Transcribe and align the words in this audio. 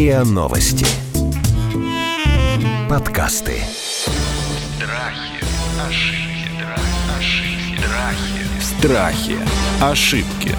РИА 0.00 0.24
Новости. 0.24 0.86
Подкасты. 2.88 3.60
Страхи, 4.78 5.44
ошибки, 5.86 6.64
ошибки, 7.18 7.76
Страхи. 8.62 8.62
страхи. 8.62 9.36
Ошибки. 9.82 10.56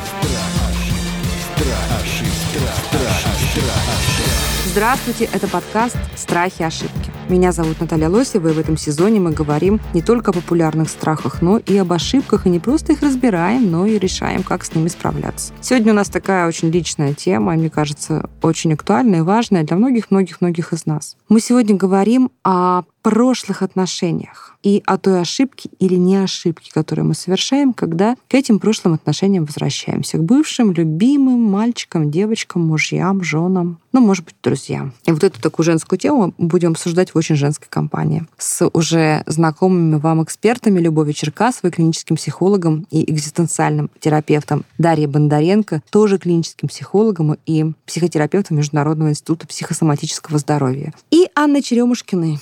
Здравствуйте, 4.67 5.28
это 5.33 5.47
подкаст 5.47 5.97
«Страхи 6.15 6.62
ошибки». 6.62 7.11
Меня 7.29 7.51
зовут 7.51 7.79
Наталья 7.79 8.10
Лосева, 8.10 8.49
и 8.49 8.51
в 8.54 8.60
этом 8.60 8.76
сезоне 8.76 9.19
мы 9.19 9.31
говорим 9.31 9.79
не 9.94 10.01
только 10.01 10.31
о 10.31 10.33
популярных 10.33 10.90
страхах, 10.90 11.42
но 11.42 11.58
и 11.58 11.78
об 11.78 11.94
ошибках, 11.94 12.46
и 12.46 12.49
не 12.49 12.60
просто 12.60 12.94
их 12.94 13.01
разбираем, 13.01 13.72
но 13.72 13.86
и 13.86 13.97
решаем, 13.97 14.44
как 14.44 14.65
с 14.65 14.76
ними 14.76 14.90
справляться. 14.90 15.54
Сегодня 15.62 15.94
у 15.94 15.96
нас 15.96 16.09
такая 16.09 16.48
очень 16.48 16.70
личная 16.70 17.13
тема, 17.13 17.54
мне 17.54 17.70
кажется, 17.70 18.30
очень 18.41 18.73
актуальная 18.73 19.20
и 19.20 19.23
важная 19.23 19.63
для 19.63 19.77
многих-многих-многих 19.77 20.73
из 20.73 20.86
нас. 20.86 21.16
Мы 21.30 21.40
сегодня 21.40 21.76
говорим 21.76 22.32
о 22.44 22.84
прошлых 23.02 23.62
отношениях 23.62 24.55
и 24.64 24.84
о 24.86 24.98
той 24.98 25.22
ошибке 25.22 25.70
или 25.80 25.96
не 25.96 26.18
ошибке, 26.18 26.72
которую 26.72 27.08
мы 27.08 27.14
совершаем, 27.16 27.74
когда 27.74 28.16
к 28.27 28.36
этим 28.36 28.60
прошлым 28.60 28.94
отношениям 28.94 29.46
возвращаемся, 29.46 30.18
к 30.18 30.24
бывшим, 30.24 30.72
любимым 30.72 31.41
мальчикам, 31.41 32.12
девочкам, 32.12 32.68
мужьям, 32.68 33.24
женам, 33.24 33.80
ну, 33.91 34.00
может 34.00 34.24
быть, 34.24 34.36
друзьям. 34.41 34.94
И 35.05 35.12
вот 35.12 35.24
эту 35.24 35.41
такую 35.41 35.66
женскую 35.66 36.00
тему 36.00 36.34
будем 36.38 36.72
обсуждать 36.72 37.12
в 37.12 37.18
очень 37.18 37.36
женской 37.36 37.68
компании 37.70 38.26
с 38.38 38.66
уже 38.70 39.24
знакомыми 39.26 39.96
вам 39.96 40.24
экспертами 40.24 40.80
Любовью 40.80 41.13
Черкасовой, 41.13 41.72
клиническим 41.72 42.16
психологом 42.16 42.88
и 42.90 43.10
экзистенциальным 43.12 43.90
терапевтом 43.99 44.63
Дарьей 44.77 45.08
Бондаренко, 45.08 45.82
тоже 45.90 46.20
клиническим 46.20 46.70
психологом 46.70 47.38
и 47.46 47.74
психотерапевтом 47.86 48.58
Международного 48.58 49.10
института 49.10 49.46
психосоматического 49.48 50.38
здоровья. 50.38 50.94
И 51.10 51.27
Анной 51.35 51.62
Черемушкиной, 51.62 52.40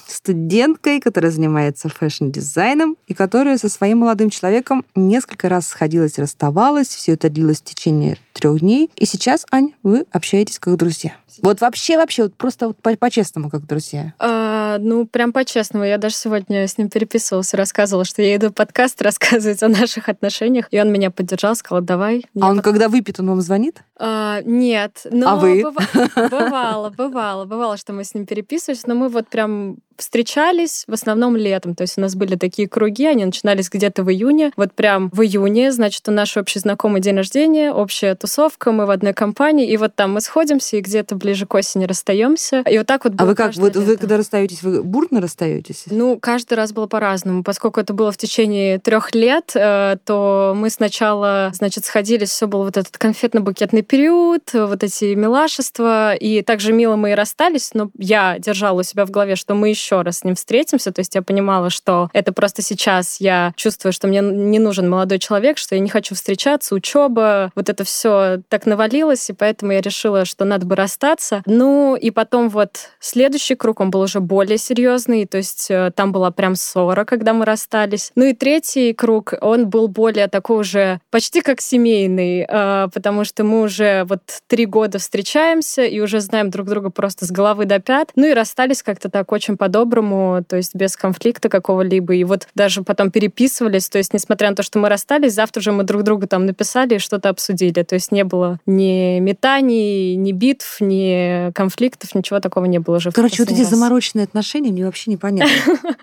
студенткой, 0.54 1.00
которая 1.00 1.32
занимается 1.32 1.90
фэшн-дизайном 1.90 2.98
и 3.06 3.14
которая 3.14 3.58
со 3.60 3.70
своим 3.70 4.00
молодым 4.00 4.32
человеком 4.32 4.84
несколько 4.96 5.48
раз 5.48 5.68
сходилась 5.68 6.18
расставалась. 6.18 6.88
Все 6.88 7.14
это 7.14 7.30
длилось 7.30 7.62
в 7.62 7.66
течение 7.66 8.18
трех 8.34 8.60
дней. 8.60 8.90
И 8.96 9.06
сейчас, 9.06 9.46
Ань, 9.52 9.74
вы 9.84 10.06
общаетесь 10.12 10.58
как 10.58 10.76
друзья. 10.78 11.12
Вот 11.44 11.62
вообще, 11.62 11.98
вообще, 11.98 12.24
вот 12.24 12.34
просто 12.34 12.68
вот 12.68 12.82
по- 12.82 12.96
по-честному, 12.98 13.50
как 13.52 13.66
друзья. 13.68 14.14
А, 14.18 14.78
ну, 14.80 15.06
прям 15.06 15.32
по-честному. 15.34 15.86
Я 15.86 15.98
даже 16.00 16.16
сегодня 16.16 16.68
с 16.68 16.78
ним 16.80 16.90
переписывалась, 16.90 17.54
рассказывала, 17.54 18.04
что 18.04 18.22
я 18.24 18.36
иду 18.36 18.50
в 18.50 18.54
подкаст 18.54 19.00
рассказывать 19.04 19.62
о 19.62 19.68
наших 19.68 20.10
отношениях. 20.10 20.66
И 20.72 20.82
он 20.82 20.92
меня 20.92 21.12
поддержал, 21.12 21.56
сказал, 21.56 21.84
давай. 21.84 22.26
А 22.42 22.50
он, 22.50 22.62
когда 22.62 22.90
выпит, 22.90 23.20
он 23.20 23.28
вам 23.30 23.42
звонит? 23.42 23.84
А, 23.98 24.42
нет. 24.44 25.02
Но 25.12 25.30
А 25.30 25.36
вы? 25.36 25.62
быва- 25.62 26.30
Бывало, 26.30 26.90
бывало, 26.90 27.46
бывало, 27.46 27.78
что 27.78 27.94
мы 27.94 28.04
с 28.04 28.14
ним 28.16 28.26
переписывались, 28.26 28.88
но 28.88 28.96
мы 28.96 29.10
вот 29.10 29.28
прям 29.28 29.78
встречались 30.02 30.84
в 30.88 30.94
основном 30.94 31.36
летом. 31.36 31.76
То 31.76 31.84
есть 31.84 31.98
у 31.98 32.02
нас 32.02 32.16
были 32.16 32.36
такие 32.36 32.68
круги, 32.68 33.06
они 33.06 33.26
начинались 33.26 33.70
где-то 33.70 34.04
в 34.04 34.10
июне. 34.12 34.52
Вот 34.56 34.74
прям 34.74 35.10
в 35.12 35.22
июне, 35.22 35.72
значит, 35.72 36.08
у 36.08 36.12
наш 36.12 36.38
общий 36.38 36.60
знакомый 36.60 37.02
день 37.02 37.16
рождения, 37.18 37.72
общая 37.72 38.16
тусовка, 38.16 38.72
мы 38.72 38.86
в 38.86 38.90
одной 38.92 39.14
компании, 39.14 39.70
и 39.70 39.78
вот 39.78 39.96
там 39.96 40.14
мы 40.14 40.22
сходимся, 40.22 40.78
и 40.78 40.82
где-то 40.82 41.16
ближе 41.16 41.46
к 41.46 41.54
осени 41.54 41.86
расстаемся. 41.86 42.62
И 42.70 42.78
вот 42.78 42.88
так 42.88 43.04
вот 43.04 43.14
А 43.14 43.18
было 43.18 43.28
вы 43.28 43.36
как, 43.36 43.56
вот 43.56 43.76
вы 43.76 43.84
лето. 43.84 43.98
когда 43.98 44.18
расстаетесь, 44.18 44.62
вы 44.64 44.84
бурно 44.84 45.22
расстаетесь? 45.22 45.84
Ну, 45.90 46.18
каждый 46.20 46.54
раз 46.56 46.72
было 46.74 46.88
по-разному. 46.88 47.44
Поскольку 47.44 47.80
это 47.80 47.94
было 47.94 48.12
в 48.12 48.18
течение 48.18 48.80
трех 48.80 49.14
лет, 49.14 49.52
э, 49.56 49.98
то 50.06 50.54
мы 50.56 50.70
сначала, 50.70 51.52
значит, 51.54 51.86
сходились, 51.86 52.30
все 52.30 52.48
был 52.48 52.64
вот 52.64 52.78
этот 52.78 52.96
конфетно-букетный 52.98 53.82
период, 53.82 54.50
вот 54.54 54.84
эти 54.84 55.14
милашества, 55.16 56.14
и 56.16 56.42
также 56.42 56.74
мило 56.74 56.96
мы 56.96 57.12
и 57.12 57.16
расстались, 57.16 57.72
но 57.74 57.90
я 57.98 58.38
держала 58.40 58.80
у 58.80 58.84
себя 58.84 59.06
в 59.06 59.12
голове, 59.12 59.36
что 59.36 59.54
мы 59.56 59.70
еще 59.70 59.89
раз 60.02 60.20
с 60.20 60.24
ним 60.24 60.36
встретимся, 60.36 60.92
то 60.92 61.00
есть 61.00 61.16
я 61.16 61.22
понимала, 61.22 61.70
что 61.70 62.10
это 62.14 62.32
просто 62.34 62.62
сейчас 62.62 63.20
я 63.20 63.54
чувствую, 63.56 63.94
что 63.94 64.08
мне 64.08 64.22
не 64.22 64.60
нужен 64.60 64.90
молодой 64.90 65.20
человек, 65.20 65.58
что 65.58 65.76
я 65.76 65.82
не 65.82 65.90
хочу 65.90 66.16
встречаться, 66.16 66.76
учеба, 66.76 67.52
вот 67.56 67.70
это 67.70 67.84
все 67.84 68.42
так 68.50 68.66
навалилось, 68.66 69.30
и 69.30 69.34
поэтому 69.34 69.72
я 69.74 69.82
решила, 69.82 70.26
что 70.26 70.46
надо 70.46 70.66
бы 70.66 70.76
расстаться. 70.76 71.42
Ну, 71.46 71.96
и 71.96 72.12
потом 72.12 72.50
вот 72.50 72.90
следующий 73.00 73.56
круг, 73.56 73.80
он 73.80 73.92
был 73.92 74.02
уже 74.02 74.20
более 74.20 74.58
серьезный, 74.58 75.26
то 75.26 75.38
есть 75.38 75.68
э, 75.70 75.92
там 75.96 76.12
была 76.12 76.32
прям 76.32 76.56
ссора, 76.56 77.06
когда 77.06 77.34
мы 77.34 77.46
расстались. 77.46 78.12
Ну 78.16 78.26
и 78.26 78.34
третий 78.34 78.94
круг, 78.94 79.34
он 79.42 79.70
был 79.70 79.88
более 79.88 80.28
такой 80.28 80.60
уже 80.60 81.00
почти 81.12 81.42
как 81.42 81.62
семейный, 81.62 82.46
э, 82.48 82.88
потому 82.94 83.24
что 83.24 83.44
мы 83.44 83.62
уже 83.62 84.04
вот 84.06 84.22
три 84.48 84.66
года 84.66 85.00
встречаемся 85.00 85.84
и 85.84 86.00
уже 86.00 86.20
знаем 86.20 86.50
друг 86.50 86.68
друга 86.68 86.90
просто 86.90 87.26
с 87.26 87.32
головы 87.32 87.66
до 87.66 87.80
пят. 87.80 88.12
Ну 88.16 88.28
и 88.28 88.34
расстались 88.34 88.84
как-то 88.84 89.10
так 89.10 89.32
очень 89.32 89.58
по-доброму, 89.80 90.44
то 90.48 90.58
есть 90.58 90.76
без 90.76 90.96
конфликта 90.98 91.48
какого-либо. 91.50 92.14
И 92.16 92.24
вот 92.24 92.48
даже 92.56 92.84
потом 92.84 93.12
переписывались, 93.12 93.90
то 93.90 93.98
есть 93.98 94.14
несмотря 94.14 94.50
на 94.50 94.56
то, 94.56 94.64
что 94.64 94.78
мы 94.80 94.90
расстались, 94.90 95.34
завтра 95.34 95.62
же 95.62 95.72
мы 95.72 95.84
друг 95.84 96.04
другу 96.04 96.28
там 96.28 96.46
написали 96.46 96.96
и 96.96 97.00
что-то 97.00 97.30
обсудили. 97.30 97.84
То 97.84 97.96
есть 97.96 98.12
не 98.12 98.24
было 98.24 98.60
ни 98.66 99.20
метаний, 99.20 100.16
ни 100.16 100.32
битв, 100.32 100.82
ни 100.82 101.52
конфликтов, 101.54 102.14
ничего 102.16 102.40
такого 102.40 102.66
не 102.66 102.80
было 102.80 102.98
уже. 102.98 103.12
в 103.12 103.14
Короче, 103.14 103.44
вот 103.44 103.52
эти 103.52 103.62
раз. 103.62 103.70
замороченные 103.70 104.26
отношения 104.26 104.72
мне 104.72 104.86
вообще 104.86 105.12
непонятно. 105.12 105.54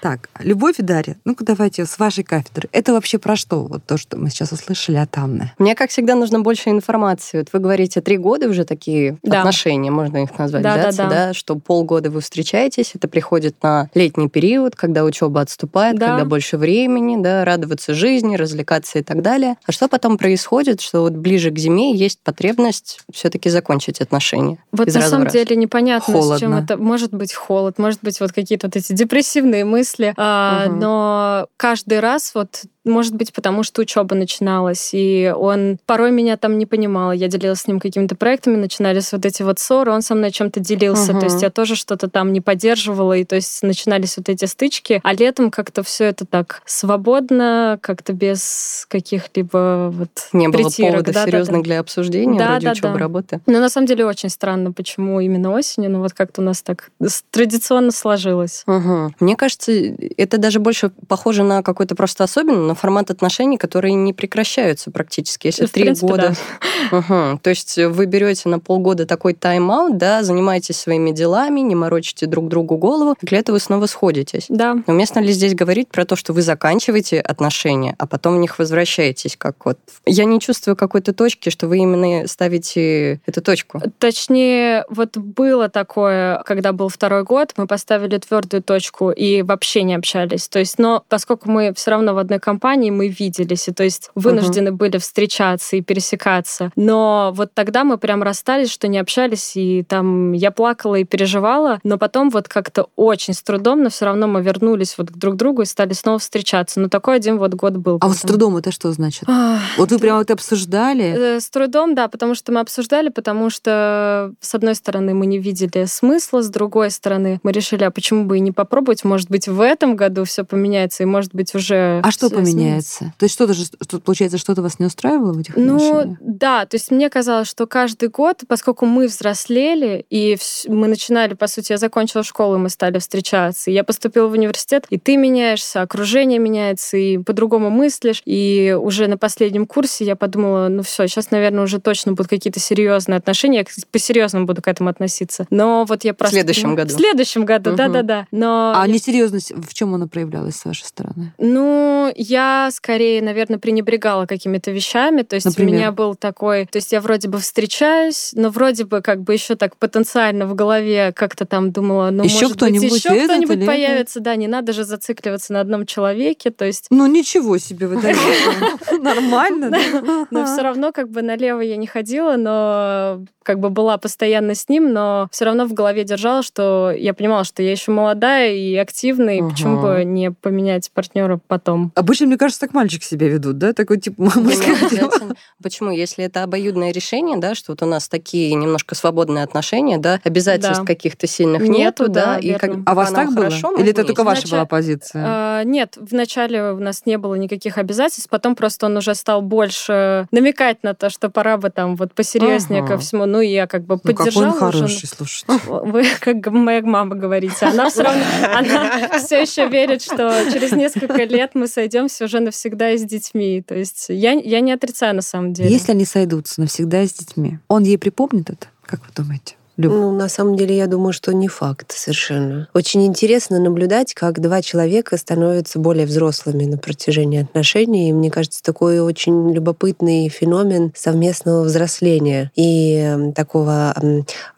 Так, 0.00 0.30
Любовь 0.38 0.78
и 0.78 0.82
Дарья, 0.82 1.18
ну-ка 1.26 1.44
давайте 1.44 1.84
с 1.84 1.98
вашей 1.98 2.24
кафедры. 2.24 2.70
Это 2.72 2.94
вообще 2.94 3.18
про 3.18 3.36
что? 3.36 3.64
Вот 3.64 3.84
то, 3.84 3.98
что 3.98 4.16
мы 4.16 4.30
сейчас 4.30 4.50
услышали 4.50 4.96
от 4.96 5.14
Анны. 5.18 5.52
Мне, 5.58 5.74
как 5.74 5.90
всегда, 5.90 6.14
нужно 6.14 6.40
больше 6.40 6.70
информации. 6.70 7.40
Вот 7.40 7.48
вы 7.52 7.58
говорите, 7.58 8.00
три 8.00 8.16
года 8.16 8.48
уже 8.48 8.64
такие 8.64 9.18
Да. 9.22 9.40
отношения, 9.40 9.90
можно 9.90 10.22
их 10.22 10.38
назвать, 10.38 10.62
Да, 10.62 10.76
да, 10.76 10.92
да, 10.92 11.08
да. 11.10 11.34
что 11.34 11.56
полгода 11.56 12.08
вы 12.10 12.22
встречаетесь, 12.22 12.92
это 12.94 13.08
приходит 13.08 13.23
на 13.62 13.90
летний 13.94 14.28
период, 14.28 14.76
когда 14.76 15.04
учеба 15.04 15.40
отступает, 15.40 15.96
Да. 15.98 16.10
когда 16.10 16.24
больше 16.24 16.56
времени, 16.56 17.20
да, 17.22 17.44
радоваться 17.44 17.94
жизни, 17.94 18.36
развлекаться 18.36 18.98
и 18.98 19.02
так 19.02 19.22
далее. 19.22 19.56
А 19.66 19.72
что 19.72 19.88
потом 19.88 20.18
происходит, 20.18 20.80
что 20.80 21.00
вот 21.02 21.12
ближе 21.12 21.50
к 21.50 21.58
зиме 21.58 21.94
есть 21.94 22.20
потребность 22.22 23.00
все-таки 23.12 23.48
закончить 23.50 24.00
отношения? 24.00 24.58
Вот 24.72 24.86
на 24.92 25.00
самом 25.02 25.24
раз? 25.24 25.32
деле 25.32 25.56
непонятно, 25.56 26.12
с 26.12 26.38
чем 26.38 26.52
Холодно. 26.52 26.64
это. 26.64 26.76
Может 26.76 27.12
быть 27.12 27.32
холод, 27.34 27.78
может 27.78 28.00
быть 28.02 28.20
вот 28.20 28.32
какие-то 28.32 28.66
вот 28.66 28.76
эти 28.76 28.92
депрессивные 28.92 29.64
мысли. 29.64 30.14
Мгм. 30.16 30.78
Но 30.80 31.46
каждый 31.56 32.00
раз 32.00 32.32
вот 32.34 32.62
может 32.84 33.14
быть, 33.14 33.32
потому 33.32 33.62
что 33.62 33.82
учеба 33.82 34.14
начиналась, 34.14 34.90
и 34.92 35.32
он 35.36 35.78
порой 35.86 36.10
меня 36.10 36.36
там 36.36 36.58
не 36.58 36.66
понимал. 36.66 37.12
Я 37.12 37.28
делилась 37.28 37.60
с 37.60 37.66
ним 37.66 37.80
какими-то 37.80 38.14
проектами, 38.16 38.56
начинались 38.56 39.12
вот 39.12 39.24
эти 39.24 39.42
вот 39.42 39.58
ссоры, 39.58 39.92
он 39.92 40.02
со 40.02 40.14
мной 40.14 40.30
чем-то 40.30 40.60
делился, 40.60 41.12
Мгм. 41.12 41.20
то 41.20 41.26
есть 41.26 41.42
я 41.42 41.50
тоже 41.50 41.76
что-то 41.76 42.08
там 42.08 42.32
не 42.32 42.40
поддерживала, 42.40 43.14
и 43.14 43.24
то 43.24 43.36
есть 43.36 43.62
начинались 43.62 44.16
вот 44.16 44.28
эти 44.28 44.44
стычки, 44.44 45.00
а 45.02 45.14
летом 45.14 45.50
как-то 45.50 45.82
все 45.82 46.04
это 46.04 46.24
так 46.26 46.62
свободно, 46.64 47.78
как-то 47.80 48.12
без 48.12 48.86
каких-либо 48.88 49.90
вот 49.92 50.10
Не 50.32 50.48
было 50.48 50.64
притирок. 50.64 50.90
повода 50.92 51.12
Да-да-да. 51.12 51.30
серьезных 51.30 51.62
для 51.62 51.80
обсуждения 51.80 52.38
Да, 52.38 52.50
вроде 52.52 52.66
да, 52.66 52.72
учебы, 52.72 52.92
да. 52.94 52.98
работы. 52.98 53.40
Ну, 53.46 53.60
на 53.60 53.68
самом 53.68 53.86
деле, 53.86 54.06
очень 54.06 54.28
странно, 54.28 54.72
почему 54.72 55.20
именно 55.20 55.50
осенью, 55.52 55.90
но 55.90 56.00
вот 56.00 56.12
как-то 56.12 56.40
у 56.40 56.44
нас 56.44 56.62
так 56.62 56.90
традиционно 57.30 57.90
сложилось. 57.92 58.62
Мгм. 58.66 59.14
Мне 59.20 59.36
кажется, 59.36 59.72
это 59.72 60.38
даже 60.38 60.60
больше 60.60 60.90
похоже 61.08 61.42
на 61.42 61.62
какой-то 61.62 61.94
просто 61.94 62.24
особенный, 62.24 62.73
на 62.74 62.80
формат 62.80 63.10
отношений, 63.10 63.56
которые 63.56 63.94
не 63.94 64.12
прекращаются 64.12 64.90
практически. 64.90 65.46
Если 65.46 65.66
В 65.66 65.70
три 65.70 65.92
года. 65.92 66.34
Мгм. 66.90 67.38
То 67.38 67.50
есть 67.50 67.78
вы 67.78 68.06
берете 68.06 68.48
на 68.48 68.58
полгода 68.58 69.06
такой 69.06 69.32
тайм-аут, 69.32 69.96
да, 69.96 70.22
занимаетесь 70.22 70.76
своими 70.76 71.12
делами, 71.12 71.60
не 71.60 71.74
морочите 71.74 72.26
друг 72.26 72.48
другу 72.48 72.76
голову, 72.76 73.16
и 73.20 73.34
лету 73.34 73.52
вы 73.52 73.60
снова 73.60 73.86
сходитесь. 73.86 74.46
Да. 74.48 74.74
Но 74.74 74.92
уместно 74.94 75.20
ли 75.20 75.32
здесь 75.32 75.54
говорить 75.54 75.88
про 75.88 76.04
то, 76.04 76.16
что 76.16 76.32
вы 76.32 76.42
заканчиваете 76.42 77.20
отношения, 77.20 77.94
а 77.98 78.06
потом 78.06 78.36
в 78.36 78.38
них 78.38 78.58
возвращаетесь, 78.58 79.36
как 79.36 79.64
вот... 79.64 79.78
Я 80.04 80.24
не 80.24 80.40
чувствую 80.40 80.76
какой-то 80.76 81.12
точки, 81.12 81.50
что 81.50 81.68
вы 81.68 81.78
именно 81.78 82.26
ставите 82.26 83.20
эту 83.26 83.40
точку. 83.40 83.80
Точнее, 83.98 84.84
вот 84.90 85.16
было 85.16 85.68
такое, 85.68 86.42
когда 86.44 86.72
был 86.72 86.88
второй 86.88 87.22
год, 87.22 87.52
мы 87.56 87.66
поставили 87.66 88.18
твердую 88.18 88.62
точку 88.62 89.10
и 89.10 89.42
вообще 89.42 89.84
не 89.84 89.94
общались. 89.94 90.48
То 90.48 90.58
есть, 90.58 90.78
но 90.78 91.04
поскольку 91.08 91.50
мы 91.50 91.72
все 91.74 91.92
равно 91.92 92.14
в 92.14 92.18
одной 92.18 92.40
компании, 92.40 92.63
мы 92.64 93.08
виделись, 93.08 93.68
и 93.68 93.72
то 93.72 93.84
есть 93.84 94.10
вынуждены 94.14 94.72
были 94.72 94.96
встречаться 94.98 95.76
и 95.76 95.82
пересекаться. 95.82 96.70
Но 96.76 97.32
вот 97.34 97.52
тогда 97.54 97.84
мы 97.84 97.98
прям 97.98 98.22
расстались, 98.22 98.70
что 98.70 98.88
не 98.88 98.98
общались, 98.98 99.52
и 99.56 99.84
там 99.86 100.32
я 100.32 100.50
плакала 100.50 100.96
и 100.96 101.04
переживала, 101.04 101.78
но 101.84 101.98
потом 101.98 102.30
вот 102.30 102.48
как-то 102.48 102.88
очень 102.96 103.34
с 103.34 103.42
трудом, 103.42 103.82
но 103.82 103.90
все 103.90 104.06
равно 104.06 104.26
мы 104.26 104.42
вернулись 104.42 104.96
вот 104.98 105.10
к 105.10 105.16
друг 105.16 105.36
другу 105.36 105.62
и 105.62 105.66
стали 105.66 105.92
снова 105.92 106.18
встречаться. 106.18 106.80
Но 106.80 106.88
такой 106.88 107.16
один 107.16 107.38
вот 107.38 107.54
год 107.54 107.74
был. 107.76 107.98
А 108.00 108.08
вот 108.08 108.16
с 108.16 108.20
трудом 108.20 108.56
это 108.56 108.72
что 108.72 108.92
значит? 108.92 109.24
Ах, 109.26 109.60
Вот 109.76 109.90
вы 109.90 109.98
прямо 109.98 110.22
это 110.22 110.32
обсуждали? 110.32 111.36
Э, 111.36 111.40
С 111.40 111.50
трудом, 111.50 111.94
да, 111.94 112.08
потому 112.08 112.34
что 112.34 112.52
мы 112.52 112.60
обсуждали, 112.60 113.10
потому 113.10 113.50
что, 113.50 114.32
с 114.40 114.54
одной 114.54 114.74
стороны, 114.74 115.14
мы 115.14 115.26
не 115.26 115.38
видели 115.38 115.84
смысла, 115.84 116.42
с 116.42 116.48
другой 116.48 116.90
стороны, 116.90 117.40
мы 117.42 117.52
решили, 117.52 117.84
а 117.84 117.90
почему 117.90 118.24
бы 118.24 118.38
и 118.38 118.40
не 118.40 118.52
попробовать, 118.52 119.04
может 119.04 119.30
быть, 119.30 119.48
в 119.48 119.60
этом 119.60 119.96
году 119.96 120.24
все 120.24 120.44
поменяется, 120.44 121.02
и, 121.02 121.06
может 121.06 121.34
быть, 121.34 121.54
уже... 121.54 122.00
А 122.02 122.10
что 122.10 122.26
всё 122.26 122.36
поменяется? 122.36 122.53
Меняется? 122.56 123.12
То 123.18 123.24
есть 123.24 123.34
что-то 123.34 123.54
же, 123.54 123.64
что, 123.64 124.00
получается, 124.00 124.38
что-то 124.38 124.62
вас 124.62 124.78
не 124.78 124.86
устраивало 124.86 125.32
в 125.32 125.38
этих 125.38 125.56
Ну, 125.56 125.76
отношениях? 125.76 126.18
да, 126.20 126.66
то 126.66 126.74
есть 126.76 126.90
мне 126.90 127.10
казалось, 127.10 127.48
что 127.48 127.66
каждый 127.66 128.08
год, 128.08 128.42
поскольку 128.48 128.86
мы 128.86 129.06
взрослели, 129.06 130.04
и 130.10 130.34
вс- 130.34 130.70
мы 130.70 130.88
начинали, 130.88 131.34
по 131.34 131.46
сути, 131.46 131.72
я 131.72 131.78
закончила 131.78 132.22
школу, 132.22 132.54
и 132.56 132.58
мы 132.58 132.68
стали 132.70 132.98
встречаться, 132.98 133.70
и 133.70 133.74
я 133.74 133.84
поступила 133.84 134.28
в 134.28 134.32
университет, 134.32 134.86
и 134.90 134.98
ты 134.98 135.16
меняешься, 135.16 135.82
окружение 135.82 136.38
меняется, 136.38 136.96
и 136.96 137.18
по-другому 137.18 137.70
мыслишь, 137.70 138.22
и 138.24 138.76
уже 138.80 139.06
на 139.08 139.18
последнем 139.18 139.66
курсе 139.66 140.04
я 140.04 140.16
подумала, 140.16 140.68
ну 140.68 140.82
все, 140.82 141.06
сейчас, 141.06 141.30
наверное, 141.30 141.64
уже 141.64 141.80
точно 141.80 142.12
будут 142.12 142.28
какие-то 142.28 142.60
серьезные 142.60 143.18
отношения, 143.18 143.58
я 143.58 143.64
по-серьезному 143.90 144.46
буду 144.46 144.62
к 144.62 144.68
этому 144.68 144.90
относиться. 144.90 145.46
Но 145.50 145.84
вот 145.88 146.04
я 146.04 146.14
просто... 146.14 146.36
следующем 146.36 146.70
ну, 146.70 146.76
году. 146.76 146.88
В 146.94 146.96
следующем 146.96 147.44
году, 147.44 147.74
да-да-да. 147.74 148.26
Но 148.30 148.72
А 148.76 148.86
я- 148.86 148.92
несерьезность 148.92 149.52
в 149.52 149.72
чем 149.74 149.94
она 149.94 150.06
проявлялась 150.06 150.56
с 150.56 150.64
вашей 150.64 150.84
стороны? 150.84 151.32
ну, 151.38 152.12
я 152.16 152.43
скорее, 152.72 153.22
наверное, 153.22 153.58
пренебрегала 153.58 154.26
какими-то 154.26 154.70
вещами. 154.70 155.22
То 155.22 155.34
есть 155.34 155.46
Например? 155.46 155.72
у 155.72 155.76
меня 155.76 155.92
был 155.92 156.14
такой... 156.14 156.66
То 156.66 156.76
есть 156.76 156.92
я 156.92 157.00
вроде 157.00 157.28
бы 157.28 157.38
встречаюсь, 157.38 158.30
но 158.34 158.50
вроде 158.50 158.84
бы 158.84 159.00
как 159.00 159.22
бы 159.22 159.32
еще 159.32 159.54
так 159.54 159.76
потенциально 159.76 160.46
в 160.46 160.54
голове 160.54 161.12
как-то 161.14 161.44
там 161.44 161.72
думала, 161.72 162.10
ну, 162.10 162.24
Ещё 162.24 162.34
может 162.34 162.48
быть, 162.50 162.56
кто-нибудь 162.56 162.92
еще 162.98 163.08
этот 163.10 163.24
кто-нибудь 163.24 163.56
или 163.56 163.62
это? 163.62 163.72
появится. 163.72 164.20
Да, 164.20 164.36
не 164.36 164.48
надо 164.48 164.72
же 164.72 164.84
зацикливаться 164.84 165.52
на 165.52 165.60
одном 165.60 165.86
человеке. 165.86 166.50
То 166.50 166.64
есть 166.64 166.86
Ну, 166.90 167.06
ничего 167.06 167.58
себе 167.58 167.86
вы. 167.86 167.96
Нормально, 169.00 169.70
да? 169.70 170.26
но 170.30 170.44
все 170.46 170.62
равно 170.62 170.92
как 170.92 171.10
бы 171.10 171.22
налево 171.22 171.60
я 171.60 171.76
не 171.76 171.86
ходила, 171.86 172.36
но 172.36 173.24
как 173.42 173.60
бы 173.60 173.70
была 173.70 173.98
постоянно 173.98 174.54
с 174.54 174.68
ним, 174.68 174.92
но 174.92 175.28
все 175.30 175.44
равно 175.44 175.66
в 175.66 175.74
голове 175.74 176.04
держала, 176.04 176.42
что 176.42 176.90
я 176.90 177.14
понимала, 177.14 177.44
что 177.44 177.62
я 177.62 177.70
еще 177.70 177.92
молодая 177.92 178.54
и 178.54 178.74
активная, 178.76 179.36
и 179.36 179.42
почему 179.42 179.80
бы 179.80 180.04
не 180.04 180.30
поменять 180.30 180.90
партнера 180.92 181.38
потом. 181.46 181.92
Обычно, 181.94 182.26
мне 182.34 182.38
кажется, 182.38 182.60
так 182.60 182.74
мальчики 182.74 183.04
себя 183.04 183.28
ведут, 183.28 183.58
да? 183.58 183.72
Такой 183.72 183.98
тип 184.00 184.16
типа. 184.16 184.32
обязательно- 184.36 185.36
Почему? 185.62 185.90
Если 185.92 186.24
это 186.24 186.42
обоюдное 186.42 186.90
решение, 186.92 187.36
да, 187.38 187.54
что 187.54 187.72
вот 187.72 187.82
у 187.82 187.86
нас 187.86 188.08
такие 188.08 188.52
немножко 188.54 188.96
свободные 188.96 189.44
отношения, 189.44 189.98
да, 189.98 190.20
обязательств 190.24 190.80
Да. 190.80 190.84
каких-то 190.84 191.26
сильных 191.28 191.62
Нету, 191.62 191.72
нету, 191.78 192.08
да, 192.08 192.24
да, 192.34 192.38
и 192.40 192.54
как. 192.54 192.70
А 192.86 192.94
вас 192.94 193.12
так 193.12 193.32
было? 193.32 193.46
Или 193.78 193.90
это 193.90 194.04
только 194.04 194.24
ваша 194.24 194.48
была 194.48 194.64
позиция? 194.64 195.22
А, 195.24 195.62
нет, 195.64 195.96
вначале 195.96 196.72
у 196.72 196.80
нас 196.80 197.06
не 197.06 197.18
было 197.18 197.34
никаких 197.36 197.78
обязательств, 197.78 198.28
потом 198.28 198.56
просто 198.56 198.86
он 198.86 198.96
уже 198.96 199.14
стал 199.14 199.40
больше 199.40 200.26
намекать 200.32 200.82
на 200.82 200.94
то, 200.94 201.08
что 201.10 201.30
пора 201.30 201.56
бы 201.56 201.70
там 201.70 201.94
вот 201.96 202.14
посерьезнее 202.14 202.82
Ага. 202.82 202.94
ко 202.94 202.98
всему. 202.98 203.26
Ну, 203.26 203.40
и 203.40 203.48
я 203.48 203.66
как 203.68 203.82
бы 203.86 203.94
Ну, 203.94 204.00
какой 204.00 204.14
поддержала 204.16 204.46
он 204.46 204.50
уже. 204.68 204.72
хороший, 204.78 205.06
слушайте. 205.08 205.46
Вы, 205.68 206.04
как 206.20 206.46
моя 206.48 206.82
мама 206.82 207.14
говорите, 207.14 207.66
она 207.66 207.88
все 207.90 208.02
равно, 208.02 208.22
она 208.54 209.18
все 209.18 209.40
еще 209.42 209.68
верит, 209.68 210.02
что 210.02 210.32
через 210.52 210.72
несколько 210.72 211.24
лет 211.24 211.52
мы 211.54 211.68
сойдемся 211.68 212.13
уже 212.20 212.40
навсегда 212.40 212.96
с 212.96 213.02
детьми. 213.02 213.62
То 213.66 213.74
есть 213.74 214.06
я, 214.08 214.32
я 214.32 214.60
не 214.60 214.72
отрицаю 214.72 215.14
на 215.14 215.22
самом 215.22 215.52
деле. 215.52 215.70
Если 215.70 215.92
они 215.92 216.04
сойдутся 216.04 216.60
навсегда 216.60 217.06
с 217.06 217.12
детьми, 217.12 217.58
он 217.68 217.84
ей 217.84 217.98
припомнит 217.98 218.50
это? 218.50 218.66
Как 218.84 219.00
вы 219.00 219.12
думаете? 219.14 219.56
Люб? 219.76 219.92
Ну, 219.92 220.12
на 220.12 220.28
самом 220.28 220.56
деле, 220.56 220.76
я 220.76 220.86
думаю, 220.86 221.12
что 221.12 221.32
не 221.32 221.48
факт 221.48 221.92
совершенно. 221.92 222.68
Очень 222.74 223.06
интересно 223.06 223.58
наблюдать, 223.58 224.14
как 224.14 224.40
два 224.40 224.62
человека 224.62 225.16
становятся 225.16 225.78
более 225.78 226.06
взрослыми 226.06 226.64
на 226.64 226.78
протяжении 226.78 227.42
отношений. 227.42 228.10
И 228.10 228.12
мне 228.12 228.30
кажется, 228.30 228.62
такой 228.62 229.00
очень 229.00 229.52
любопытный 229.52 230.28
феномен 230.28 230.92
совместного 230.94 231.62
взросления 231.64 232.52
и 232.54 232.96
м, 232.98 233.32
такого 233.32 233.94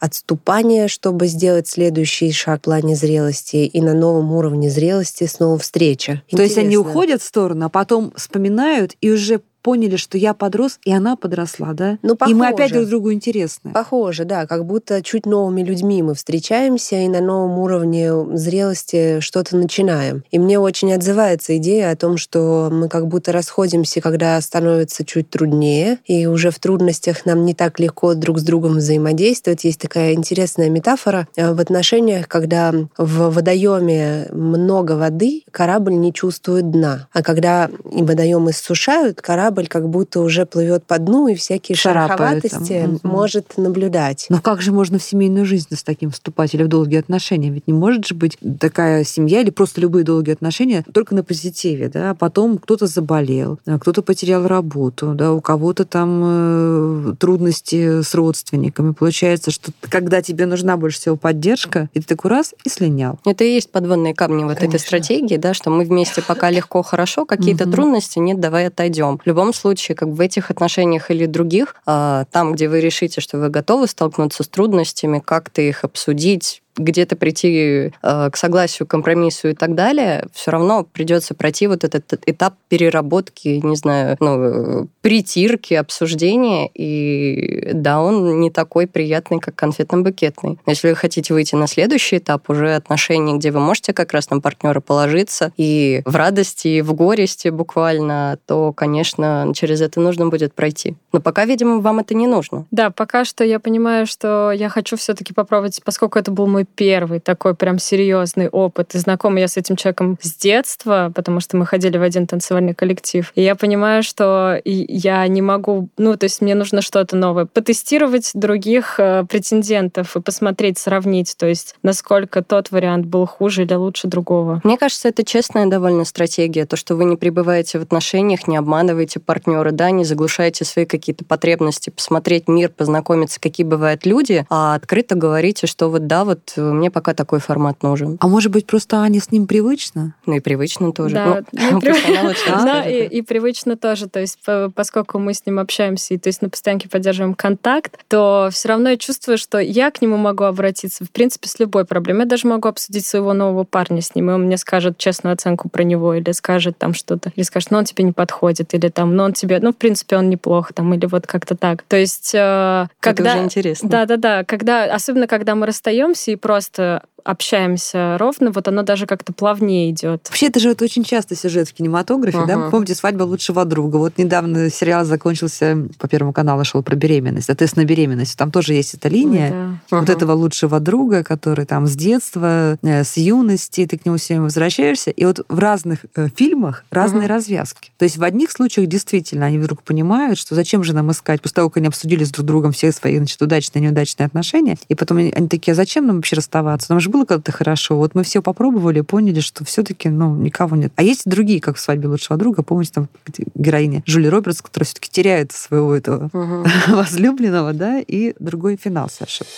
отступания, 0.00 0.88
чтобы 0.88 1.26
сделать 1.28 1.66
следующий 1.68 2.32
шаг 2.32 2.60
в 2.60 2.64
плане 2.64 2.94
зрелости, 2.96 3.56
и 3.56 3.80
на 3.80 3.94
новом 3.94 4.32
уровне 4.32 4.68
зрелости 4.70 5.24
снова 5.24 5.58
встреча. 5.58 6.22
То 6.30 6.42
есть 6.42 6.58
они 6.58 6.74
Интересно. 6.74 6.90
уходят 6.90 7.22
в 7.22 7.24
сторону, 7.26 7.66
а 7.66 7.68
потом 7.68 8.12
вспоминают 8.16 8.94
и 9.00 9.10
уже 9.10 9.40
поняли, 9.66 9.96
что 9.96 10.16
я 10.16 10.32
подрос, 10.32 10.78
и 10.84 10.92
она 10.92 11.16
подросла, 11.16 11.72
да? 11.72 11.98
Ну, 12.02 12.16
И 12.28 12.34
мы 12.34 12.46
опять 12.46 12.68
похоже. 12.68 12.74
друг 12.74 12.88
другу 12.88 13.12
интересны. 13.12 13.72
Похоже, 13.72 14.24
да, 14.24 14.46
как 14.46 14.64
будто 14.64 15.02
чуть 15.02 15.26
новыми 15.26 15.62
людьми 15.62 16.04
мы 16.04 16.14
встречаемся 16.14 16.94
и 16.94 17.08
на 17.08 17.20
новом 17.20 17.58
уровне 17.58 18.12
зрелости 18.36 19.18
что-то 19.18 19.56
начинаем. 19.56 20.22
И 20.30 20.38
мне 20.38 20.60
очень 20.60 20.92
отзывается 20.92 21.56
идея 21.56 21.90
о 21.90 21.96
том, 21.96 22.16
что 22.16 22.68
мы 22.70 22.88
как 22.88 23.08
будто 23.08 23.32
расходимся, 23.32 24.00
когда 24.00 24.40
становится 24.40 25.04
чуть 25.04 25.30
труднее, 25.30 25.98
и 26.04 26.26
уже 26.26 26.52
в 26.52 26.60
трудностях 26.60 27.26
нам 27.26 27.44
не 27.44 27.52
так 27.52 27.80
легко 27.80 28.14
друг 28.14 28.38
с 28.38 28.44
другом 28.44 28.76
взаимодействовать. 28.76 29.64
Есть 29.64 29.80
такая 29.80 30.12
интересная 30.12 30.70
метафора 30.70 31.26
э, 31.34 31.52
в 31.52 31.58
отношениях, 31.58 32.28
когда 32.28 32.72
в 32.96 33.30
водоеме 33.30 34.28
много 34.30 34.92
воды, 34.92 35.42
корабль 35.50 35.94
не 35.94 36.12
чувствует 36.12 36.70
дна. 36.70 37.08
А 37.12 37.24
когда 37.24 37.68
и 37.90 38.04
водоем 38.04 38.48
иссушают, 38.48 39.20
корабль 39.20 39.55
как 39.64 39.88
будто 39.88 40.20
уже 40.20 40.44
плывет 40.44 40.84
по 40.84 40.98
дну 40.98 41.28
и 41.28 41.34
всякие 41.34 41.76
Шарапает 41.76 42.42
там. 42.42 42.64
шероховатости 42.64 43.06
может 43.06 43.56
наблюдать. 43.56 44.26
Но 44.28 44.40
как 44.40 44.60
же 44.60 44.72
можно 44.72 44.98
в 44.98 45.02
семейную 45.02 45.46
жизнь 45.46 45.74
с 45.74 45.82
таким 45.82 46.10
вступать 46.10 46.54
или 46.54 46.62
в 46.62 46.68
долгие 46.68 46.98
отношения? 46.98 47.50
Ведь 47.50 47.66
не 47.66 47.72
может 47.72 48.06
же 48.06 48.14
быть 48.14 48.36
такая 48.60 49.04
семья 49.04 49.40
или 49.40 49.50
просто 49.50 49.80
любые 49.80 50.04
долгие 50.04 50.32
отношения 50.32 50.84
только 50.92 51.14
на 51.14 51.24
позитиве, 51.24 51.88
да? 51.88 52.10
А 52.10 52.14
потом 52.14 52.58
кто-то 52.58 52.86
заболел, 52.86 53.58
а 53.66 53.78
кто-то 53.78 54.02
потерял 54.02 54.46
работу, 54.46 55.14
да, 55.14 55.32
у 55.32 55.40
кого-то 55.40 55.84
там 55.84 56.22
э, 56.24 57.14
трудности 57.18 58.02
с 58.02 58.14
родственниками. 58.14 58.92
Получается, 58.92 59.50
что 59.50 59.72
когда 59.88 60.20
тебе 60.22 60.46
нужна 60.46 60.76
больше 60.76 61.00
всего 61.00 61.16
поддержка, 61.16 61.88
и 61.94 62.00
ты 62.00 62.06
такой 62.06 62.30
раз 62.30 62.54
и 62.64 62.68
слинял. 62.68 63.18
Это 63.24 63.44
и 63.44 63.54
есть 63.54 63.70
подводные 63.70 64.14
камни 64.14 64.44
вот 64.44 64.58
этой 64.58 64.66
Конечно. 64.66 64.86
стратегии, 64.86 65.36
да, 65.36 65.54
что 65.54 65.70
мы 65.70 65.84
вместе 65.84 66.22
пока 66.22 66.50
легко, 66.50 66.82
хорошо, 66.82 67.24
какие-то 67.24 67.70
трудности 67.70 68.18
нет, 68.18 68.40
давай 68.40 68.66
отойдем. 68.66 69.20
Любом 69.36 69.52
случае, 69.52 69.94
как 69.94 70.08
в 70.08 70.20
этих 70.22 70.50
отношениях 70.50 71.10
или 71.10 71.26
других, 71.26 71.76
а, 71.84 72.24
там, 72.30 72.54
где 72.54 72.70
вы 72.70 72.80
решите, 72.80 73.20
что 73.20 73.36
вы 73.36 73.50
готовы 73.50 73.86
столкнуться 73.86 74.42
с 74.42 74.48
трудностями, 74.48 75.18
как-то 75.22 75.60
их 75.60 75.84
обсудить, 75.84 76.62
где-то 76.76 77.16
прийти 77.16 77.92
э, 78.02 78.30
к 78.30 78.36
согласию, 78.36 78.86
компромиссу 78.86 79.48
и 79.48 79.54
так 79.54 79.74
далее, 79.74 80.26
все 80.32 80.50
равно 80.50 80.84
придется 80.84 81.34
пройти 81.34 81.66
вот 81.66 81.84
этот 81.84 82.22
этап 82.26 82.54
переработки, 82.68 83.60
не 83.62 83.76
знаю, 83.76 84.16
ну, 84.20 84.82
э, 84.82 84.86
притирки, 85.00 85.74
обсуждения. 85.74 86.68
И 86.74 87.70
да, 87.72 88.00
он 88.00 88.40
не 88.40 88.50
такой 88.50 88.86
приятный, 88.86 89.40
как 89.40 89.54
конфетно-букетный. 89.54 90.58
Но 90.66 90.72
если 90.72 90.88
вы 90.88 90.94
хотите 90.94 91.32
выйти 91.32 91.54
на 91.54 91.66
следующий 91.66 92.18
этап 92.18 92.48
уже 92.50 92.74
отношений, 92.74 93.38
где 93.38 93.50
вы 93.50 93.60
можете 93.60 93.92
как 93.92 94.12
раз 94.12 94.30
на 94.30 94.40
партнера 94.40 94.80
положиться 94.80 95.52
и 95.56 96.02
в 96.04 96.14
радости, 96.14 96.68
и 96.68 96.82
в 96.82 96.92
горести 96.92 97.48
буквально, 97.48 98.38
то, 98.46 98.72
конечно, 98.72 99.52
через 99.54 99.80
это 99.80 100.00
нужно 100.00 100.28
будет 100.28 100.54
пройти. 100.54 100.96
Но 101.12 101.20
пока, 101.20 101.44
видимо, 101.44 101.80
вам 101.80 102.00
это 102.00 102.14
не 102.14 102.26
нужно. 102.26 102.66
Да, 102.70 102.90
пока 102.90 103.24
что 103.24 103.44
я 103.44 103.58
понимаю, 103.60 104.06
что 104.06 104.52
я 104.52 104.68
хочу 104.68 104.96
все-таки 104.96 105.32
попробовать, 105.32 105.80
поскольку 105.84 106.18
это 106.18 106.30
был 106.30 106.46
мой 106.46 106.65
первый 106.74 107.20
такой 107.20 107.54
прям 107.54 107.78
серьезный 107.78 108.48
опыт. 108.48 108.94
И 108.94 108.98
знакома 108.98 109.40
я 109.40 109.48
с 109.48 109.56
этим 109.56 109.76
человеком 109.76 110.18
с 110.20 110.34
детства, 110.34 111.12
потому 111.14 111.40
что 111.40 111.56
мы 111.56 111.66
ходили 111.66 111.98
в 111.98 112.02
один 112.02 112.26
танцевальный 112.26 112.74
коллектив. 112.74 113.32
И 113.34 113.42
я 113.42 113.54
понимаю, 113.54 114.02
что 114.02 114.60
я 114.64 115.26
не 115.28 115.42
могу, 115.42 115.88
ну, 115.96 116.16
то 116.16 116.24
есть 116.24 116.40
мне 116.40 116.54
нужно 116.54 116.82
что-то 116.82 117.16
новое. 117.16 117.46
Потестировать 117.46 118.30
других 118.34 118.98
э, 118.98 119.24
претендентов 119.28 120.16
и 120.16 120.20
посмотреть, 120.20 120.78
сравнить, 120.78 121.36
то 121.36 121.46
есть 121.46 121.76
насколько 121.82 122.42
тот 122.42 122.70
вариант 122.70 123.06
был 123.06 123.26
хуже 123.26 123.62
или 123.62 123.74
лучше 123.74 124.08
другого. 124.08 124.60
Мне 124.64 124.76
кажется, 124.76 125.08
это 125.08 125.24
честная 125.24 125.66
довольно 125.66 126.04
стратегия. 126.04 126.66
То, 126.66 126.76
что 126.76 126.96
вы 126.96 127.04
не 127.04 127.16
пребываете 127.16 127.78
в 127.78 127.82
отношениях, 127.82 128.48
не 128.48 128.56
обманываете 128.56 129.20
партнера, 129.20 129.70
да, 129.70 129.90
не 129.90 130.04
заглушаете 130.04 130.64
свои 130.64 130.84
какие-то 130.84 131.24
потребности, 131.24 131.90
посмотреть 131.90 132.48
мир, 132.48 132.70
познакомиться, 132.70 133.40
какие 133.40 133.66
бывают 133.66 134.06
люди, 134.06 134.46
а 134.50 134.74
открыто 134.74 135.14
говорите, 135.14 135.66
что 135.66 135.88
вот 135.88 136.06
да, 136.06 136.24
вот 136.24 136.52
мне 136.62 136.90
пока 136.90 137.14
такой 137.14 137.40
формат 137.40 137.82
нужен. 137.82 138.16
А 138.20 138.28
может 138.28 138.52
быть, 138.52 138.66
просто 138.66 138.98
Ане 138.98 139.20
с 139.20 139.30
ним 139.30 139.46
привычно? 139.46 140.14
Ну 140.26 140.34
и 140.34 140.40
привычно 140.40 140.92
тоже. 140.92 141.14
Да, 141.14 141.42
Ну, 141.52 141.80
Да, 141.80 141.90
расскажет. 142.30 142.86
и, 142.90 143.18
и 143.18 143.22
привычно 143.22 143.76
тоже. 143.76 144.08
То 144.08 144.20
есть, 144.20 144.38
по- 144.44 144.70
поскольку 144.74 145.18
мы 145.18 145.34
с 145.34 145.44
ним 145.46 145.58
общаемся 145.58 146.14
и 146.14 146.18
то 146.18 146.28
есть 146.28 146.42
на 146.42 146.48
постоянке 146.50 146.88
поддерживаем 146.88 147.34
контакт, 147.34 147.98
то 148.08 148.48
все 148.52 148.68
равно 148.68 148.90
я 148.90 148.96
чувствую, 148.96 149.38
что 149.38 149.58
я 149.58 149.90
к 149.90 150.00
нему 150.02 150.16
могу 150.16 150.44
обратиться, 150.44 151.04
в 151.04 151.10
принципе, 151.10 151.48
с 151.48 151.58
любой 151.58 151.84
проблемой. 151.84 152.22
Я 152.22 152.26
даже 152.28 152.46
могу 152.48 152.68
обсудить 152.68 153.06
своего 153.06 153.32
нового 153.32 153.64
парня 153.64 154.02
с 154.02 154.14
ним, 154.14 154.30
и 154.30 154.32
он 154.34 154.44
мне 154.44 154.56
скажет 154.56 154.98
честную 154.98 155.34
оценку 155.34 155.68
про 155.68 155.82
него, 155.82 156.14
или 156.14 156.32
скажет 156.32 156.78
там 156.78 156.94
что-то, 156.94 157.32
или 157.36 157.44
скажет, 157.44 157.70
ну 157.70 157.78
он 157.78 157.84
тебе 157.84 158.04
не 158.04 158.12
подходит, 158.12 158.74
или 158.74 158.88
там, 158.88 159.14
ну 159.16 159.24
он 159.24 159.32
тебе, 159.32 159.58
ну 159.60 159.72
в 159.72 159.76
принципе 159.76 160.16
он 160.16 160.28
неплохо, 160.30 160.72
там, 160.74 160.92
или 160.94 161.06
вот 161.06 161.26
как-то 161.26 161.56
так. 161.56 161.82
То 161.82 161.96
есть, 161.96 162.32
э, 162.34 162.86
когда... 163.00 163.30
Это 163.30 163.38
уже 163.38 163.44
интересно. 163.44 163.88
Да, 163.88 164.06
да, 164.06 164.16
да. 164.16 164.44
Когда, 164.44 164.84
особенно 164.84 165.26
когда 165.26 165.54
мы 165.54 165.66
расстаемся 165.66 166.30
и 166.30 166.36
просто 166.46 167.00
общаемся 167.26 168.16
ровно, 168.18 168.50
вот 168.50 168.68
оно 168.68 168.82
даже 168.82 169.06
как-то 169.06 169.32
плавнее 169.32 169.90
идет. 169.90 170.26
Вообще, 170.28 170.46
это 170.46 170.60
же 170.60 170.68
вот 170.70 170.82
очень 170.82 171.04
часто 171.04 171.34
сюжет 171.36 171.68
в 171.68 171.74
кинематографе, 171.74 172.44
да? 172.46 172.54
Ага. 172.54 172.70
Помните, 172.70 172.94
свадьба 172.94 173.22
лучшего 173.24 173.64
друга. 173.64 173.96
Вот 173.96 174.18
недавно 174.18 174.70
сериал 174.70 175.04
закончился, 175.04 175.86
по 175.98 176.08
Первому 176.08 176.32
каналу 176.32 176.64
шел 176.64 176.82
про 176.82 176.94
беременность, 176.96 177.50
а 177.50 177.54
тест 177.54 177.76
на 177.76 177.84
беременность. 177.84 178.36
Там 178.36 178.50
тоже 178.50 178.74
есть 178.74 178.94
эта 178.94 179.08
линия. 179.08 179.50
Да. 179.50 179.98
Вот 179.98 180.02
Ага. 180.04 180.12
этого 180.12 180.32
лучшего 180.32 180.80
друга, 180.80 181.22
который 181.24 181.66
там 181.66 181.86
с 181.86 181.94
детства, 181.96 182.78
э, 182.82 183.04
с 183.04 183.16
юности, 183.16 183.86
ты 183.86 183.98
к 183.98 184.04
нему 184.06 184.16
все 184.16 184.34
время 184.34 184.44
возвращаешься. 184.44 185.10
И 185.10 185.24
вот 185.24 185.40
в 185.48 185.58
разных 185.58 186.00
э, 186.16 186.28
фильмах 186.34 186.84
разные 186.90 187.22
Мгм. 187.24 187.30
развязки. 187.30 187.90
То 187.98 188.04
есть 188.04 188.16
в 188.16 188.22
одних 188.24 188.50
случаях 188.50 188.86
действительно 188.88 189.46
они 189.46 189.58
вдруг 189.58 189.82
понимают, 189.82 190.38
что 190.38 190.54
зачем 190.54 190.82
же 190.84 190.94
нам 190.94 191.10
искать, 191.10 191.42
после 191.42 191.54
того, 191.56 191.70
как 191.70 191.78
они 191.78 191.88
обсудили 191.88 192.24
с 192.24 192.30
друг 192.30 192.46
другом 192.46 192.72
все 192.72 192.92
свои 192.92 193.16
значит, 193.18 193.40
удачные 193.42 193.82
и 193.82 193.86
неудачные 193.86 194.26
отношения, 194.26 194.76
и 194.88 194.94
потом 194.94 195.18
они, 195.18 195.32
они 195.34 195.48
такие, 195.48 195.72
а 195.72 195.74
зачем 195.74 196.06
нам 196.06 196.16
вообще 196.16 196.36
расставаться? 196.36 196.86
Нам 196.90 197.00
же 197.00 197.10
было 197.16 197.24
когда-то 197.24 197.50
хорошо. 197.50 197.96
Вот 197.96 198.14
мы 198.14 198.22
все 198.24 198.42
попробовали, 198.42 199.00
поняли, 199.00 199.40
что 199.40 199.64
все-таки 199.64 200.10
ну, 200.10 200.36
никого 200.36 200.76
нет. 200.76 200.92
А 200.96 201.02
есть 201.02 201.22
другие, 201.24 201.60
как 201.62 201.76
в 201.76 201.80
свадьбе 201.80 202.08
лучшего 202.08 202.38
друга. 202.38 202.62
Помните, 202.62 202.92
там 202.92 203.08
героиня 203.54 204.02
Жюли 204.04 204.26
Робертс, 204.26 204.60
которая 204.60 204.84
все-таки 204.84 205.08
теряет 205.10 205.52
своего 205.52 205.94
этого 205.94 206.28
Мгм. 206.32 206.66
возлюбленного, 206.88 207.72
да, 207.72 208.00
и 208.00 208.34
другой 208.38 208.76
финал 208.76 209.08
совершенно. 209.08 209.48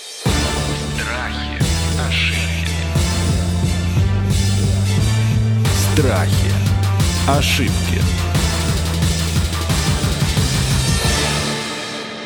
Страхи, 1.13 1.59
ошибки, 2.09 2.79
Страхи. 5.95 6.53
Ошибки. 7.27 8.03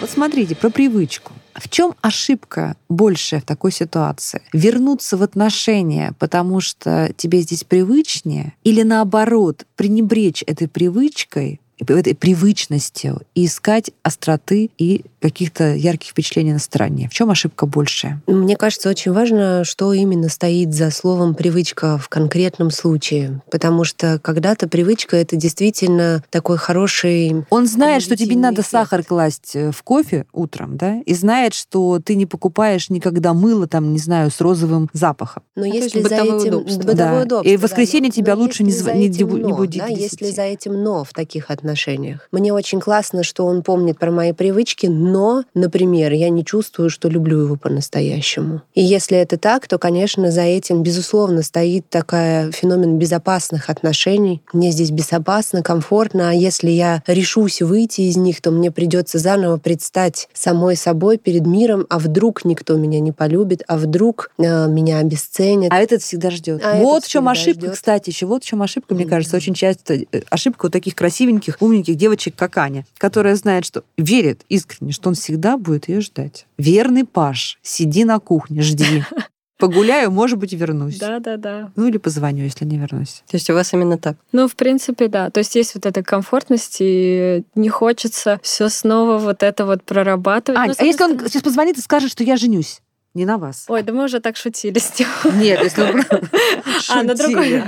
Вот 0.01 0.11
смотрите, 0.11 0.55
про 0.55 0.69
привычку. 0.69 1.33
В 1.54 1.68
чем 1.68 1.94
ошибка 2.00 2.76
большая 2.88 3.40
в 3.40 3.44
такой 3.44 3.73
ситуации? 3.73 4.42
Вернуться 4.52 5.16
в 5.16 5.23
отношения, 5.23 6.14
потому 6.18 6.61
что 6.61 7.12
тебе 7.16 7.40
здесь 7.40 7.64
привычнее, 7.64 8.54
или 8.64 8.82
наоборот, 8.82 9.66
пренебречь 9.76 10.42
этой 10.47 10.68
привычкой, 10.68 11.61
этой 11.91 12.15
привычностью 12.15 13.23
и 13.35 13.47
искать 13.47 13.91
остроты 14.03 14.71
и 14.79 15.03
каких-то 15.21 15.75
ярких 15.75 16.11
впечатлений 16.11 16.53
на 16.53 16.59
стороне. 16.59 17.09
В 17.09 17.15
чем 17.15 17.31
ошибка 17.31 17.67
большая? 17.67 18.21
Мне 18.27 18.57
кажется, 18.57 18.89
очень 18.91 19.12
важно, 19.12 19.62
что 19.65 19.93
именно 19.93 20.29
стоит 20.29 20.75
за 20.75 20.91
словом 20.91 21.35
привычка 21.35 21.97
в 21.99 22.09
конкретном 22.09 22.71
случае. 22.71 23.41
Потому 23.51 23.85
что 23.85 24.19
когда-то 24.21 24.69
привычка 24.69 25.17
это 25.17 25.37
действительно 25.37 26.23
такой 26.31 26.57
хороший. 26.59 27.45
Он 27.51 27.67
знает, 27.67 28.03
что 28.03 28.17
тебе 28.17 28.35
не 28.35 28.41
надо 28.43 28.57
Позитивный 28.57 28.81
сахар 28.83 29.01
эффект. 29.01 29.09
класть 29.09 29.51
э, 29.55 29.71
в 29.71 29.83
кофе 29.83 30.27
утром, 30.33 30.77
да, 30.77 30.99
и 31.07 31.15
знает, 31.15 31.55
что 31.55 32.01
ты 32.05 32.15
не 32.17 32.27
покупаешь 32.27 32.91
никогда 32.91 33.33
мыло, 33.33 33.67
там, 33.69 33.93
не 33.93 33.99
знаю, 33.99 34.31
с 34.31 34.41
розовым 34.41 34.89
запахом. 34.93 35.43
Но 35.55 35.62
то 35.62 35.69
если 35.69 36.03
за 36.03 36.15
этим 36.17 36.35
удобство. 36.59 36.83
бытовое 36.83 36.97
Да. 37.21 37.23
удобство, 37.23 37.49
И 37.49 37.57
в 37.57 37.61
воскресенье 37.62 38.09
но- 38.09 38.15
тебя 38.15 38.35
но 38.35 38.43
лучше 38.43 38.65
не 38.65 38.73
не 38.73 39.09
не 39.09 39.25
но, 39.25 39.57
будить 39.57 39.81
да, 39.81 39.87
если 39.87 40.25
10. 40.25 40.35
за 40.37 40.43
этим 40.43 40.83
но 40.83 41.05
в 41.05 41.12
таких 41.12 41.51
отношениях. 41.51 41.72
Мне 42.31 42.52
очень 42.52 42.81
классно, 42.81 43.23
что 43.23 43.47
он 43.47 43.62
помнит 43.62 43.99
про 43.99 44.11
мои 44.11 44.33
привычки, 44.33 44.87
но, 44.87 45.45
например, 45.55 46.12
я 46.12 46.29
не 46.29 46.45
чувствую, 46.45 46.91
что 46.91 47.09
люблю 47.09 47.41
его 47.43 47.57
по-настоящему. 47.57 48.62
И 48.75 48.83
если 48.83 49.19
это 49.19 49.38
так, 49.38 49.67
то, 49.69 49.79
конечно, 49.79 50.31
за 50.31 50.43
этим, 50.43 50.83
безусловно, 50.83 51.43
стоит 51.43 51.88
такая 51.88 52.50
феномен 52.52 52.99
безопасных 52.99 53.71
отношений. 53.71 54.43
Мне 54.52 54.71
здесь 54.71 54.91
безопасно, 54.91 55.62
комфортно, 55.62 56.31
а 56.31 56.33
если 56.33 56.71
я 56.71 57.02
решусь 57.07 57.62
выйти 57.62 58.02
из 58.02 58.17
них, 58.17 58.41
то 58.41 58.50
мне 58.50 58.71
придется 58.71 59.19
заново 59.19 59.57
предстать 59.59 60.29
самой 60.33 60.76
собой 60.76 61.19
перед 61.19 61.47
миром, 61.47 61.87
а 61.88 61.99
вдруг 61.99 62.45
никто 62.45 62.76
меня 62.76 63.00
не 63.00 63.12
полюбит, 63.12 63.62
а 63.69 63.76
вдруг 63.76 64.31
э, 64.38 64.69
меня 64.69 64.99
обесценят. 64.99 65.73
А 65.73 65.79
этот 65.79 66.02
всегда 66.02 66.31
ждет. 66.31 66.62
А 66.64 66.76
вот 66.76 67.05
в 67.05 67.09
чем 67.09 67.29
ошибка, 67.29 67.67
ждёт. 67.67 67.75
кстати, 67.75 68.11
еще 68.11 68.26
вот 68.26 68.43
в 68.43 68.47
чем 68.47 68.62
ошибка, 68.62 68.95
мне 68.95 69.05
Мгм. 69.05 69.11
кажется, 69.11 69.37
очень 69.37 69.55
часто 69.55 69.95
э, 69.95 70.05
ошибка 70.31 70.67
у 70.67 70.69
таких 70.69 70.95
красивеньких, 70.95 71.51
умненьких 71.61 71.97
девочек, 71.97 72.35
как 72.37 72.56
Аня, 72.59 72.87
которая 72.99 73.37
знает, 73.37 73.64
что 73.64 73.85
верит 73.99 74.42
искренне, 74.49 74.92
что 74.92 75.09
он 75.09 75.14
всегда 75.14 75.56
будет 75.56 75.88
ее 75.88 76.00
ждать. 76.00 76.47
Верный 76.59 77.04
Паш, 77.04 77.59
сиди 77.62 78.04
на 78.04 78.18
кухне, 78.18 78.62
жди. 78.62 79.04
Погуляю, 79.62 80.11
может 80.11 80.38
быть, 80.38 80.52
вернусь. 80.54 80.99
Да-да-да. 80.99 81.71
Ну 81.76 81.87
или 81.87 81.97
позвоню, 81.97 82.42
если 82.42 82.64
не 82.64 82.78
вернусь. 82.78 83.23
То 83.30 83.37
есть 83.37 83.49
у 83.49 83.54
вас 83.54 83.73
именно 83.73 83.97
так? 83.97 84.16
Ну, 84.32 84.49
в 84.49 84.56
принципе, 84.56 85.06
да. 85.06 85.30
То 85.30 85.38
есть 85.38 85.54
есть 85.54 85.76
вот 85.76 85.87
эта 85.87 86.02
комфортность, 86.02 86.78
и 86.80 87.44
не 87.54 87.68
хочется 87.68 88.40
все 88.42 88.68
снова 88.68 89.18
вот 89.18 89.44
это 89.44 89.64
вот 89.64 89.85
прорабатывать. 89.85 90.59
Ань, 90.59 90.68
Ну, 90.71 90.75
а 90.76 90.85
если 90.85 91.04
он 91.04 91.16
сейчас 91.28 91.42
позвонит 91.42 91.78
и 91.78 91.80
скажет, 91.80 92.11
что 92.11 92.25
я 92.25 92.37
женюсь? 92.37 92.82
Не 93.14 93.26
на 93.26 93.37
вас. 93.37 93.66
Ой, 93.69 93.83
да 93.83 93.92
мы 93.92 94.04
уже 94.04 94.21
так 94.21 94.37
шутили 94.37 94.78
с 94.78 94.99
ним. 94.99 95.09
Нет, 95.38 95.62
если 95.62 95.83
он 95.83 96.02
А, 96.88 97.02
на 97.02 97.14
другой. 97.14 97.62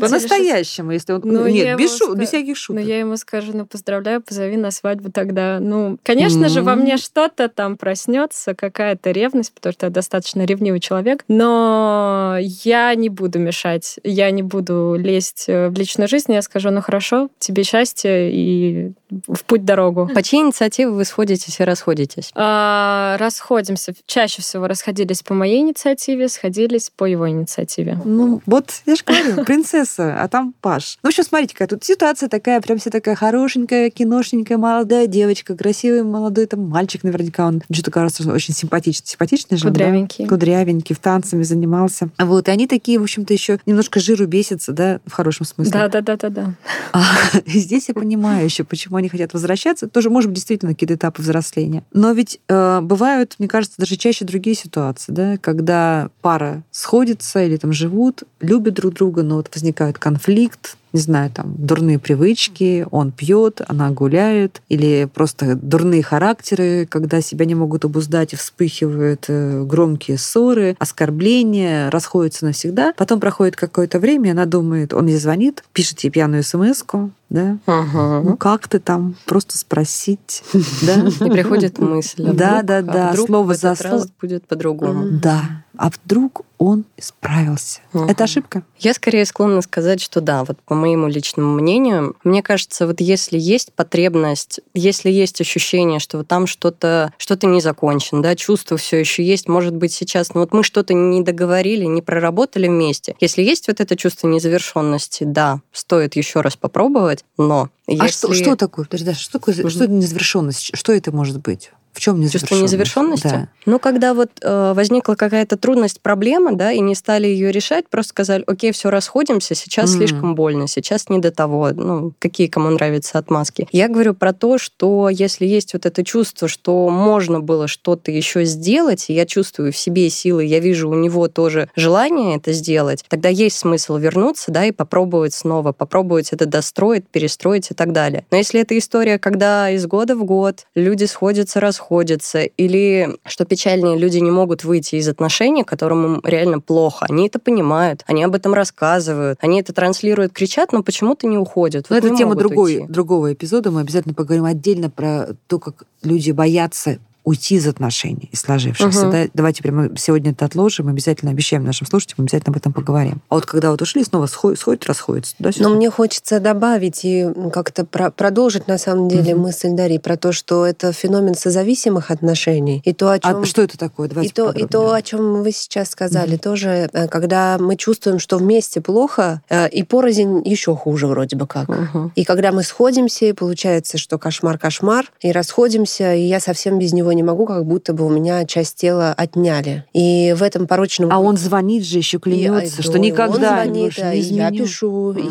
По-настоящему, 0.00 0.92
если 0.92 1.12
он... 1.14 1.22
Ну, 1.24 1.46
Нет, 1.48 1.76
без 1.78 1.96
шу- 1.98 2.14
без 2.14 2.28
всяких 2.28 2.50
Ну, 2.50 2.54
шуток. 2.54 2.84
я 2.84 3.00
ему 3.00 3.16
скажу, 3.16 3.50
ну, 3.54 3.66
поздравляю, 3.66 4.22
позови 4.22 4.56
на 4.56 4.70
свадьбу 4.70 5.10
тогда. 5.10 5.58
Ну, 5.60 5.98
конечно 6.02 6.48
же, 6.48 6.62
во 6.62 6.76
мне 6.76 6.96
что-то 6.96 7.48
там 7.48 7.76
проснется, 7.76 8.54
какая-то 8.54 9.10
ревность, 9.10 9.52
потому 9.52 9.72
что 9.72 9.86
я 9.86 9.90
достаточно 9.90 10.44
ревнивый 10.44 10.80
человек. 10.80 11.24
Но 11.28 12.36
я 12.40 12.94
не 12.94 13.08
буду 13.08 13.38
мешать, 13.38 13.98
я 14.04 14.30
не 14.30 14.42
буду 14.42 14.94
лезть 14.98 15.44
э, 15.48 15.68
в 15.68 15.74
личную 15.78 16.08
жизнь. 16.08 16.32
Я 16.32 16.42
скажу, 16.42 16.70
ну, 16.70 16.80
хорошо, 16.80 17.28
тебе 17.38 17.64
счастья 17.64 18.28
и 18.30 18.92
в 19.26 19.44
путь 19.44 19.64
дорогу. 19.64 20.10
По 20.14 20.22
чьей 20.22 20.42
инициативе 20.42 20.90
вы 20.90 21.04
сходитесь 21.04 21.60
и 21.60 21.64
расходитесь? 21.64 22.30
А, 22.34 23.16
расходимся. 23.18 23.94
Чаще 24.06 24.42
всего 24.42 24.66
расходились 24.66 25.22
по 25.22 25.34
моей 25.34 25.60
инициативе, 25.60 26.28
сходились 26.28 26.90
по 26.94 27.04
его 27.04 27.28
инициативе. 27.28 27.98
Ну, 28.04 28.42
вот, 28.46 28.82
я 28.86 28.96
же 28.96 29.02
говорю, 29.04 29.44
принцесса, 29.46 30.16
а 30.20 30.28
там 30.28 30.54
Паш. 30.60 30.98
Ну, 31.02 31.08
в 31.08 31.12
общем, 31.12 31.24
смотрите, 31.24 31.54
какая 31.54 31.68
тут 31.68 31.84
ситуация 31.84 32.28
такая, 32.28 32.60
прям 32.60 32.78
вся 32.78 32.90
такая 32.90 33.14
хорошенькая, 33.14 33.90
киношненькая, 33.90 34.58
молодая 34.58 35.06
девочка, 35.06 35.56
красивый 35.56 36.02
молодой 36.02 36.46
там 36.46 36.68
мальчик 36.68 37.04
наверняка, 37.04 37.46
он 37.46 37.62
что-то 37.70 37.90
кажется 37.90 38.30
очень 38.30 38.54
симпатичный, 38.54 39.06
симпатичный 39.06 39.58
же, 39.58 39.68
он, 39.68 39.72
да? 39.72 39.84
Кудрявенький. 39.84 40.26
Кудрявенький, 40.26 40.94
в 40.94 40.98
танцами 40.98 41.42
занимался. 41.42 42.08
Вот, 42.18 42.48
и 42.48 42.50
они 42.50 42.66
такие, 42.66 42.98
в 42.98 43.02
общем-то, 43.02 43.32
еще 43.32 43.58
немножко 43.66 44.00
жиру 44.00 44.26
бесятся, 44.26 44.72
да, 44.72 45.00
в 45.06 45.12
хорошем 45.12 45.46
смысле. 45.46 45.72
Да-да-да-да-да. 45.72 46.54
А 46.92 47.02
здесь 47.46 47.88
я 47.88 47.94
понимаю 47.94 48.44
еще, 48.44 48.64
почему 48.64 48.96
они 48.96 49.03
хотят 49.08 49.32
возвращаться. 49.32 49.88
Тоже, 49.88 50.10
может 50.10 50.30
быть, 50.30 50.36
действительно 50.36 50.72
какие-то 50.72 50.94
этапы 50.94 51.22
взросления. 51.22 51.84
Но 51.92 52.12
ведь 52.12 52.40
э, 52.48 52.80
бывают, 52.82 53.36
мне 53.38 53.48
кажется, 53.48 53.76
даже 53.78 53.96
чаще 53.96 54.24
другие 54.24 54.56
ситуации, 54.56 55.12
да, 55.12 55.36
когда 55.38 56.10
пара 56.20 56.62
сходится 56.70 57.44
или 57.44 57.56
там 57.56 57.72
живут, 57.72 58.22
любят 58.40 58.74
друг 58.74 58.94
друга, 58.94 59.22
но 59.22 59.36
вот 59.36 59.50
возникает 59.54 59.98
конфликт, 59.98 60.76
не 60.94 61.00
знаю, 61.00 61.30
там, 61.30 61.54
дурные 61.58 61.98
привычки, 61.98 62.86
он 62.92 63.10
пьет, 63.10 63.60
она 63.66 63.90
гуляет, 63.90 64.62
или 64.68 65.08
просто 65.12 65.56
дурные 65.56 66.04
характеры, 66.04 66.86
когда 66.88 67.20
себя 67.20 67.44
не 67.46 67.56
могут 67.56 67.84
обуздать 67.84 68.32
и 68.32 68.36
вспыхивают 68.36 69.24
э, 69.26 69.64
громкие 69.64 70.18
ссоры, 70.18 70.76
оскорбления, 70.78 71.90
расходятся 71.90 72.46
навсегда. 72.46 72.94
Потом 72.96 73.18
проходит 73.18 73.56
какое-то 73.56 73.98
время, 73.98 74.30
она 74.30 74.46
думает, 74.46 74.94
он 74.94 75.08
ей 75.08 75.18
звонит, 75.18 75.64
пишет 75.72 76.00
ей 76.00 76.10
пьяную 76.10 76.44
смс 76.44 76.84
да, 77.30 77.58
ну 77.66 78.36
как 78.36 78.68
ты 78.68 78.78
там, 78.78 79.16
просто 79.26 79.58
спросить, 79.58 80.44
да? 80.82 81.08
И 81.26 81.30
приходит 81.30 81.78
мысль. 81.78 82.28
а 82.28 82.32
Да, 82.32 82.62
да, 82.62 82.78
а 82.78 82.82
да, 82.82 83.16
слово 83.16 83.54
за 83.54 83.74
слово. 83.74 84.06
будет 84.20 84.46
по-другому. 84.46 85.18
Да. 85.20 85.63
А 85.76 85.90
вдруг 85.90 86.42
он 86.58 86.84
справился? 87.00 87.80
Мгм. 87.92 88.08
Это 88.08 88.24
ошибка? 88.24 88.62
Я 88.78 88.94
скорее 88.94 89.24
склонна 89.24 89.60
сказать, 89.60 90.00
что 90.00 90.20
да, 90.20 90.44
вот 90.44 90.58
по 90.62 90.74
моему 90.74 91.08
личному 91.08 91.52
мнению, 91.54 92.16
мне 92.24 92.42
кажется, 92.42 92.86
вот 92.86 93.00
если 93.00 93.38
есть 93.38 93.72
потребность, 93.72 94.60
если 94.72 95.10
есть 95.10 95.40
ощущение, 95.40 95.98
что 96.00 96.18
вот 96.18 96.28
там 96.28 96.46
что-то 96.46 97.12
что 97.18 97.36
не 97.46 97.60
закончено, 97.60 98.22
да, 98.22 98.36
чувство 98.36 98.76
все 98.76 98.98
еще 98.98 99.22
есть, 99.24 99.48
может 99.48 99.74
быть 99.74 99.92
сейчас, 99.92 100.32
ну 100.34 100.40
вот 100.40 100.52
мы 100.52 100.62
что-то 100.62 100.94
не 100.94 101.20
договорили, 101.22 101.84
не 101.84 102.00
проработали 102.00 102.68
вместе. 102.68 103.16
Если 103.20 103.42
есть 103.42 103.68
вот 103.68 103.80
это 103.80 103.96
чувство 103.96 104.28
незавершенности, 104.28 105.24
да, 105.24 105.60
стоит 105.72 106.16
еще 106.16 106.40
раз 106.40 106.56
попробовать, 106.56 107.24
но 107.36 107.68
А 107.88 108.08
что, 108.08 108.28
если- 108.28 108.42
что 108.44 108.56
такое? 108.56 108.84
Подожди, 108.86 109.06
Даша, 109.06 109.20
что 109.20 109.38
такое, 109.38 109.54
Мгм. 109.56 109.70
что 109.70 109.86
незавершенность? 109.88 110.70
Что 110.74 110.92
это 110.92 111.12
может 111.12 111.40
быть? 111.42 111.70
В 111.94 112.00
чем 112.00 112.16
незавершенность? 112.20 112.50
Чувство 112.50 112.56
незавершенности? 112.64 113.28
Да. 113.28 113.48
Ну, 113.66 113.78
когда 113.78 114.14
вот 114.14 114.30
э, 114.42 114.72
возникла 114.74 115.14
какая-то 115.14 115.56
трудность, 115.56 116.00
проблема, 116.00 116.52
да, 116.54 116.72
и 116.72 116.80
не 116.80 116.96
стали 116.96 117.28
ее 117.28 117.52
решать, 117.52 117.88
просто 117.88 118.10
сказали, 118.10 118.42
окей, 118.48 118.72
все, 118.72 118.90
расходимся, 118.90 119.54
сейчас 119.54 119.90
Мгм. 119.90 119.98
слишком 119.98 120.34
больно, 120.34 120.66
сейчас 120.66 121.08
не 121.08 121.20
до 121.20 121.30
того, 121.30 121.70
ну, 121.72 122.12
какие 122.18 122.48
кому 122.48 122.70
нравятся 122.70 123.18
отмазки. 123.18 123.68
Я 123.70 123.88
говорю 123.88 124.14
про 124.14 124.32
то, 124.32 124.58
что 124.58 125.08
если 125.08 125.46
есть 125.46 125.72
вот 125.72 125.86
это 125.86 126.02
чувство, 126.02 126.48
что 126.48 126.88
можно 126.88 127.38
было 127.38 127.68
что-то 127.68 128.10
еще 128.10 128.44
сделать, 128.44 129.08
и 129.08 129.12
я 129.12 129.24
чувствую 129.24 129.72
в 129.72 129.76
себе 129.76 130.10
силы, 130.10 130.44
я 130.44 130.58
вижу 130.58 130.90
у 130.90 130.94
него 130.94 131.28
тоже 131.28 131.70
желание 131.76 132.36
это 132.36 132.52
сделать, 132.52 133.04
тогда 133.08 133.28
есть 133.28 133.56
смысл 133.56 133.98
вернуться, 133.98 134.50
да, 134.50 134.64
и 134.64 134.72
попробовать 134.72 135.32
снова, 135.32 135.70
попробовать 135.70 136.32
это 136.32 136.46
достроить, 136.46 137.06
перестроить 137.08 137.70
и 137.70 137.74
так 137.74 137.92
далее. 137.92 138.26
Но 138.32 138.36
если 138.36 138.60
это 138.60 138.76
история, 138.76 139.20
когда 139.20 139.70
из 139.70 139.86
года 139.86 140.16
в 140.16 140.24
год 140.24 140.66
люди 140.74 141.04
сходятся, 141.04 141.60
расходятся, 141.60 141.83
расходятся, 141.84 142.42
или, 142.42 143.16
что 143.26 143.44
печальнее, 143.44 143.98
люди 143.98 144.18
не 144.18 144.30
могут 144.30 144.64
выйти 144.64 144.96
из 144.96 145.08
отношений, 145.08 145.64
которым 145.64 146.06
им 146.16 146.20
реально 146.24 146.60
плохо. 146.60 147.06
Они 147.08 147.26
это 147.26 147.38
понимают, 147.38 148.02
они 148.06 148.24
об 148.24 148.34
этом 148.34 148.54
рассказывают, 148.54 149.38
они 149.42 149.60
это 149.60 149.72
транслируют, 149.72 150.32
кричат, 150.32 150.72
но 150.72 150.82
почему-то 150.82 151.26
не 151.26 151.38
уходят. 151.38 151.86
Но 151.90 151.96
Вот 151.96 152.04
это 152.04 152.10
не 152.12 152.18
тема 152.18 152.34
другой, 152.34 152.76
уйти. 152.78 152.92
другого 152.92 153.32
эпизода. 153.32 153.70
Мы 153.70 153.80
обязательно 153.80 154.14
поговорим 154.14 154.44
отдельно 154.44 154.90
про 154.90 155.28
то, 155.46 155.58
как 155.58 155.84
люди 156.02 156.30
боятся 156.30 156.98
уйти 157.24 157.56
из 157.56 157.66
отношений, 157.66 158.28
из 158.32 158.40
сложившихся. 158.40 159.00
Мгм. 159.06 159.10
Да? 159.10 159.24
Давайте 159.34 159.62
прямо 159.62 159.88
сегодня 159.96 160.32
это 160.32 160.44
отложим, 160.44 160.88
обязательно 160.88 161.30
обещаем 161.30 161.64
нашим 161.64 161.86
слушателям, 161.86 162.24
обязательно 162.24 162.52
об 162.52 162.56
этом 162.58 162.72
поговорим. 162.72 163.20
А 163.30 163.36
вот 163.36 163.46
когда 163.46 163.70
вот 163.70 163.80
ушли, 163.82 164.04
снова 164.04 164.26
сходят, 164.26 164.60
сходят 164.60 164.84
расходятся. 164.86 165.34
Да, 165.38 165.50
Но 165.58 165.70
мне 165.70 165.90
хочется 165.90 166.38
добавить 166.40 167.00
и 167.04 167.26
как-то 167.52 167.84
про- 167.84 168.10
продолжить 168.10 168.68
на 168.68 168.76
самом 168.78 169.08
деле 169.08 169.34
Мгм. 169.34 169.44
мысль 169.44 169.70
Дарьи 169.70 169.98
про 169.98 170.16
то, 170.16 170.32
что 170.32 170.66
это 170.66 170.92
феномен 170.92 171.34
созависимых 171.34 172.10
отношений. 172.10 172.82
И 172.84 172.92
то, 172.92 173.10
о 173.10 173.18
чем 173.18 173.40
А 173.42 173.44
что 173.46 173.62
это 173.62 173.78
такое? 173.78 174.08
Давайте 174.08 174.30
и 174.30 174.34
то, 174.34 174.50
и 174.50 174.66
то, 174.66 174.92
о 174.92 175.00
чем 175.02 175.42
вы 175.42 175.50
сейчас 175.52 175.90
сказали, 175.90 176.32
Мгм. 176.32 176.38
тоже, 176.38 176.88
э, 176.92 177.08
когда 177.08 177.56
мы 177.58 177.76
чувствуем, 177.76 178.18
что 178.18 178.36
вместе 178.36 178.80
плохо, 178.82 179.40
э, 179.48 179.68
и 179.70 179.82
порознь 179.82 180.42
еще 180.44 180.76
хуже 180.76 181.06
вроде 181.06 181.36
бы 181.36 181.46
как. 181.46 181.68
Мгм. 181.68 182.12
И 182.14 182.24
когда 182.24 182.52
мы 182.52 182.62
сходимся, 182.62 183.24
и 183.26 183.32
получается, 183.32 183.96
что 183.96 184.18
кошмар-кошмар, 184.18 185.10
и 185.22 185.32
расходимся, 185.32 186.14
и 186.14 186.22
я 186.22 186.40
совсем 186.40 186.78
без 186.78 186.92
него 186.92 187.13
не 187.14 187.22
могу, 187.22 187.46
как 187.46 187.64
будто 187.64 187.92
бы 187.92 188.04
у 188.04 188.08
меня 188.10 188.44
часть 188.44 188.76
тела 188.76 189.12
отняли. 189.16 189.84
И 189.92 190.34
в 190.36 190.42
этом 190.42 190.66
порочном... 190.66 191.10
А 191.12 191.18
он 191.18 191.36
звонит 191.36 191.84
же, 191.84 191.98
еще 191.98 192.18
И, 192.18 192.20
клянется, 192.20 192.80
а, 192.80 192.82
что 192.82 192.96
и 192.98 193.00
никогда 193.00 193.34
он 193.60 193.64
звонит, 193.64 193.92
а, 193.98 194.12
не 194.14 194.20
и 194.20 194.22
я 194.22 194.48
изменю. 194.48 194.64
пишу, 194.64 195.12
и, 195.12 195.22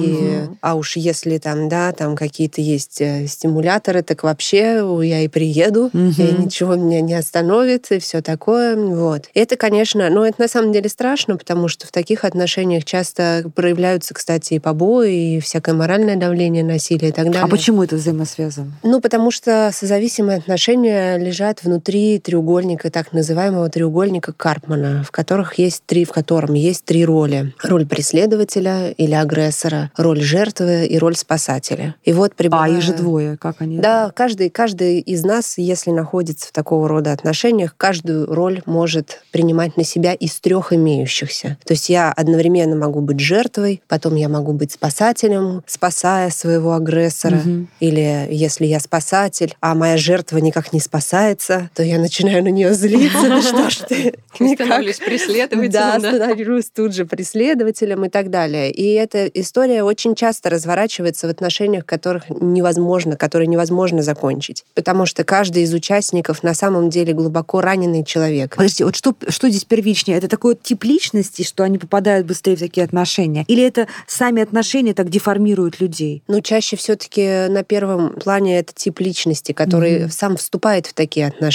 Мгм. 0.44 0.58
а 0.62 0.76
уж 0.76 0.96
если 0.96 1.38
там, 1.38 1.70
да, 1.70 1.92
там 1.92 2.16
какие-то 2.16 2.62
есть 2.62 3.02
э, 3.02 3.28
стимуляторы, 3.28 4.02
так 4.04 4.24
вообще 4.24 4.84
я 5.04 5.22
и 5.22 5.28
приеду, 5.28 5.90
и 5.94 5.98
Мгм. 5.98 6.40
ничего 6.46 6.76
меня 6.76 7.02
не 7.02 7.14
остановит, 7.14 7.92
и 7.92 8.00
все 8.00 8.22
такое, 8.22 8.76
вот. 8.76 9.30
И 9.34 9.40
это, 9.40 9.58
конечно, 9.58 10.10
ну, 10.10 10.24
это 10.24 10.42
на 10.42 10.48
самом 10.48 10.72
деле 10.72 10.90
страшно, 10.90 11.38
потому 11.38 11.68
что 11.68 11.88
в 11.88 11.92
таких 11.92 12.24
отношениях 12.26 12.86
часто 12.86 13.44
проявляются, 13.56 14.14
кстати, 14.14 14.56
и 14.56 14.60
побои, 14.60 15.36
и 15.38 15.40
всякое 15.40 15.74
моральное 15.76 16.16
давление, 16.16 16.64
насилие 16.64 17.10
и 17.10 17.14
так 17.14 17.26
далее. 17.26 17.42
А 17.44 17.48
почему 17.48 17.84
это 17.84 17.96
взаимосвязано? 17.96 18.72
Ну, 18.84 19.02
потому 19.02 19.32
что 19.32 19.72
созависимые 19.74 20.38
отношения 20.38 21.18
лежат 21.18 21.64
внутри 21.74 22.20
треугольника, 22.20 22.92
так 22.92 23.14
называемого 23.14 23.68
треугольника 23.68 24.32
Карпмана, 24.32 25.04
в 25.04 25.10
которых 25.10 25.56
есть 25.56 25.82
три, 25.88 26.06
в 26.06 26.12
котором 26.12 26.54
есть 26.54 26.86
три 26.86 27.04
роли: 27.04 27.52
роль 27.64 27.88
преследователя 27.88 28.92
или 28.92 29.14
агрессора, 29.14 29.92
роль 29.98 30.22
жертвы 30.22 30.86
и 30.86 31.00
роль 31.00 31.16
спасателя. 31.16 31.96
И 32.04 32.14
вот 32.14 32.34
А, 32.34 32.36
прибывая... 32.36 32.72
их 32.78 32.84
же 32.84 32.94
двое, 32.94 33.38
как 33.38 33.62
они? 33.62 33.80
Да, 33.80 34.12
каждый, 34.16 34.52
каждый 34.52 35.00
из 35.00 35.24
нас, 35.24 35.58
если 35.58 35.90
находится 35.90 36.50
в 36.50 36.52
такого 36.52 36.88
рода 36.88 37.12
отношениях, 37.12 37.74
каждую 37.76 38.28
роль 38.28 38.62
может 38.68 39.24
принимать 39.32 39.76
на 39.76 39.84
себя 39.84 40.14
из 40.14 40.40
трех 40.40 40.74
имеющихся. 40.74 41.58
То 41.66 41.74
есть 41.74 41.90
я 41.90 42.12
одновременно 42.12 42.76
могу 42.76 43.02
быть 43.02 43.20
жертвой, 43.20 43.82
потом 43.88 44.14
я 44.14 44.30
могу 44.30 44.54
быть 44.54 44.72
спасателем, 44.72 45.64
спасая 45.66 46.30
своего 46.30 46.74
агрессора. 46.74 47.38
Мгм. 47.38 47.68
Или 47.80 48.28
если 48.30 48.68
я 48.68 48.80
спасатель, 48.80 49.56
а 49.60 49.74
моя 49.74 49.98
жертва 49.98 50.38
никак 50.38 50.72
не 50.72 50.80
спасается, 50.80 51.63
то 51.74 51.84
я 51.84 52.00
начинаю 52.00 52.44
на 52.44 52.50
нее 52.50 52.74
злиться. 52.74 53.22
Да 53.30 53.42
что 53.42 53.70
ж 53.70 53.76
ты? 53.88 54.14
Становлюсь 54.56 54.98
преследователем, 54.98 55.72
Да, 55.72 56.00
да. 56.00 56.10
становлюсь 56.16 56.70
тут 56.74 56.94
же 56.96 57.06
преследователем 57.06 58.06
и 58.06 58.10
так 58.10 58.30
далее. 58.30 58.72
И 58.72 58.94
эта 58.94 59.28
история 59.28 59.84
очень 59.84 60.16
часто 60.16 60.50
разворачивается 60.50 61.28
в 61.28 61.30
отношениях, 61.30 61.86
которых 61.86 62.30
невозможно, 62.30 63.16
которые 63.18 63.48
невозможно 63.48 64.02
закончить. 64.02 64.64
Потому 64.74 65.06
что 65.06 65.24
каждый 65.24 65.64
из 65.64 65.74
участников 65.74 66.44
на 66.44 66.54
самом 66.54 66.90
деле 66.90 67.14
глубоко 67.14 67.62
раненый 67.62 68.04
человек. 68.04 68.56
Подожди, 68.56 68.84
вот 68.84 68.96
что, 68.96 69.14
что 69.30 69.50
здесь 69.50 69.66
первичнее? 69.66 70.18
Это 70.18 70.28
такой 70.28 70.56
тип 70.56 70.84
личности, 70.84 71.44
что 71.44 71.64
они 71.64 71.78
попадают 71.78 72.26
быстрее 72.28 72.56
в 72.56 72.60
такие 72.60 72.84
отношения? 72.86 73.46
Или 73.48 73.64
это 73.64 73.88
сами 74.08 74.42
отношения 74.42 74.94
так 74.94 75.10
деформируют 75.10 75.80
людей? 75.80 76.24
Но 76.28 76.40
чаще 76.42 76.76
все-таки 76.76 77.48
на 77.50 77.64
первом 77.64 78.14
плане 78.14 78.60
это 78.60 78.74
тип 78.74 79.00
личности, 79.00 79.52
который 79.52 80.00
Мгм. 80.04 80.10
сам 80.12 80.38
вступает 80.38 80.88
в 80.88 80.94
такие 80.94 81.28
отношения. 81.28 81.53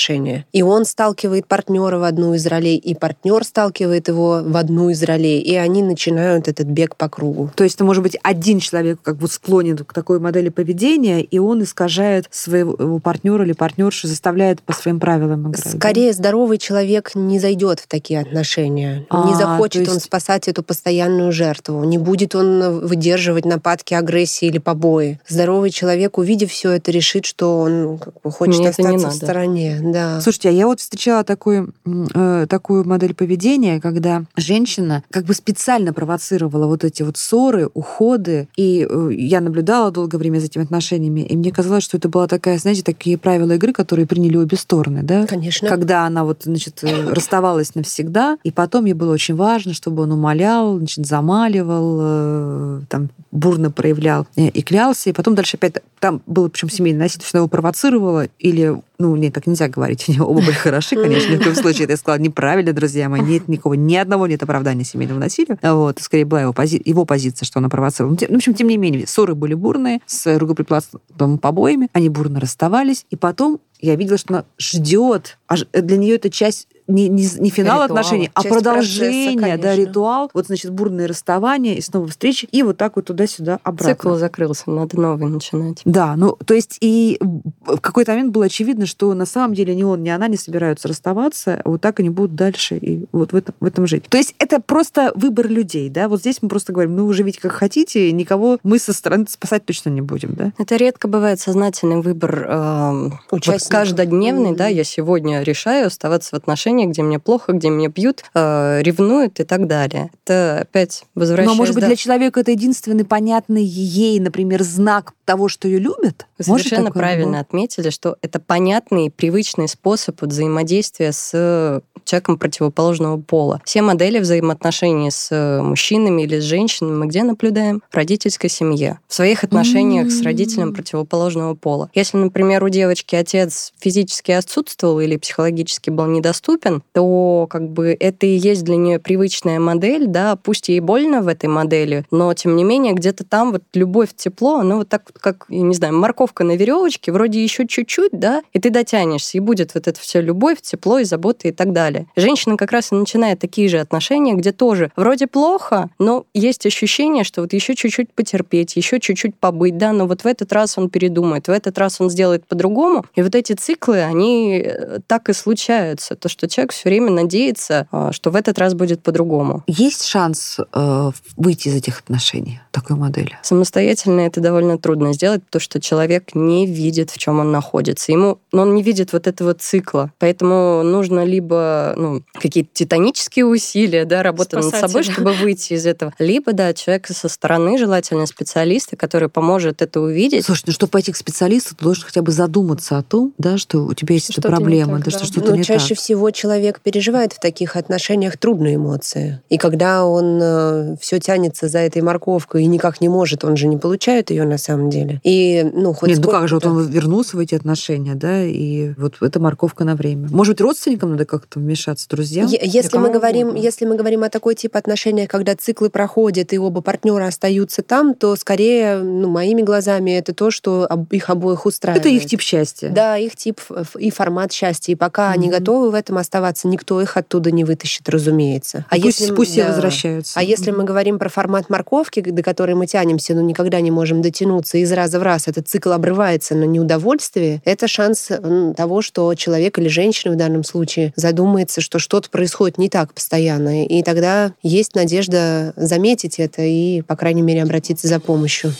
И 0.52 0.62
он 0.62 0.84
сталкивает 0.84 1.46
партнера 1.46 1.98
в 1.98 2.04
одну 2.04 2.34
из 2.34 2.46
ролей, 2.46 2.76
и 2.76 2.94
партнер 2.94 3.44
сталкивает 3.44 4.08
его 4.08 4.40
в 4.44 4.56
одну 4.56 4.90
из 4.90 5.02
ролей, 5.02 5.40
и 5.40 5.54
они 5.56 5.82
начинают 5.82 6.48
этот 6.48 6.66
бег 6.66 6.96
по 6.96 7.08
кругу. 7.08 7.50
То 7.54 7.64
есть 7.64 7.76
это 7.76 7.84
может 7.84 8.02
быть 8.02 8.16
один 8.22 8.60
человек 8.60 8.98
как 9.02 9.16
бы 9.16 9.28
склонен 9.28 9.76
к 9.78 9.92
такой 9.92 10.20
модели 10.20 10.48
поведения, 10.48 11.20
и 11.20 11.38
он 11.38 11.62
искажает 11.62 12.26
своего 12.30 12.98
партнера 12.98 13.44
или 13.44 13.52
партнершу, 13.52 14.06
заставляет 14.08 14.62
по 14.62 14.72
своим 14.72 15.00
правилам 15.00 15.50
играть. 15.50 15.64
да? 15.64 15.70
Скорее, 15.78 16.12
здоровый 16.12 16.58
человек 16.58 17.12
не 17.14 17.38
зайдет 17.38 17.80
в 17.80 17.86
такие 17.86 18.20
отношения. 18.20 19.06
А, 19.10 19.26
не 19.28 19.34
захочет 19.34 19.80
есть- 19.82 19.92
он 19.92 20.00
спасать 20.00 20.48
эту 20.48 20.62
постоянную 20.62 21.32
жертву. 21.32 21.82
Не 21.84 21.98
будет 21.98 22.34
он 22.34 22.80
выдерживать 22.86 23.44
нападки 23.44 23.94
агрессии 23.94 24.46
или 24.46 24.58
побои. 24.58 25.18
Здоровый 25.28 25.70
человек, 25.70 26.18
увидев 26.18 26.50
все 26.50 26.72
это, 26.72 26.90
решит, 26.90 27.24
что 27.24 27.60
он 27.60 27.98
как 27.98 28.14
бы, 28.22 28.30
хочет 28.30 28.58
Мне 28.58 28.68
это 28.68 28.82
не 28.82 28.96
остаться 28.96 29.10
в 29.10 29.24
стороне. 29.24 29.78
Да. 29.92 30.20
Слушайте, 30.20 30.48
а 30.50 30.52
я 30.52 30.66
вот 30.66 30.80
встречала 30.80 31.24
такой, 31.24 31.68
э, 31.86 32.46
такую 32.48 32.86
модель 32.86 33.14
поведения, 33.14 33.80
когда 33.80 34.24
женщина 34.36 35.02
как 35.10 35.24
бы 35.24 35.34
специально 35.34 35.92
провоцировала 35.92 36.66
вот 36.66 36.84
эти 36.84 37.02
вот 37.02 37.16
ссоры, 37.16 37.68
уходы, 37.74 38.48
и 38.56 38.86
э, 38.88 39.10
я 39.12 39.40
наблюдала 39.40 39.90
долгое 39.90 40.18
время 40.18 40.38
за 40.38 40.46
этими 40.46 40.64
отношениями, 40.64 41.20
и 41.20 41.36
мне 41.36 41.52
казалось, 41.52 41.84
что 41.84 41.96
это 41.96 42.08
была 42.08 42.26
такая, 42.26 42.58
знаете, 42.58 42.82
такие 42.82 43.18
правила 43.18 43.52
игры, 43.52 43.72
которые 43.72 44.06
приняли 44.06 44.36
обе 44.36 44.56
стороны, 44.56 45.02
да? 45.02 45.26
Конечно. 45.26 45.68
Когда 45.68 46.04
она 46.06 46.24
вот, 46.24 46.42
значит, 46.44 46.80
э, 46.82 47.10
расставалась 47.12 47.74
навсегда, 47.74 48.38
и 48.44 48.50
потом 48.50 48.84
ей 48.84 48.94
было 48.94 49.12
очень 49.12 49.34
важно, 49.34 49.74
чтобы 49.74 50.02
он 50.02 50.12
умолял, 50.12 50.78
значит, 50.78 51.06
замаливал, 51.06 51.98
э, 52.00 52.80
там, 52.88 53.10
бурно 53.30 53.70
проявлял 53.70 54.26
э, 54.36 54.48
и 54.48 54.62
клялся, 54.62 55.10
и 55.10 55.12
потом 55.12 55.34
дальше 55.34 55.56
опять 55.56 55.76
там 56.00 56.22
было 56.26 56.48
причем 56.48 56.70
семейное 56.70 57.02
насилие, 57.02 57.26
она 57.32 57.40
его 57.40 57.48
провоцировала, 57.48 58.26
или, 58.38 58.80
ну, 58.98 59.14
нет, 59.14 59.32
так 59.32 59.46
нельзя 59.46 59.68
говорить, 59.68 60.04
они 60.08 60.20
оба 60.20 60.40
были 60.40 60.50
хороши, 60.52 60.96
конечно, 60.96 61.36
в 61.36 61.42
коем 61.42 61.54
случае, 61.54 61.84
это 61.84 61.92
я 61.92 61.96
сказала 61.96 62.20
неправильно, 62.20 62.72
друзья 62.72 63.08
мои, 63.08 63.20
нет 63.20 63.46
никакого, 63.46 63.74
ни 63.74 63.94
одного 63.94 64.26
нет 64.26 64.42
оправдания 64.42 64.84
семейного 64.84 65.18
насилия, 65.20 65.58
вот, 65.62 66.00
скорее 66.00 66.24
была 66.24 66.42
его, 66.42 66.52
пози- 66.52 66.82
его 66.84 67.04
позиция, 67.04 67.46
что 67.46 67.60
она 67.60 67.68
провоцировала. 67.68 68.16
Ну, 68.20 68.26
ну, 68.28 68.34
в 68.34 68.36
общем, 68.38 68.54
тем 68.54 68.66
не 68.68 68.76
менее, 68.76 69.06
ссоры 69.06 69.34
были 69.34 69.54
бурные, 69.54 70.00
с 70.06 70.38
рукоприкладством 70.38 71.38
побоями, 71.38 71.88
они 71.92 72.08
бурно 72.08 72.40
расставались, 72.40 73.06
и 73.10 73.16
потом 73.16 73.60
я 73.80 73.94
видела, 73.94 74.18
что 74.18 74.34
она 74.34 74.44
ждет, 74.58 75.38
а 75.46 75.56
для 75.56 75.96
нее 75.96 76.16
это 76.16 76.30
часть 76.30 76.66
не, 76.88 77.08
не, 77.08 77.28
не 77.38 77.50
финал 77.50 77.82
Ритуала. 77.82 77.84
отношений, 77.84 78.30
а 78.34 78.42
продолжение, 78.42 79.38
процесса, 79.38 79.62
да, 79.62 79.76
ритуал. 79.76 80.30
Вот, 80.34 80.46
значит, 80.46 80.70
бурные 80.72 81.06
расставания 81.06 81.74
и 81.74 81.80
снова 81.80 82.08
встречи, 82.08 82.48
и 82.50 82.62
вот 82.62 82.76
так 82.76 82.96
вот 82.96 83.06
туда-сюда 83.06 83.60
обратно. 83.62 83.94
Цикл 83.94 84.14
закрылся, 84.14 84.70
надо 84.70 84.98
новый 85.00 85.30
начинать. 85.30 85.82
Да, 85.84 86.16
ну, 86.16 86.36
то 86.44 86.54
есть 86.54 86.78
и 86.80 87.18
в 87.20 87.80
какой-то 87.80 88.12
момент 88.12 88.32
было 88.32 88.46
очевидно, 88.46 88.86
что 88.86 89.12
на 89.14 89.26
самом 89.26 89.54
деле 89.54 89.74
ни 89.74 89.82
он, 89.82 90.02
ни 90.02 90.08
она 90.08 90.28
не 90.28 90.36
собираются 90.36 90.88
расставаться, 90.88 91.60
вот 91.64 91.80
так 91.80 92.00
они 92.00 92.10
будут 92.10 92.34
дальше 92.34 92.76
и 92.78 93.04
вот 93.12 93.32
в 93.32 93.36
этом, 93.36 93.54
в 93.60 93.64
этом 93.64 93.86
жить. 93.86 94.04
То 94.08 94.16
есть 94.16 94.34
это 94.38 94.60
просто 94.60 95.12
выбор 95.14 95.48
людей, 95.48 95.90
да? 95.90 96.08
Вот 96.08 96.20
здесь 96.20 96.38
мы 96.40 96.48
просто 96.48 96.72
говорим, 96.72 96.96
ну, 96.96 97.06
вы 97.06 97.14
живите 97.14 97.40
как 97.40 97.52
хотите, 97.52 98.10
никого 98.12 98.58
мы 98.62 98.78
со 98.78 98.92
стороны 98.92 99.26
спасать 99.28 99.64
точно 99.64 99.90
не 99.90 100.00
будем, 100.00 100.34
да? 100.34 100.52
Это 100.58 100.76
редко 100.76 101.08
бывает 101.08 101.40
сознательный 101.40 102.00
выбор 102.00 102.46
э, 102.48 103.10
вот 103.30 103.44
каждодневный, 103.68 104.54
да, 104.54 104.66
я 104.66 104.84
сегодня 104.84 105.42
решаю 105.42 105.86
оставаться 105.88 106.30
в 106.30 106.34
отношениях, 106.34 106.77
где 106.86 107.02
мне 107.02 107.18
плохо, 107.18 107.52
где 107.52 107.70
меня 107.70 107.88
бьют, 107.88 108.24
э, 108.34 108.80
ревнуют 108.82 109.40
и 109.40 109.44
так 109.44 109.66
далее. 109.66 110.10
Это 110.24 110.60
опять 110.60 111.04
возвращаясь... 111.14 111.48
Но, 111.48 111.54
может 111.54 111.74
быть, 111.74 111.82
да, 111.82 111.88
для 111.88 111.96
человека 111.96 112.40
это 112.40 112.52
единственный 112.52 113.04
понятный 113.04 113.64
ей, 113.64 114.20
например, 114.20 114.62
знак 114.62 115.12
того, 115.24 115.48
что 115.48 115.66
ее 115.66 115.78
любят? 115.78 116.27
Вы 116.38 116.44
совершенно 116.44 116.90
правильно 116.90 117.38
быть? 117.38 117.46
отметили, 117.46 117.90
что 117.90 118.16
это 118.22 118.40
понятный, 118.40 119.10
привычный 119.10 119.68
способ 119.68 120.22
взаимодействия 120.22 121.12
с 121.12 121.82
человеком 122.08 122.38
противоположного 122.38 123.18
пола. 123.20 123.60
Все 123.64 123.82
модели 123.82 124.18
взаимоотношений 124.18 125.10
с 125.10 125.28
э, 125.30 125.60
мужчинами 125.60 126.22
или 126.22 126.40
с 126.40 126.44
женщинами 126.44 126.96
мы 126.96 127.06
где 127.06 127.22
наблюдаем? 127.22 127.82
В 127.90 127.94
родительской 127.94 128.48
семье. 128.48 128.98
В 129.06 129.14
своих 129.14 129.44
отношениях 129.44 130.10
с 130.10 130.22
родителем 130.22 130.72
противоположного 130.74 131.54
пола. 131.54 131.90
Если, 131.94 132.16
например, 132.16 132.64
у 132.64 132.68
девочки 132.68 133.14
отец 133.14 133.72
физически 133.78 134.32
отсутствовал 134.32 135.00
или 135.00 135.16
психологически 135.16 135.90
был 135.90 136.06
недоступен, 136.06 136.82
то 136.92 137.46
как 137.50 137.68
бы 137.68 137.96
это 137.98 138.26
и 138.26 138.36
есть 138.36 138.64
для 138.64 138.76
нее 138.76 138.98
привычная 138.98 139.60
модель, 139.60 140.06
да, 140.06 140.36
пусть 140.36 140.68
ей 140.68 140.80
больно 140.80 141.20
в 141.20 141.28
этой 141.28 141.46
модели, 141.46 142.04
но 142.10 142.32
тем 142.34 142.56
не 142.56 142.64
менее 142.64 142.94
где-то 142.94 143.24
там 143.24 143.52
вот 143.52 143.62
любовь, 143.74 144.10
тепло, 144.16 144.56
оно 144.56 144.78
вот 144.78 144.88
так 144.88 145.02
вот 145.06 145.20
как, 145.20 145.44
я 145.48 145.60
не 145.60 145.74
знаю, 145.74 145.94
морковка 145.94 146.27
морковка 146.28 146.44
на 146.44 146.56
веревочке, 146.56 147.12
вроде 147.12 147.42
еще 147.42 147.66
чуть-чуть, 147.66 148.10
да, 148.12 148.42
и 148.52 148.58
ты 148.58 148.70
дотянешься, 148.70 149.38
и 149.38 149.40
будет 149.40 149.74
вот 149.74 149.88
это 149.88 149.98
все 150.00 150.20
любовь, 150.20 150.60
тепло 150.60 150.98
и 150.98 151.04
забота 151.04 151.48
и 151.48 151.52
так 151.52 151.72
далее. 151.72 152.06
Женщина 152.16 152.56
как 152.56 152.72
раз 152.72 152.92
и 152.92 152.94
начинает 152.94 153.38
такие 153.38 153.68
же 153.68 153.78
отношения, 153.78 154.34
где 154.34 154.52
тоже 154.52 154.90
вроде 154.96 155.26
плохо, 155.26 155.88
но 155.98 156.24
есть 156.34 156.66
ощущение, 156.66 157.24
что 157.24 157.42
вот 157.42 157.52
еще 157.52 157.74
чуть-чуть 157.74 158.12
потерпеть, 158.12 158.76
еще 158.76 159.00
чуть-чуть 159.00 159.36
побыть, 159.36 159.78
да, 159.78 159.92
но 159.92 160.06
вот 160.06 160.24
в 160.24 160.26
этот 160.26 160.52
раз 160.52 160.78
он 160.78 160.90
передумает, 160.90 161.48
в 161.48 161.50
этот 161.50 161.78
раз 161.78 162.00
он 162.00 162.10
сделает 162.10 162.46
по-другому. 162.46 163.04
И 163.16 163.22
вот 163.22 163.34
эти 163.34 163.54
циклы, 163.54 164.02
они 164.02 164.62
э, 164.64 164.98
так 165.06 165.28
и 165.28 165.32
случаются. 165.32 166.14
То, 166.14 166.28
что 166.28 166.48
человек 166.48 166.72
все 166.72 166.88
время 166.88 167.10
надеется, 167.10 167.86
а, 167.90 168.12
что 168.12 168.30
в 168.30 168.36
этот 168.36 168.58
раз 168.58 168.74
будет 168.74 169.02
по-другому. 169.02 169.62
Есть 169.66 170.04
шанс 170.04 170.58
э, 170.58 171.10
выйти 171.36 171.68
из 171.68 171.74
этих 171.74 172.00
отношений, 172.00 172.60
такой 172.80 172.96
модели? 172.96 173.38
Самостоятельно 173.42 174.20
это 174.20 174.40
довольно 174.40 174.78
трудно 174.78 175.12
сделать, 175.12 175.42
потому 175.44 175.60
что 175.60 175.80
человек 175.80 176.34
не 176.34 176.66
видит, 176.66 177.10
в 177.10 177.18
чем 177.18 177.40
он 177.40 177.50
находится. 177.50 178.12
Ему, 178.12 178.38
но 178.52 178.62
он 178.62 178.74
не 178.74 178.82
видит 178.82 179.12
вот 179.12 179.26
этого 179.26 179.54
цикла. 179.54 180.12
Поэтому 180.18 180.82
нужно 180.82 181.24
либо 181.24 181.94
ну, 181.96 182.22
какие-то 182.34 182.70
титанические 182.72 183.46
усилия, 183.46 184.04
да, 184.04 184.22
работа 184.22 184.58
над 184.60 184.74
собой, 184.74 185.02
чтобы 185.02 185.32
выйти 185.32 185.74
из 185.74 185.86
этого. 185.86 186.12
Либо, 186.18 186.52
да, 186.52 186.72
человек 186.74 187.08
со 187.08 187.28
стороны, 187.28 187.78
желательно 187.78 188.26
специалиста, 188.26 188.96
который 188.96 189.28
поможет 189.28 189.82
это 189.82 190.00
увидеть. 190.00 190.44
Слушай, 190.44 190.64
ну 190.66 190.72
чтобы 190.72 190.90
пойти 190.90 191.12
к 191.12 191.16
специалисту, 191.16 191.74
ты 191.76 191.84
должен 191.84 192.04
хотя 192.04 192.22
бы 192.22 192.32
задуматься 192.32 192.98
о 192.98 193.02
том, 193.02 193.32
да, 193.38 193.58
что 193.58 193.84
у 193.84 193.94
тебя 193.94 194.14
есть 194.14 194.30
эта 194.30 194.42
проблема, 194.42 194.96
так, 194.96 195.06
да, 195.06 195.10
да. 195.10 195.18
что 195.18 195.26
что-то 195.26 195.50
Но 195.50 195.56
не 195.56 195.64
чаще 195.64 195.90
так. 195.90 195.98
всего 195.98 196.30
человек 196.30 196.80
переживает 196.80 197.32
в 197.32 197.40
таких 197.40 197.76
отношениях 197.76 198.36
трудные 198.36 198.76
эмоции. 198.76 199.40
И 199.48 199.58
когда 199.58 200.04
он 200.04 200.96
все 201.00 201.18
тянется 201.18 201.68
за 201.68 201.78
этой 201.78 202.02
морковкой 202.02 202.64
и 202.64 202.66
никак 202.68 203.00
не 203.00 203.08
может, 203.08 203.44
он 203.44 203.56
же 203.56 203.66
не 203.66 203.76
получает 203.76 204.30
ее 204.30 204.44
на 204.44 204.58
самом 204.58 204.90
деле. 204.90 205.20
И, 205.24 205.68
ну, 205.74 205.92
хоть 205.92 206.10
Нет, 206.10 206.18
ну 206.24 206.30
как 206.30 206.48
же, 206.48 206.54
вот 206.54 206.66
он 206.66 206.86
вернулся 206.86 207.36
в 207.36 207.40
эти 207.40 207.54
отношения, 207.54 208.14
да, 208.14 208.42
и 208.44 208.92
вот 208.96 209.16
эта 209.20 209.40
морковка 209.40 209.84
на 209.84 209.94
время. 209.96 210.28
Может 210.30 210.54
быть, 210.54 210.60
родственникам 210.60 211.12
надо 211.12 211.24
как-то 211.24 211.58
вмешаться, 211.58 212.08
друзьям? 212.08 212.48
Если 212.48 212.98
мы, 212.98 213.10
говорим, 213.10 213.48
угодно. 213.48 213.62
если 213.62 213.84
мы 213.84 213.96
говорим 213.96 214.22
о 214.22 214.28
такой 214.30 214.54
тип 214.54 214.76
отношения, 214.76 215.26
когда 215.26 215.54
циклы 215.56 215.90
проходят 215.90 216.52
и 216.52 216.58
оба 216.58 216.80
партнера 216.80 217.26
остаются 217.26 217.82
там, 217.82 218.14
то 218.14 218.36
скорее, 218.36 218.98
ну, 218.98 219.28
моими 219.28 219.62
глазами, 219.62 220.12
это 220.12 220.34
то, 220.34 220.50
что 220.50 220.88
их 221.10 221.30
обоих 221.30 221.66
устраивает. 221.66 222.04
Это 222.04 222.14
их 222.14 222.26
тип 222.26 222.40
счастья. 222.40 222.88
Да, 222.90 223.16
их 223.16 223.36
тип 223.36 223.60
и 223.98 224.10
формат 224.10 224.52
счастья. 224.52 224.92
И 224.92 224.94
пока 224.96 225.30
они 225.30 225.48
Мгм. 225.48 225.58
готовы 225.58 225.90
в 225.90 225.94
этом 225.94 226.18
оставаться, 226.18 226.68
никто 226.68 227.00
их 227.00 227.16
оттуда 227.16 227.50
не 227.50 227.64
вытащит, 227.64 228.08
разумеется. 228.08 228.84
А 228.90 228.96
пусть, 229.00 229.28
м- 229.30 229.36
пусть 229.36 229.52
все 229.52 229.64
да. 229.64 229.68
возвращаются. 229.72 230.38
А 230.38 230.42
если 230.42 230.70
мы 230.70 230.84
говорим 230.84 231.18
про 231.18 231.28
формат 231.28 231.70
морковки, 231.70 232.20
до 232.20 232.42
которой 232.48 232.74
мы 232.74 232.86
тянемся, 232.86 233.34
но 233.34 233.42
никогда 233.42 233.78
не 233.82 233.90
можем 233.90 234.22
дотянуться, 234.22 234.78
из 234.78 234.90
раза 234.90 235.20
в 235.20 235.22
раз 235.22 235.48
этот 235.48 235.68
цикл 235.68 235.92
обрывается 235.92 236.54
на 236.54 236.64
неудовольствие, 236.64 237.60
это 237.66 237.86
шанс 237.86 238.30
того, 238.74 239.02
что 239.02 239.34
человек 239.34 239.78
или 239.78 239.88
женщина 239.88 240.32
в 240.32 240.38
данном 240.38 240.64
случае 240.64 241.12
задумается, 241.14 241.82
что 241.82 241.98
что-то 241.98 242.30
происходит 242.30 242.78
не 242.78 242.88
так 242.88 243.12
постоянно. 243.12 243.84
И 243.84 244.02
тогда 244.02 244.54
есть 244.62 244.94
надежда 244.94 245.74
заметить 245.76 246.38
это 246.38 246.62
и, 246.62 247.02
по 247.02 247.16
крайней 247.16 247.42
мере, 247.42 247.62
обратиться 247.62 248.08
за 248.08 248.18
помощью. 248.18 248.72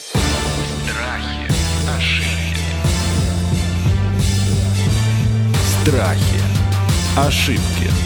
Страхи, 0.87 1.53
ошибки. 1.95 2.65
Страхи. 5.85 6.41
Ошибки. 7.19 7.98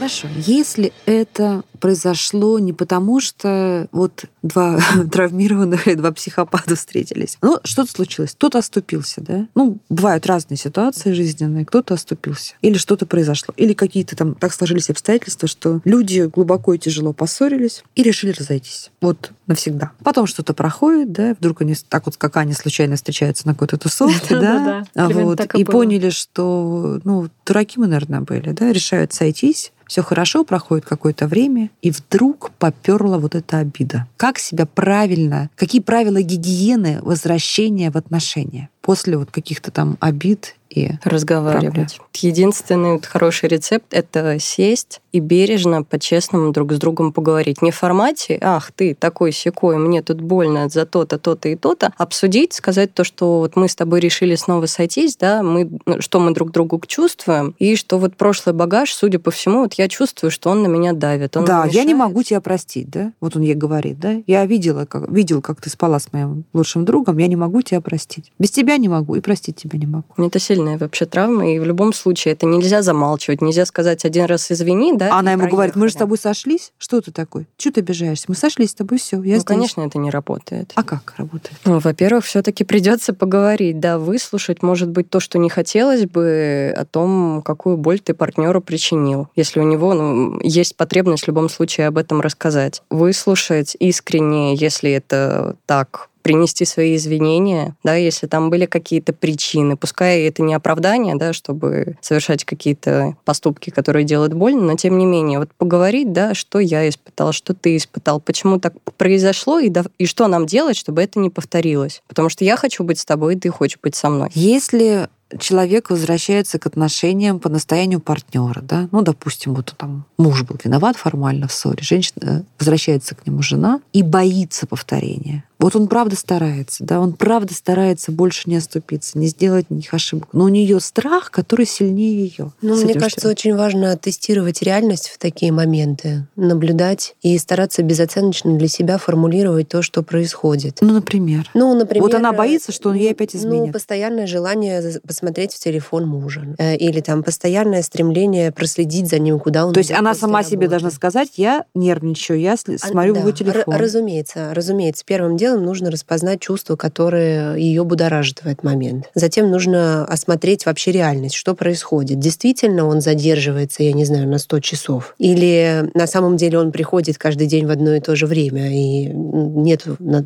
Хорошо. 0.00 0.28
Если 0.46 0.94
это 1.04 1.62
произошло 1.78 2.58
не 2.58 2.72
потому, 2.72 3.20
что 3.20 3.86
вот 3.92 4.24
два 4.42 4.80
травмированных 5.12 5.88
и 5.88 5.94
два 5.94 6.10
психопата 6.12 6.74
встретились. 6.74 7.36
Ну, 7.42 7.58
что-то 7.64 7.90
случилось. 7.90 8.32
Кто-то 8.32 8.58
оступился, 8.58 9.20
да? 9.20 9.46
Ну, 9.54 9.78
бывают 9.90 10.26
разные 10.26 10.56
ситуации 10.56 11.12
жизненные. 11.12 11.66
Кто-то 11.66 11.94
оступился. 11.94 12.54
Или 12.62 12.78
что-то 12.78 13.04
произошло. 13.04 13.52
Или 13.58 13.74
какие-то 13.74 14.16
там 14.16 14.34
так 14.34 14.54
сложились 14.54 14.88
обстоятельства, 14.88 15.48
что 15.48 15.80
люди 15.84 16.30
глубоко 16.32 16.74
и 16.74 16.78
тяжело 16.78 17.12
поссорились 17.12 17.82
и 17.94 18.02
решили 18.02 18.32
разойтись. 18.32 18.90
Вот 19.00 19.32
навсегда. 19.50 19.90
Потом 20.02 20.26
что-то 20.26 20.54
проходит, 20.54 21.12
да, 21.12 21.36
вдруг 21.38 21.60
они 21.60 21.74
так 21.88 22.06
вот, 22.06 22.16
как 22.16 22.36
они 22.38 22.54
случайно 22.54 22.96
встречаются 22.96 23.46
на 23.46 23.52
какой-то 23.52 23.76
тусовке, 23.76 24.34
да, 24.40 24.84
а 24.94 25.08
вот, 25.08 25.54
и 25.54 25.64
поняли, 25.64 26.10
что, 26.10 27.00
ну, 27.04 27.28
дураки 27.44 27.78
мы, 27.78 27.86
наверное, 27.86 28.20
были, 28.20 28.52
да, 28.52 28.72
решают 28.72 29.12
сойтись, 29.12 29.72
все 29.90 30.02
хорошо, 30.02 30.44
проходит 30.44 30.84
какое-то 30.84 31.26
время, 31.26 31.68
и 31.82 31.90
вдруг 31.90 32.52
поперла 32.58 33.18
вот 33.18 33.34
эта 33.34 33.58
обида. 33.58 34.06
Как 34.16 34.38
себя 34.38 34.64
правильно, 34.64 35.50
какие 35.56 35.80
правила 35.80 36.22
гигиены 36.22 37.00
возвращения 37.02 37.90
в 37.90 37.96
отношения 37.96 38.68
после 38.82 39.18
вот 39.18 39.32
каких-то 39.32 39.72
там 39.72 39.96
обид 39.98 40.54
и 40.70 40.92
разговаривать. 41.02 41.98
Единственный 42.14 42.92
вот 42.92 43.04
хороший 43.04 43.48
рецепт— 43.48 43.86
это 43.90 44.38
сесть 44.38 45.00
и 45.12 45.20
бережно, 45.20 45.82
по-честному 45.82 46.52
друг 46.52 46.72
с 46.72 46.78
другом 46.78 47.12
поговорить. 47.12 47.62
Не 47.62 47.70
в 47.70 47.76
формате 47.76 48.38
«ах, 48.40 48.72
ты 48.72 48.94
такой 48.94 49.32
секой, 49.32 49.76
мне 49.76 50.02
тут 50.02 50.20
больно 50.20 50.68
за 50.68 50.86
то-то, 50.86 51.18
то-то 51.18 51.48
и 51.48 51.56
то-то», 51.56 51.92
обсудить, 51.96 52.52
сказать 52.52 52.94
то, 52.94 53.04
что 53.04 53.38
вот 53.40 53.56
мы 53.56 53.68
с 53.68 53.74
тобой 53.74 54.00
решили 54.00 54.34
снова 54.34 54.66
сойтись, 54.66 55.16
да, 55.16 55.42
мы, 55.42 55.70
ну, 55.86 56.00
что 56.00 56.20
мы 56.20 56.32
друг 56.32 56.52
другу 56.52 56.80
чувствуем, 56.86 57.54
и 57.58 57.76
что 57.76 57.98
вот 57.98 58.16
прошлый 58.16 58.54
багаж, 58.54 58.92
судя 58.92 59.18
по 59.18 59.30
всему, 59.30 59.60
вот 59.62 59.74
я 59.74 59.88
чувствую, 59.88 60.30
что 60.30 60.50
он 60.50 60.62
на 60.62 60.66
меня 60.66 60.92
давит. 60.92 61.36
Он 61.36 61.44
да, 61.44 61.64
я 61.66 61.84
не 61.84 61.94
могу 61.94 62.22
тебя 62.22 62.40
простить, 62.40 62.90
да? 62.90 63.12
Вот 63.20 63.36
он 63.36 63.42
ей 63.42 63.54
говорит, 63.54 63.98
да? 63.98 64.16
Я 64.26 64.46
видела, 64.46 64.84
как, 64.84 65.10
видел, 65.10 65.42
как 65.42 65.60
ты 65.60 65.70
спала 65.70 65.98
с 65.98 66.12
моим 66.12 66.44
лучшим 66.52 66.84
другом, 66.84 67.18
я 67.18 67.26
не 67.26 67.36
могу 67.36 67.62
тебя 67.62 67.80
простить. 67.80 68.32
Без 68.38 68.50
тебя 68.50 68.76
не 68.76 68.88
могу 68.88 69.16
и 69.16 69.20
простить 69.20 69.56
тебя 69.56 69.78
не 69.78 69.86
могу. 69.86 70.04
Это 70.18 70.38
сильная 70.38 70.78
вообще 70.78 71.06
травма, 71.06 71.52
и 71.52 71.58
в 71.58 71.64
любом 71.64 71.92
случае 71.92 72.34
это 72.34 72.46
нельзя 72.46 72.82
замалчивать, 72.82 73.42
нельзя 73.42 73.66
сказать 73.66 74.04
один 74.04 74.26
раз 74.26 74.50
извини, 74.50 74.92
да. 75.00 75.18
Она 75.18 75.32
ему 75.32 75.48
говорит, 75.48 75.76
мы 75.76 75.88
же 75.88 75.94
с 75.94 75.96
тобой 75.96 76.18
сошлись, 76.18 76.72
что 76.78 77.00
ты 77.00 77.10
такой? 77.10 77.46
Чего 77.56 77.72
ты 77.72 77.80
обижаешься? 77.80 78.26
Мы 78.28 78.34
сошлись 78.34 78.70
с 78.70 78.74
тобой, 78.74 78.98
все, 78.98 79.16
я 79.16 79.22
Ну, 79.22 79.40
здесь. 79.40 79.44
конечно, 79.44 79.80
это 79.80 79.98
не 79.98 80.10
работает. 80.10 80.72
А 80.74 80.82
как 80.82 81.14
работает? 81.16 81.58
Ну, 81.64 81.78
во-первых, 81.78 82.24
все-таки 82.26 82.64
придется 82.64 83.14
поговорить, 83.14 83.80
да, 83.80 83.98
выслушать, 83.98 84.62
может 84.62 84.90
быть, 84.90 85.08
то, 85.08 85.18
что 85.18 85.38
не 85.38 85.48
хотелось 85.48 86.04
бы, 86.04 86.74
о 86.76 86.84
том, 86.84 87.40
какую 87.42 87.78
боль 87.78 88.00
ты 88.00 88.12
партнеру 88.12 88.60
причинил. 88.60 89.28
Если 89.36 89.58
у 89.58 89.62
него 89.62 89.94
ну, 89.94 90.38
есть 90.42 90.76
потребность 90.76 91.24
в 91.24 91.28
любом 91.28 91.48
случае 91.48 91.86
об 91.86 91.96
этом 91.96 92.20
рассказать. 92.20 92.82
Выслушать 92.90 93.76
искренне, 93.80 94.54
если 94.54 94.90
это 94.90 95.56
так, 95.64 96.09
принести 96.22 96.64
свои 96.64 96.96
извинения, 96.96 97.76
да, 97.84 97.94
если 97.94 98.26
там 98.26 98.50
были 98.50 98.66
какие-то 98.66 99.12
причины. 99.12 99.76
Пускай 99.76 100.22
это 100.22 100.42
не 100.42 100.54
оправдание, 100.54 101.16
да, 101.16 101.32
чтобы 101.32 101.96
совершать 102.00 102.44
какие-то 102.44 103.16
поступки, 103.24 103.70
которые 103.70 104.04
делают 104.04 104.34
больно, 104.34 104.62
но 104.62 104.76
тем 104.76 104.98
не 104.98 105.06
менее, 105.06 105.38
вот 105.38 105.50
поговорить, 105.56 106.12
да, 106.12 106.34
что 106.34 106.58
я 106.58 106.88
испытал, 106.88 107.32
что 107.32 107.54
ты 107.54 107.76
испытал, 107.76 108.20
почему 108.20 108.58
так 108.58 108.74
произошло, 108.96 109.58
и, 109.58 109.68
да- 109.68 109.84
и 109.98 110.06
что 110.06 110.26
нам 110.28 110.46
делать, 110.46 110.76
чтобы 110.76 111.02
это 111.02 111.18
не 111.18 111.30
повторилось. 111.30 112.02
Потому 112.08 112.28
что 112.28 112.44
я 112.44 112.56
хочу 112.56 112.84
быть 112.84 112.98
с 112.98 113.04
тобой, 113.04 113.34
и 113.34 113.38
ты 113.38 113.50
хочешь 113.50 113.78
быть 113.82 113.94
со 113.94 114.10
мной. 114.10 114.30
Если 114.34 115.08
человек 115.38 115.90
возвращается 115.90 116.58
к 116.58 116.66
отношениям 116.66 117.38
по 117.38 117.48
настоянию 117.48 118.00
партнера, 118.00 118.60
да, 118.62 118.88
ну, 118.90 119.02
допустим, 119.02 119.54
вот 119.54 119.74
там 119.76 120.04
муж 120.18 120.42
был 120.42 120.56
виноват 120.62 120.96
формально 120.96 121.46
в 121.48 121.52
ссоре, 121.52 121.82
женщина 121.82 122.44
возвращается 122.58 123.14
к 123.14 123.26
нему 123.26 123.42
жена 123.42 123.80
и 123.92 124.02
боится 124.02 124.66
повторения. 124.66 125.44
Вот 125.60 125.76
он 125.76 125.86
правда 125.88 126.16
старается, 126.16 126.84
да, 126.84 127.00
он 127.00 127.12
правда 127.12 127.54
старается 127.54 128.10
больше 128.12 128.48
не 128.48 128.56
оступиться, 128.56 129.18
не 129.18 129.26
сделать 129.26 129.70
никаких 129.70 129.94
ошибок. 129.94 130.28
Но 130.32 130.44
у 130.44 130.48
нее 130.48 130.80
страх, 130.80 131.30
который 131.30 131.66
сильнее 131.66 132.24
ее. 132.24 132.52
Ну, 132.62 132.76
мне 132.82 132.94
кажется, 132.94 133.28
очень 133.28 133.54
важно 133.54 133.96
тестировать 133.96 134.62
реальность 134.62 135.08
в 135.10 135.18
такие 135.18 135.52
моменты, 135.52 136.26
наблюдать 136.34 137.14
и 137.22 137.36
стараться 137.38 137.82
безоценочно 137.82 138.56
для 138.56 138.68
себя 138.68 138.96
формулировать 138.98 139.68
то, 139.68 139.82
что 139.82 140.02
происходит. 140.02 140.78
Ну, 140.80 140.94
например. 140.94 141.48
Ну, 141.54 141.74
например... 141.74 142.02
Вот 142.02 142.14
она 142.14 142.32
боится, 142.32 142.72
что 142.72 142.88
он 142.88 142.96
ей 142.96 143.10
опять 143.12 143.34
Ну, 143.34 143.40
изменит. 143.40 143.72
постоянное 143.72 144.26
желание 144.26 145.00
посмотреть 145.06 145.52
в 145.52 145.58
телефон 145.58 146.06
мужа. 146.06 146.42
Э, 146.58 146.74
Или 146.76 147.00
там 147.00 147.22
постоянное 147.22 147.82
стремление 147.82 148.50
проследить 148.50 149.08
за 149.08 149.18
ним, 149.18 149.38
куда 149.38 149.66
он 149.66 149.74
То 149.74 149.78
есть 149.80 149.90
она 149.92 150.14
сама 150.14 150.42
себе 150.42 150.68
должна 150.68 150.90
сказать, 150.90 151.32
я 151.36 151.64
нервничаю, 151.74 152.40
я 152.40 152.54
А, 152.54 152.78
смотрю 152.78 153.14
в 153.14 153.18
его 153.18 153.30
телефон. 153.32 153.74
р- 153.74 153.80
разумеется, 153.80 154.54
разумеется. 154.54 155.04
Первым 155.04 155.36
делом 155.36 155.49
делом 155.50 155.64
нужно 155.64 155.90
распознать 155.90 156.40
чувства, 156.40 156.76
которые 156.76 157.60
ее 157.60 157.84
будоражат 157.84 158.40
в 158.40 158.46
этот 158.46 158.62
момент. 158.64 159.10
Затем 159.14 159.50
нужно 159.50 160.04
осмотреть 160.04 160.66
вообще 160.66 160.92
реальность, 160.92 161.34
что 161.34 161.54
происходит. 161.54 162.18
Действительно 162.18 162.86
он 162.86 163.00
задерживается, 163.00 163.82
я 163.82 163.92
не 163.92 164.04
знаю, 164.04 164.28
на 164.28 164.38
100 164.38 164.60
часов? 164.60 165.14
Или 165.18 165.90
на 165.94 166.06
самом 166.06 166.36
деле 166.36 166.58
он 166.58 166.72
приходит 166.72 167.18
каждый 167.18 167.46
день 167.46 167.66
в 167.66 167.70
одно 167.70 167.94
и 167.94 168.00
то 168.00 168.16
же 168.16 168.26
время, 168.26 168.70
и 168.72 169.08
нет 169.08 169.84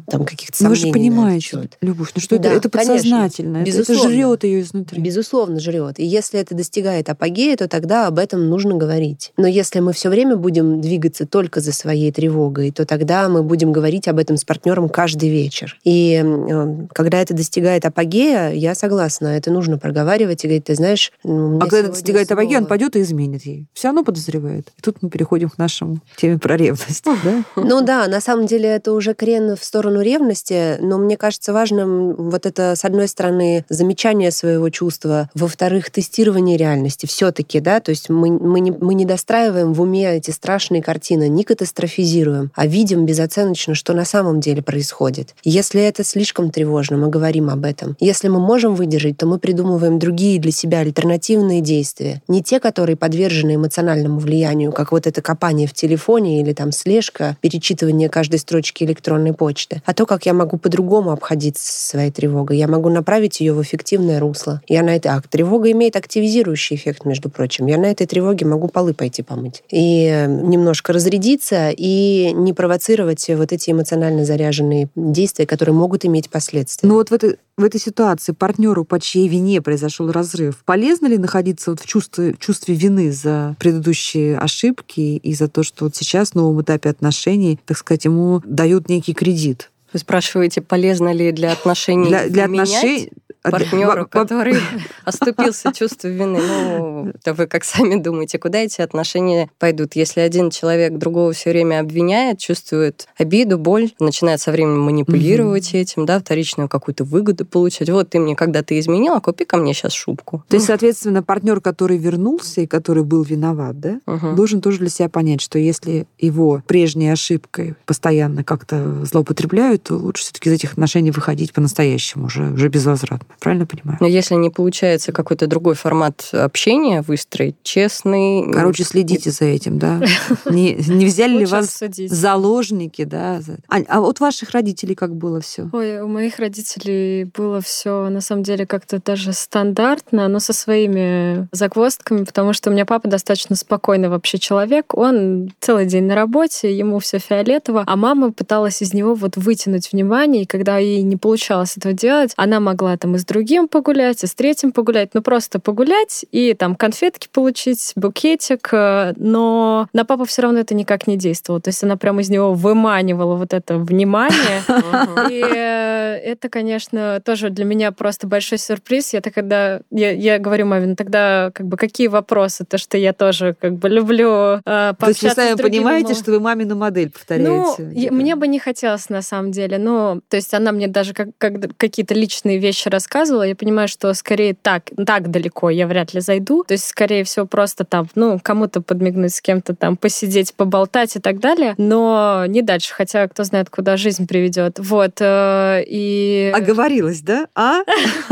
там 0.09 0.25
каких-то 0.25 0.57
сомнений 0.57 0.81
Вы 0.81 0.87
же 0.87 0.93
понимаете, 0.93 1.69
Любовь, 1.81 2.11
ну 2.15 2.21
что 2.21 2.39
да, 2.39 2.49
это, 2.49 2.59
это 2.59 2.69
подсознательно, 2.69 3.59
это, 3.59 3.71
это 3.71 3.95
жрет 3.95 4.45
ее 4.45 4.61
изнутри. 4.61 5.01
Безусловно, 5.01 5.61
жрет. 5.61 5.99
И 5.99 6.05
если 6.05 6.41
это 6.41 6.55
достигает 6.55 7.09
апогея, 7.09 7.57
то 7.57 7.69
тогда 7.69 8.07
об 8.07 8.19
этом 8.19 8.49
нужно 8.49 8.75
говорить. 8.75 9.33
Но 9.37 9.47
если 9.47 9.81
мы 9.81 9.93
все 9.93 10.09
время 10.09 10.37
будем 10.37 10.81
двигаться 10.81 11.27
только 11.27 11.61
за 11.61 11.73
своей 11.73 12.13
тревогой, 12.13 12.71
то 12.71 12.85
тогда 12.85 13.29
мы 13.29 13.43
будем 13.43 13.73
говорить 13.73 14.09
об 14.09 14.19
этом 14.19 14.37
с 14.37 14.45
партнером 14.45 14.89
каждый 14.89 15.13
вечер. 15.22 15.79
И 15.85 16.22
э, 16.24 16.87
когда 16.92 17.20
это 17.20 17.35
достигает 17.35 17.85
апогея, 17.85 18.53
я 18.53 18.74
согласна, 18.74 19.29
это 19.29 19.50
нужно 19.50 19.79
проговаривать 19.79 20.44
и 20.44 20.48
говорить, 20.48 20.64
ты 20.64 20.74
знаешь, 20.74 21.12
а 21.24 21.59
когда 21.61 21.79
это 21.79 21.88
достигает 21.90 22.29
снова... 22.29 22.42
апогея, 22.42 22.61
он 22.61 22.66
пойдет 22.66 22.96
и 22.96 23.00
изменит 23.00 23.46
ей. 23.46 23.66
Все 23.72 23.88
равно 23.88 24.05
подозревает. 24.05 24.68
И 24.79 24.83
тут 24.83 25.03
мы 25.03 25.11
переходим 25.11 25.48
к 25.48 25.59
нашему 25.59 25.98
теме 26.16 26.38
про 26.38 26.57
ревность. 26.57 27.05
Да? 27.05 27.44
Ну 27.57 27.83
да, 27.83 28.09
на 28.09 28.20
самом 28.20 28.46
деле 28.46 28.68
это 28.68 28.92
уже 28.92 29.14
крен 29.14 29.57
в 29.57 29.64
сторону 29.64 30.00
ревности, 30.00 30.77
но 30.81 30.98
мне 30.98 31.16
кажется 31.16 31.53
важным 31.53 32.14
вот 32.14 32.46
это, 32.46 32.74
с 32.77 32.85
одной 32.85 33.09
стороны, 33.09 33.64
замечание 33.68 34.31
своего 34.31 34.70
чувства, 34.70 35.31
во-вторых, 35.35 35.90
тестирование 35.90 36.57
реальности 36.57 37.07
все-таки, 37.07 37.61
да, 37.61 37.81
то 37.81 37.90
есть 37.90 38.09
мы, 38.09 38.31
мы, 38.31 38.61
не, 38.61 38.70
мы 38.72 38.94
не 38.94 39.05
достраиваем 39.05 39.72
в 39.72 39.81
уме 39.81 40.16
эти 40.16 40.31
страшные 40.31 40.83
картины, 40.83 41.29
не 41.29 41.44
катастрофизируем, 41.44 42.50
а 42.55 42.66
видим 42.66 43.07
безоценочно, 43.07 43.74
что 43.74 43.92
на 43.92 44.05
самом 44.05 44.40
деле 44.40 44.62
происходит. 44.62 45.04
Если 45.45 45.83
это 45.83 46.05
слишком 46.05 46.51
тревожно, 46.51 46.97
мы 46.97 47.09
говорим 47.09 47.51
об 47.51 47.64
этом. 47.64 47.97
Если 48.01 48.29
мы 48.29 48.40
можем 48.40 48.75
выдержать, 48.75 49.19
то 49.19 49.27
мы 49.27 49.38
придумываем 49.38 49.99
другие 49.99 50.40
для 50.40 50.53
себя 50.53 50.81
альтернативные 50.81 51.61
действия. 51.61 52.23
Не 52.29 52.43
те, 52.43 52.61
которые 52.61 52.97
подвержены 52.97 53.57
эмоциональному 53.57 54.19
влиянию, 54.19 54.73
как 54.73 54.93
вот 54.93 55.07
это 55.07 55.23
копание 55.23 55.67
в 55.67 55.75
телефоне 55.75 56.40
или 56.40 56.53
там 56.53 56.73
слежка, 56.73 57.37
перечитывание 57.40 58.09
каждой 58.09 58.38
строчки 58.38 58.85
электронной 58.85 59.33
почты, 59.33 59.83
а 59.85 59.95
то, 59.95 60.07
как 60.07 60.27
я 60.27 60.35
могу 60.35 60.57
по-другому 60.57 61.11
обходиться 61.11 61.88
своей 61.88 62.11
тревогой. 62.11 62.59
Я 62.59 62.69
могу 62.69 62.88
направить 62.88 63.40
ее 63.40 63.53
в 63.53 63.62
эффективное 63.62 64.21
русло. 64.21 64.61
Я 64.69 64.83
на 64.83 64.97
это... 64.97 65.14
А 65.14 65.21
тревога 65.21 65.71
имеет 65.73 65.97
активизирующий 65.97 66.77
эффект, 66.77 67.05
между 67.05 67.31
прочим. 67.31 67.67
Я 67.67 67.79
на 67.79 67.87
этой 67.87 68.07
тревоге 68.07 68.47
могу 68.47 68.69
полы 68.69 68.95
пойти 68.95 69.23
помыть. 69.23 69.62
И 69.71 70.07
э, 70.07 70.27
немножко 70.27 70.93
разрядиться 70.93 71.71
и 71.71 72.33
не 72.33 72.53
провоцировать 72.53 73.29
вот 73.29 73.53
эти 73.53 73.71
эмоционально 73.71 74.25
заряженные 74.25 74.88
действия, 74.96 75.46
которые 75.46 75.74
могут 75.74 76.04
иметь 76.04 76.30
последствия. 76.30 76.88
Ну 76.88 76.94
вот 76.94 77.11
в 77.11 77.12
этой, 77.12 77.37
в 77.57 77.64
этой 77.64 77.80
ситуации 77.80 78.33
партнеру, 78.33 78.85
по 78.85 79.00
чьей 79.00 79.28
вине 79.28 79.61
произошел 79.61 80.11
разрыв, 80.11 80.62
полезно 80.64 81.07
ли 81.07 81.18
находиться 81.18 81.70
вот 81.70 81.80
в 81.80 81.87
чувстве, 81.87 82.35
чувстве 82.38 82.74
вины 82.74 83.12
за 83.12 83.57
предыдущие 83.59 84.38
ошибки 84.38 85.00
и 85.00 85.35
за 85.35 85.48
то, 85.48 85.62
что 85.62 85.85
вот 85.85 85.96
сейчас 85.96 86.30
в 86.30 86.35
новом 86.35 86.62
этапе 86.62 86.90
отношений, 86.90 87.59
так 87.66 87.76
сказать, 87.76 88.04
ему 88.04 88.42
дают 88.44 88.88
некий 88.88 89.14
кредит? 89.14 89.70
Вы 89.92 90.00
спрашиваете, 90.00 90.61
полезно 90.61 91.12
ли 91.12 91.30
для 91.30 91.52
отношений 91.52 92.09
для, 92.09 92.28
для 92.28 92.44
отношений 92.46 93.11
партнеру, 93.50 94.07
который 94.07 94.57
оступился 95.04 95.72
чувство 95.72 96.09
вины. 96.09 96.40
Ну, 96.40 97.09
это 97.09 97.35
вы 97.35 97.46
как 97.46 97.64
сами 97.64 97.96
думаете, 97.96 98.38
куда 98.38 98.59
эти 98.59 98.80
отношения 98.80 99.50
пойдут? 99.59 99.96
Если 99.96 100.20
один 100.20 100.50
человек 100.50 100.94
другого 100.98 101.33
все 101.33 101.50
время 101.50 101.80
обвиняет, 101.80 102.38
чувствует 102.38 103.07
обиду, 103.16 103.59
боль, 103.59 103.90
начинает 104.00 104.40
со 104.40 104.52
временем 104.52 104.80
манипулировать 104.80 105.74
этим, 105.74 106.07
да, 106.07 106.18
вторичную 106.18 106.68
какую-то 106.68 107.04
выгоду 107.04 107.44
получать. 107.44 107.90
Вот 107.90 108.11
ты 108.11 108.18
мне 108.18 108.35
когда-то 108.37 108.78
изменила, 108.78 109.20
купи 109.20 109.44
ко 109.44 109.57
мне 109.57 109.74
сейчас 109.74 109.92
шубку. 109.92 110.44
То 110.48 110.57
есть, 110.57 110.66
соответственно, 110.66 111.22
партнер, 111.22 111.61
который 111.61 111.98
вернулся 111.98 112.62
и 112.62 112.66
который 112.66 113.04
был 113.04 113.22
виноват, 113.22 113.78
да, 113.80 114.00
должен 114.35 114.61
тоже 114.61 114.78
для 114.78 114.88
себя 114.88 115.09
понять, 115.09 115.40
что 115.40 115.59
если 115.59 116.07
его 116.18 116.62
прежней 116.66 117.11
ошибкой 117.11 117.74
постоянно 117.87 118.44
как-то 118.44 119.04
злоупотребляют, 119.04 119.85
то 119.85 119.96
лучше 119.96 120.24
все-таки 120.24 120.48
из 120.48 120.54
этих 120.54 120.72
отношений 120.72 121.11
выходить 121.11 121.52
по-настоящему 121.52 122.26
уже, 122.26 122.50
уже 122.52 122.68
безвозвратно. 122.68 123.34
Правильно 123.40 123.66
понимаю? 123.66 123.99
Но 124.01 124.07
если 124.07 124.35
не 124.35 124.51
получается 124.51 125.12
какой-то 125.12 125.47
другой 125.47 125.75
формат 125.75 126.29
общения 126.33 127.03
выстроить, 127.03 127.57
честный... 127.62 128.51
Короче, 128.53 128.85
следите 128.85 129.31
за 129.31 129.47
этим, 129.47 129.79
да? 129.79 130.01
Не, 130.51 130.75
не 130.75 131.07
взяли 131.07 131.38
ли 131.38 131.47
вас 131.47 131.83
заложники, 132.07 133.05
да? 133.05 133.40
Ань, 133.68 133.85
а 133.88 134.01
вот 134.01 134.20
ваших 134.20 134.51
родителей 134.51 134.94
как 134.94 135.14
было 135.14 135.40
все? 135.40 135.68
Ой, 135.73 136.01
у 136.01 136.09
моих 136.09 136.38
родителей 136.38 137.25
было 137.25 137.61
все 137.61 138.09
на 138.09 138.20
самом 138.20 138.42
деле 138.42 138.66
как-то 138.66 139.01
даже 139.05 139.33
стандартно, 139.33 140.29
но 140.29 140.38
со 140.38 140.53
своими 140.53 141.49
загвоздками, 141.53 142.25
потому 142.25 142.53
что 142.53 142.70
у 142.70 142.73
меня 142.73 142.87
папа 142.87 143.09
достаточно 143.09 143.57
спокойный 143.57 144.09
вообще 144.09 144.38
человек. 144.38 144.94
Он 144.94 145.53
целый 145.61 145.87
день 145.87 146.05
на 146.05 146.14
работе, 146.14 146.77
ему 146.77 146.99
все 146.99 147.18
фиолетово, 147.18 147.85
а 147.87 147.97
мама 147.97 148.33
пыталась 148.33 148.83
из 148.83 148.94
него 148.94 149.14
вот 149.14 149.37
вытянуть 149.37 149.92
внимание, 149.92 150.42
и 150.42 150.47
когда 150.47 150.79
ей 150.79 151.03
не 151.03 151.16
получалось 151.16 151.77
этого 151.77 151.94
делать, 151.94 152.33
она 152.37 152.61
могла 152.61 152.97
там 152.97 153.16
из 153.16 153.24
с 153.25 153.27
другим 153.27 153.69
погулять, 153.69 154.23
и 154.23 154.27
с 154.27 154.35
третьим 154.35 154.73
погулять, 154.73 155.11
ну 155.15 155.23
просто 155.23 155.59
погулять 155.59 156.25
и 156.31 156.55
там 156.55 156.77
конфетки 156.77 157.29
получить, 157.33 157.93
букетик, 157.97 158.69
э, 158.73 159.15
но 159.17 159.89
на 159.93 160.05
папу 160.05 160.25
все 160.25 160.43
равно 160.43 160.61
это 160.61 160.75
никак 160.75 161.07
не 161.07 161.17
действовало. 161.17 161.61
То 161.61 161.69
есть 161.69 161.83
она 161.83 161.97
прямо 161.97 162.21
из 162.21 162.31
него 162.31 162.53
выманивала 162.53 163.37
вот 163.37 163.53
это 163.53 163.79
внимание. 163.79 164.63
И 165.31 165.41
э, 165.41 166.17
это, 166.23 166.49
конечно, 166.49 167.21
тоже 167.25 167.51
для 167.51 167.65
меня 167.65 167.93
просто 167.93 168.27
большой 168.27 168.59
сюрприз. 168.59 169.15
Я 169.15 169.21
тогда, 169.21 169.81
я, 169.91 170.11
я 170.13 170.39
говорю 170.39 170.67
маме, 170.67 170.87
ну 170.87 170.97
тогда 170.97 171.51
как 171.55 171.67
бы 171.67 171.77
какие 171.77 172.09
вопросы? 172.09 172.65
То, 172.65 172.79
что 172.79 172.99
я 172.99 173.13
тоже 173.13 173.57
как 173.59 173.75
бы 173.75 173.89
люблю 173.89 174.61
э, 174.65 174.95
То 174.99 175.09
есть 175.09 175.23
вы 175.23 175.31
сами 175.31 175.57
понимаете, 175.57 176.15
что 176.15 176.31
вы 176.33 176.41
мамину 176.41 176.77
модель 176.77 177.11
повторяете? 177.11 177.49
Ну, 177.49 177.77
мне 178.11 178.37
бы 178.37 178.49
не 178.49 178.59
хотелось 178.59 179.09
на 179.09 179.23
самом 179.23 179.51
деле. 179.51 179.79
Ну, 179.79 180.21
то 180.29 180.37
есть 180.37 180.53
она 180.55 180.73
мне 180.73 180.89
даже 180.89 181.15
как, 181.15 181.29
как 181.39 181.55
какие-то 181.77 182.15
личные 182.15 182.59
вещи 182.59 182.89
рассказывала, 182.89 183.13
рассказывала, 183.14 183.44
я 183.44 183.55
понимаю, 183.55 183.87
что 183.87 184.12
скорее 184.14 184.55
так, 184.55 184.90
так 185.07 185.31
далеко 185.31 185.70
я 185.70 185.87
вряд 185.87 186.14
ли 186.14 186.20
зайду. 186.20 186.64
То 186.64 186.72
есть, 186.74 186.85
скорее 186.85 187.22
всего, 187.22 187.46
просто 187.46 187.85
там, 187.85 188.09
ну, 188.16 188.40
кому-то 188.42 188.81
подмигнуть, 188.81 189.35
с 189.35 189.40
кем-то 189.40 189.74
там 189.77 189.96
посидеть, 189.96 190.53
поболтать 190.55 191.14
и 191.14 191.20
так 191.20 191.38
далее, 191.38 191.74
но 191.79 192.44
не 192.48 192.62
дальше, 192.62 192.92
хотя 192.92 193.29
кто 193.29 193.44
знает, 193.44 193.70
куда 193.70 193.96
жизнь 193.96 194.27
приведет. 194.27 194.79
Вот. 194.81 195.20
Э, 195.20 195.83
и... 195.87 196.53
Оговорилась, 196.55 197.20
да? 197.20 197.46
А? 197.55 197.83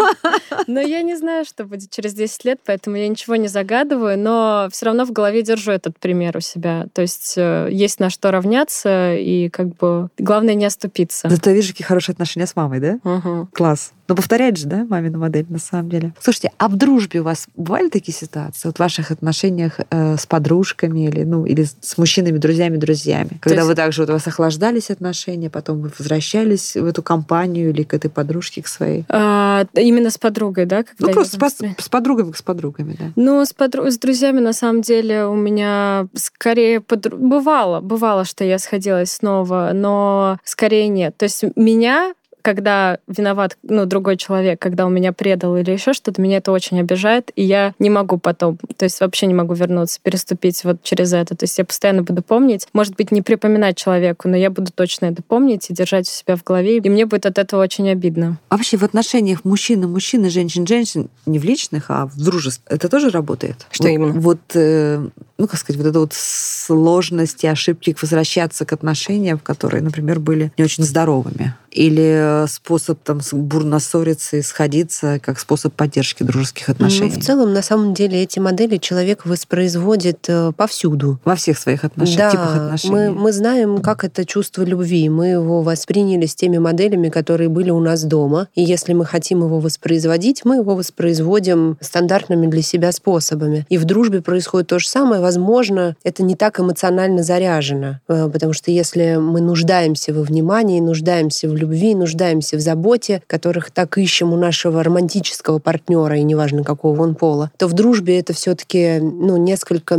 Но 0.67 0.81
я 0.81 1.03
не 1.03 1.17
знаю, 1.17 1.45
что 1.45 1.65
будет 1.65 1.91
через 1.91 2.15
10 2.15 2.45
лет, 2.45 2.61
поэтому 2.65 2.97
я 2.97 3.09
ничего 3.09 3.37
не 3.37 3.49
загадываю, 3.49 4.19
но 4.19 4.69
все 4.71 4.87
равно 4.87 5.05
в 5.05 5.13
голове 5.13 5.43
держу 5.43 5.73
этот 5.73 5.99
пример 5.99 6.37
у 6.37 6.41
себя. 6.41 6.87
То 6.93 7.03
есть 7.03 7.35
э, 7.37 7.69
есть 7.71 8.01
на 8.01 8.11
что 8.11 8.31
равняться, 8.31 9.15
и 9.15 9.49
как 9.49 9.77
бы 9.77 10.09
главное 10.19 10.55
не 10.55 10.65
оступиться. 10.65 11.29
Зато 11.29 11.51
вижу, 11.51 11.73
какие 11.73 11.87
хорошие 11.87 12.13
отношения 12.15 12.47
с 12.47 12.57
мамой, 12.57 12.81
да? 12.81 13.47
Класс. 13.53 13.93
Но 14.09 14.17
повторять 14.17 14.59
же, 14.59 14.67
да, 14.73 14.87
мамину 14.89 15.19
модель 15.19 15.45
на 15.51 15.59
самом 15.59 15.91
деле. 15.91 16.15
Слушайте, 16.19 16.51
а 16.57 16.69
в 16.69 16.77
дружбе 16.77 17.21
у 17.21 17.25
вас 17.25 17.47
бывали 17.57 17.91
такие 17.91 18.15
ситуации? 18.15 18.69
Вот 18.69 18.77
в 18.77 18.81
ваших 18.81 19.11
отношениях 19.11 19.81
э, 19.91 20.17
с 20.17 20.25
подружками 20.25 21.09
или, 21.09 21.25
ну, 21.25 21.45
или 21.45 21.65
с 21.65 21.99
мужчинами, 21.99 22.39
друзьями, 22.39 22.79
друзьями? 22.79 23.39
Когда 23.43 23.61
есть... 23.61 23.69
вы 23.69 23.75
также 23.75 24.03
вот 24.03 24.09
у 24.09 24.13
вас 24.15 24.27
охлаждались 24.27 24.91
отношения, 24.91 25.51
потом 25.51 25.83
вы 25.83 25.93
возвращались 25.99 26.75
в 26.75 26.87
эту 26.87 27.03
компанию 27.03 27.69
или 27.71 27.83
к 27.83 27.93
этой 27.93 28.09
подружке, 28.09 28.63
к 28.63 28.69
своей? 28.69 29.05
А, 29.11 29.67
именно 29.75 30.11
с 30.11 30.17
подругой, 30.17 30.65
да? 30.65 30.85
Когда 30.85 31.09
ну, 31.09 31.13
просто 31.13 31.51
с, 31.51 31.85
с 31.85 31.89
подругами, 31.91 32.33
с 32.35 32.43
подругами, 32.43 32.97
да. 32.99 33.05
Ну, 33.15 33.45
с, 33.45 33.53
подру... 33.53 33.91
с 33.91 33.99
друзьями, 33.99 34.41
на 34.41 34.55
самом 34.55 34.81
деле, 34.81 35.27
у 35.27 35.35
меня 35.35 36.07
скорее 36.15 36.81
подруг... 36.81 37.21
бывало, 37.21 37.81
бывало, 37.81 38.25
что 38.25 38.43
я 38.45 38.59
сходилась 38.59 39.13
снова, 39.13 39.73
но 39.75 40.39
скорее 40.45 40.89
нет. 40.89 41.15
То 41.19 41.25
есть 41.25 41.45
меня 41.57 42.15
когда 42.43 42.99
виноват 43.07 43.57
ну, 43.63 43.87
другой 43.87 44.17
человек, 44.17 44.61
когда 44.61 44.87
он 44.87 44.95
меня 44.95 45.13
предал 45.13 45.57
или 45.57 45.71
еще 45.71 45.93
что-то, 45.93 46.21
меня 46.21 46.39
это 46.39 46.53
очень 46.53 46.81
обижает, 46.81 47.31
и 47.37 47.43
я 47.43 47.75
не 47.79 47.91
могу 47.91 48.19
потом, 48.19 48.59
то 48.77 48.85
есть 48.85 49.01
вообще 49.01 49.27
не 49.27 49.35
могу 49.35 49.55
вернуться, 49.55 50.01
переступить 50.03 50.63
вот 50.65 50.83
через 50.83 51.13
это. 51.13 51.37
То 51.37 51.45
есть 51.45 51.57
я 51.59 51.65
постоянно 51.65 52.03
буду 52.03 52.23
помнить, 52.23 52.67
может 52.73 52.97
быть, 52.97 53.13
не 53.13 53.23
припоминать 53.23 53.77
человеку, 53.77 54.29
но 54.29 54.37
я 54.37 54.51
буду 54.51 54.73
точно 54.73 55.07
это 55.07 55.23
помнить 55.23 55.71
и 55.71 55.75
держать 55.75 56.09
у 56.09 56.11
себя 56.11 56.37
в 56.37 56.45
голове, 56.45 56.79
и 56.79 56.89
мне 56.89 57.07
будет 57.07 57.27
от 57.27 57.39
этого 57.39 57.63
очень 57.63 57.89
обидно. 57.89 58.39
А 58.49 58.57
вообще 58.57 58.77
в 58.77 58.83
отношениях 58.83 59.45
мужчина-мужчина, 59.45 60.31
женщин-женщин, 60.31 61.09
не 61.27 61.39
в 61.39 61.45
личных, 61.45 61.87
а 61.91 62.07
в 62.07 62.17
дружестве, 62.17 62.65
это 62.69 62.89
тоже 62.89 63.11
работает? 63.11 63.67
Что 63.71 63.85
вот, 63.85 63.91
именно? 63.91 64.21
Вот, 64.21 64.41
э, 64.55 65.09
ну, 65.43 65.49
как 65.49 65.59
сказать, 65.59 65.77
вот 65.77 65.89
это 65.89 65.99
вот 65.99 66.13
сложности, 66.15 67.47
ошибки 67.47 67.97
возвращаться 68.01 68.65
к 68.65 68.73
отношениям, 68.73 69.41
которые, 69.41 69.83
например, 69.83 70.21
были 70.21 70.53
не 70.57 70.63
очень 70.63 70.85
здоровыми? 70.85 71.57
Или 71.73 72.47
способ 72.49 73.03
там 73.03 73.21
бурно 73.33 73.81
ссориться 73.81 74.37
и 74.37 74.43
сходиться 74.43 75.19
как 75.21 75.41
способ 75.41 75.75
поддержки 75.75 76.23
дружеских 76.23 76.69
отношений? 76.69 77.13
Ну, 77.15 77.21
в 77.21 77.25
целом, 77.25 77.53
на 77.55 77.63
самом 77.63 77.95
деле, 77.95 78.23
эти 78.23 78.39
модели 78.39 78.77
человек 78.77 79.25
воспроизводит 79.25 80.27
э, 80.29 80.53
повсюду. 80.55 81.19
Во 81.25 81.35
всех 81.35 81.59
своих 81.59 81.85
отношениях, 81.85 82.19
да, 82.19 82.31
типах 82.31 82.57
отношений. 82.57 82.95
Мы, 82.95 83.11
мы 83.11 83.33
знаем, 83.33 83.81
как 83.81 84.05
это 84.05 84.25
чувство 84.27 84.63
любви. 84.63 85.09
Мы 85.09 85.29
его 85.29 85.63
восприняли 85.63 86.27
с 86.27 86.35
теми 86.35 86.59
моделями, 86.59 87.09
которые 87.09 87.49
были 87.49 87.71
у 87.71 87.81
нас 87.81 88.05
дома. 88.05 88.49
И 88.55 88.63
если 88.63 88.93
мы 88.93 89.07
хотим 89.07 89.39
его 89.43 89.59
воспроизводить, 89.59 90.45
мы 90.45 90.57
его 90.57 90.77
воспроизводим 90.77 91.79
стандартными 91.81 92.47
для 92.49 92.63
себя 92.63 92.93
способами. 92.93 93.67
И 93.71 93.79
в 93.79 93.85
дружбе 93.87 94.21
происходит 94.21 94.69
то 94.69 94.79
же 94.79 94.87
самое. 94.87 95.23
Возможно, 95.33 95.97
это 96.05 96.23
не 96.23 96.35
так 96.35 96.61
эмоционально 96.61 97.23
заряжено. 97.23 98.01
Э, 98.09 98.29
потому 98.33 98.53
что 98.53 98.71
если 98.71 99.17
мы 99.17 99.41
нуждаемся 99.41 100.13
во 100.13 100.23
внимании, 100.23 100.81
нуждаемся 100.81 101.49
в 101.49 101.57
любви, 101.57 101.95
нуждаемся 101.95 102.57
в 102.57 102.61
заботе, 102.61 103.23
которых 103.27 103.71
так 103.71 103.97
ищем 103.99 104.33
у 104.33 104.37
нашего 104.37 104.83
романтического 104.83 105.59
партнера, 105.59 106.17
и 106.17 106.23
неважно 106.23 106.65
какого 106.65 107.03
он 107.03 107.15
пола, 107.15 107.51
то 107.57 107.67
в 107.67 107.73
дружбе 107.73 108.19
это 108.19 108.33
все-таки 108.33 108.99
ну, 109.01 109.37
несколько, 109.37 109.97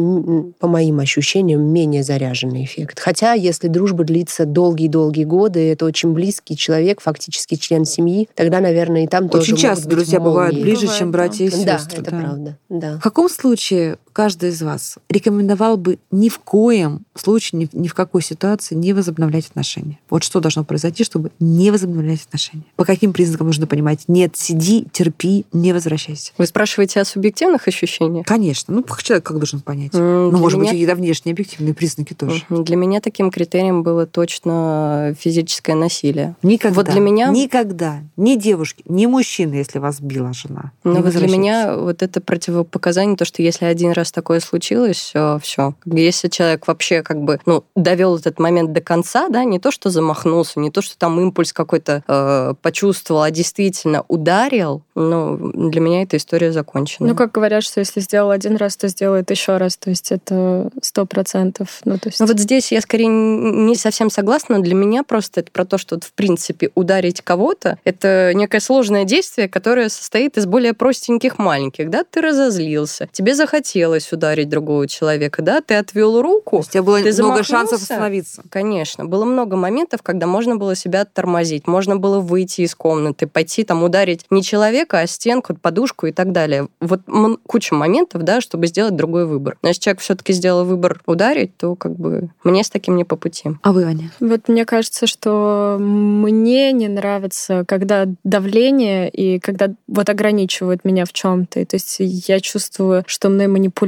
по 0.59 0.67
моим 0.67 0.99
ощущениям, 0.99 1.61
менее 1.61 2.03
заряженный 2.03 2.63
эффект. 2.65 2.99
Хотя, 2.99 3.33
если 3.33 3.67
дружба 3.67 4.03
длится 4.03 4.45
долгие-долгие 4.45 5.25
годы, 5.25 5.71
это 5.71 5.85
очень 5.85 6.13
близкий 6.13 6.55
человек, 6.55 7.01
фактически 7.01 7.55
член 7.55 7.85
семьи, 7.85 8.29
тогда, 8.35 8.59
наверное, 8.59 9.03
и 9.03 9.07
там 9.07 9.25
очень 9.25 9.55
тоже 9.55 9.57
часто 9.57 9.87
быть 9.87 9.95
друзья 9.95 10.19
молнии. 10.19 10.31
бывают 10.31 10.55
ближе, 10.61 10.81
Бывает, 10.81 10.99
чем 10.99 11.11
братья 11.11 11.45
и 11.45 11.49
сестры. 11.49 11.65
Да, 11.65 12.01
это 12.01 12.11
правда. 12.11 12.57
Да. 12.69 12.97
В 12.97 13.01
каком 13.01 13.29
случае 13.29 13.97
каждый 14.13 14.49
из 14.49 14.61
вас 14.61 14.95
рекомендовал 15.09 15.77
бы 15.77 15.99
ни 16.11 16.29
в 16.29 16.39
коем 16.39 17.01
случае, 17.15 17.61
ни, 17.63 17.69
ни 17.77 17.87
в 17.87 17.93
какой 17.93 18.21
ситуации 18.21 18.75
не 18.75 18.93
возобновлять 18.93 19.47
отношения? 19.47 19.99
Вот 20.09 20.23
что 20.23 20.39
должно 20.39 20.63
произойти, 20.63 21.03
чтобы 21.03 21.31
не 21.39 21.71
возобновлять 21.71 22.21
отношения? 22.25 22.63
По 22.75 22.85
каким 22.85 23.11
признакам 23.13 23.47
нужно 23.47 23.67
понимать? 23.67 24.03
Нет, 24.07 24.37
сиди, 24.37 24.85
терпи, 24.91 25.45
не 25.51 25.73
возвращайся. 25.73 26.31
Вы 26.37 26.45
спрашиваете 26.47 27.01
о 27.01 27.05
субъективных 27.05 27.67
ощущениях? 27.67 28.25
Конечно. 28.25 28.73
Ну, 28.75 28.85
человек 29.01 29.25
как 29.25 29.37
должен 29.37 29.59
понять? 29.61 29.93
М, 29.95 30.29
ну, 30.31 30.37
может 30.37 30.57
быть, 30.59 30.63
меня- 30.65 30.71
какие-то 30.71 30.95
внешние 30.95 31.33
объективные 31.33 31.73
признаки 31.73 32.13
тоже. 32.13 32.43
Мгм. 32.49 32.63
Для 32.63 32.75
меня 32.75 33.01
таким 33.01 33.31
критерием 33.31 33.83
было 33.83 34.05
точно 34.05 35.15
физическое 35.19 35.75
насилие. 35.75 36.35
Никогда. 36.43 36.75
Вот 36.75 36.89
для 36.89 36.99
меня- 37.01 37.29
Никогда. 37.29 38.01
Ни 38.17 38.35
девушки, 38.35 38.83
ни 38.87 39.05
мужчины, 39.05 39.55
если 39.55 39.79
вас 39.79 39.99
била 39.99 40.33
жена. 40.33 40.71
Но 40.83 41.01
вот 41.01 41.11
для 41.13 41.27
меня 41.27 41.75
вот 41.77 42.03
это 42.03 42.21
противопоказание, 42.21 43.15
то, 43.17 43.25
что 43.25 43.41
если 43.41 43.65
один 43.65 43.91
раз 43.91 44.02
такое 44.11 44.39
случилось, 44.39 45.13
все. 45.41 45.75
Если 45.85 46.27
человек 46.27 46.67
вообще 46.67 47.01
как 47.01 47.21
бы 47.21 47.39
ну, 47.45 47.63
довел 47.75 48.17
этот 48.17 48.39
момент 48.39 48.73
до 48.73 48.81
конца, 48.81 49.29
да, 49.29 49.43
не 49.43 49.59
то, 49.59 49.71
что 49.71 49.89
замахнулся, 49.89 50.59
не 50.59 50.71
то, 50.71 50.81
что 50.81 50.97
там 50.97 51.19
импульс 51.19 51.53
какой-то 51.53 52.03
э, 52.07 52.53
почувствовал, 52.61 53.23
а 53.23 53.31
действительно 53.31 54.03
ударил, 54.07 54.81
ну, 54.95 55.51
для 55.53 55.81
меня 55.81 56.03
эта 56.03 56.17
история 56.17 56.51
закончена. 56.51 57.07
Ну, 57.07 57.15
как 57.15 57.31
говорят, 57.31 57.63
что 57.63 57.79
если 57.79 57.99
сделал 57.99 58.31
один 58.31 58.55
раз, 58.55 58.77
то 58.77 58.87
сделает 58.87 59.29
еще 59.31 59.57
раз. 59.57 59.77
То 59.77 59.89
есть 59.89 60.11
это 60.11 60.69
сто 60.81 61.05
процентов. 61.05 61.81
Ну, 61.85 61.97
то 61.97 62.09
есть... 62.09 62.19
Ну, 62.19 62.25
вот 62.25 62.39
здесь 62.39 62.71
я 62.71 62.81
скорее 62.81 63.07
не 63.07 63.75
совсем 63.75 64.09
согласна. 64.09 64.61
Для 64.61 64.75
меня 64.75 65.03
просто 65.03 65.41
это 65.41 65.51
про 65.51 65.65
то, 65.65 65.77
что 65.77 65.95
вот, 65.95 66.03
в 66.03 66.13
принципе 66.13 66.71
ударить 66.75 67.21
кого-то 67.21 67.77
это 67.83 68.31
некое 68.33 68.59
сложное 68.59 69.03
действие, 69.03 69.47
которое 69.47 69.89
состоит 69.89 70.37
из 70.37 70.45
более 70.45 70.73
простеньких 70.73 71.37
маленьких. 71.37 71.89
Да, 71.89 72.03
ты 72.03 72.21
разозлился, 72.21 73.07
тебе 73.11 73.35
захотелось 73.35 73.92
ударить 74.11 74.49
другого 74.49 74.87
человека, 74.87 75.41
да, 75.41 75.61
ты 75.61 75.75
отвел 75.75 76.13
То 76.13 76.21
руку. 76.21 76.57
есть 76.57 76.69
у 76.69 76.71
тебя 76.73 76.83
было 76.83 77.01
Ты 77.01 77.23
много 77.23 77.43
шансов 77.43 77.81
остановиться. 77.81 78.43
Конечно, 78.49 79.05
было 79.05 79.25
много 79.25 79.55
моментов, 79.55 80.01
когда 80.01 80.27
можно 80.27 80.55
было 80.55 80.75
себя 80.75 81.05
тормозить, 81.05 81.67
можно 81.67 81.97
было 81.97 82.19
выйти 82.19 82.61
из 82.61 82.75
комнаты, 82.75 83.27
пойти 83.27 83.63
там 83.63 83.83
ударить 83.83 84.25
не 84.29 84.41
человека, 84.43 84.99
а 84.99 85.07
стенку, 85.07 85.55
подушку 85.55 86.07
и 86.07 86.11
так 86.11 86.31
далее. 86.31 86.67
Вот 86.79 87.01
м- 87.07 87.37
куча 87.45 87.75
моментов, 87.75 88.23
да, 88.23 88.41
чтобы 88.41 88.67
сделать 88.67 88.95
другой 88.95 89.25
выбор. 89.25 89.57
Но 89.61 89.69
если 89.69 89.81
человек 89.81 90.01
все-таки 90.01 90.33
сделал 90.33 90.65
выбор 90.65 91.01
ударить, 91.05 91.55
то 91.57 91.75
как 91.75 91.95
бы 91.95 92.29
мне 92.43 92.63
с 92.63 92.69
таким 92.69 92.95
не 92.95 93.03
по 93.03 93.15
пути. 93.15 93.51
А 93.61 93.71
вы, 93.71 93.83
Аня? 93.83 94.11
Вот 94.19 94.47
мне 94.47 94.65
кажется, 94.65 95.07
что 95.07 95.77
мне 95.79 96.71
не 96.71 96.87
нравится, 96.87 97.63
когда 97.67 98.05
давление 98.23 99.09
и 99.09 99.39
когда 99.39 99.69
вот 99.87 100.09
ограничивают 100.09 100.83
меня 100.85 101.05
в 101.05 101.13
чем-то. 101.13 101.65
То 101.65 101.75
есть 101.75 101.97
я 101.99 102.39
чувствую, 102.39 103.03
что 103.07 103.29
мной 103.29 103.47
манипулируют 103.47 103.82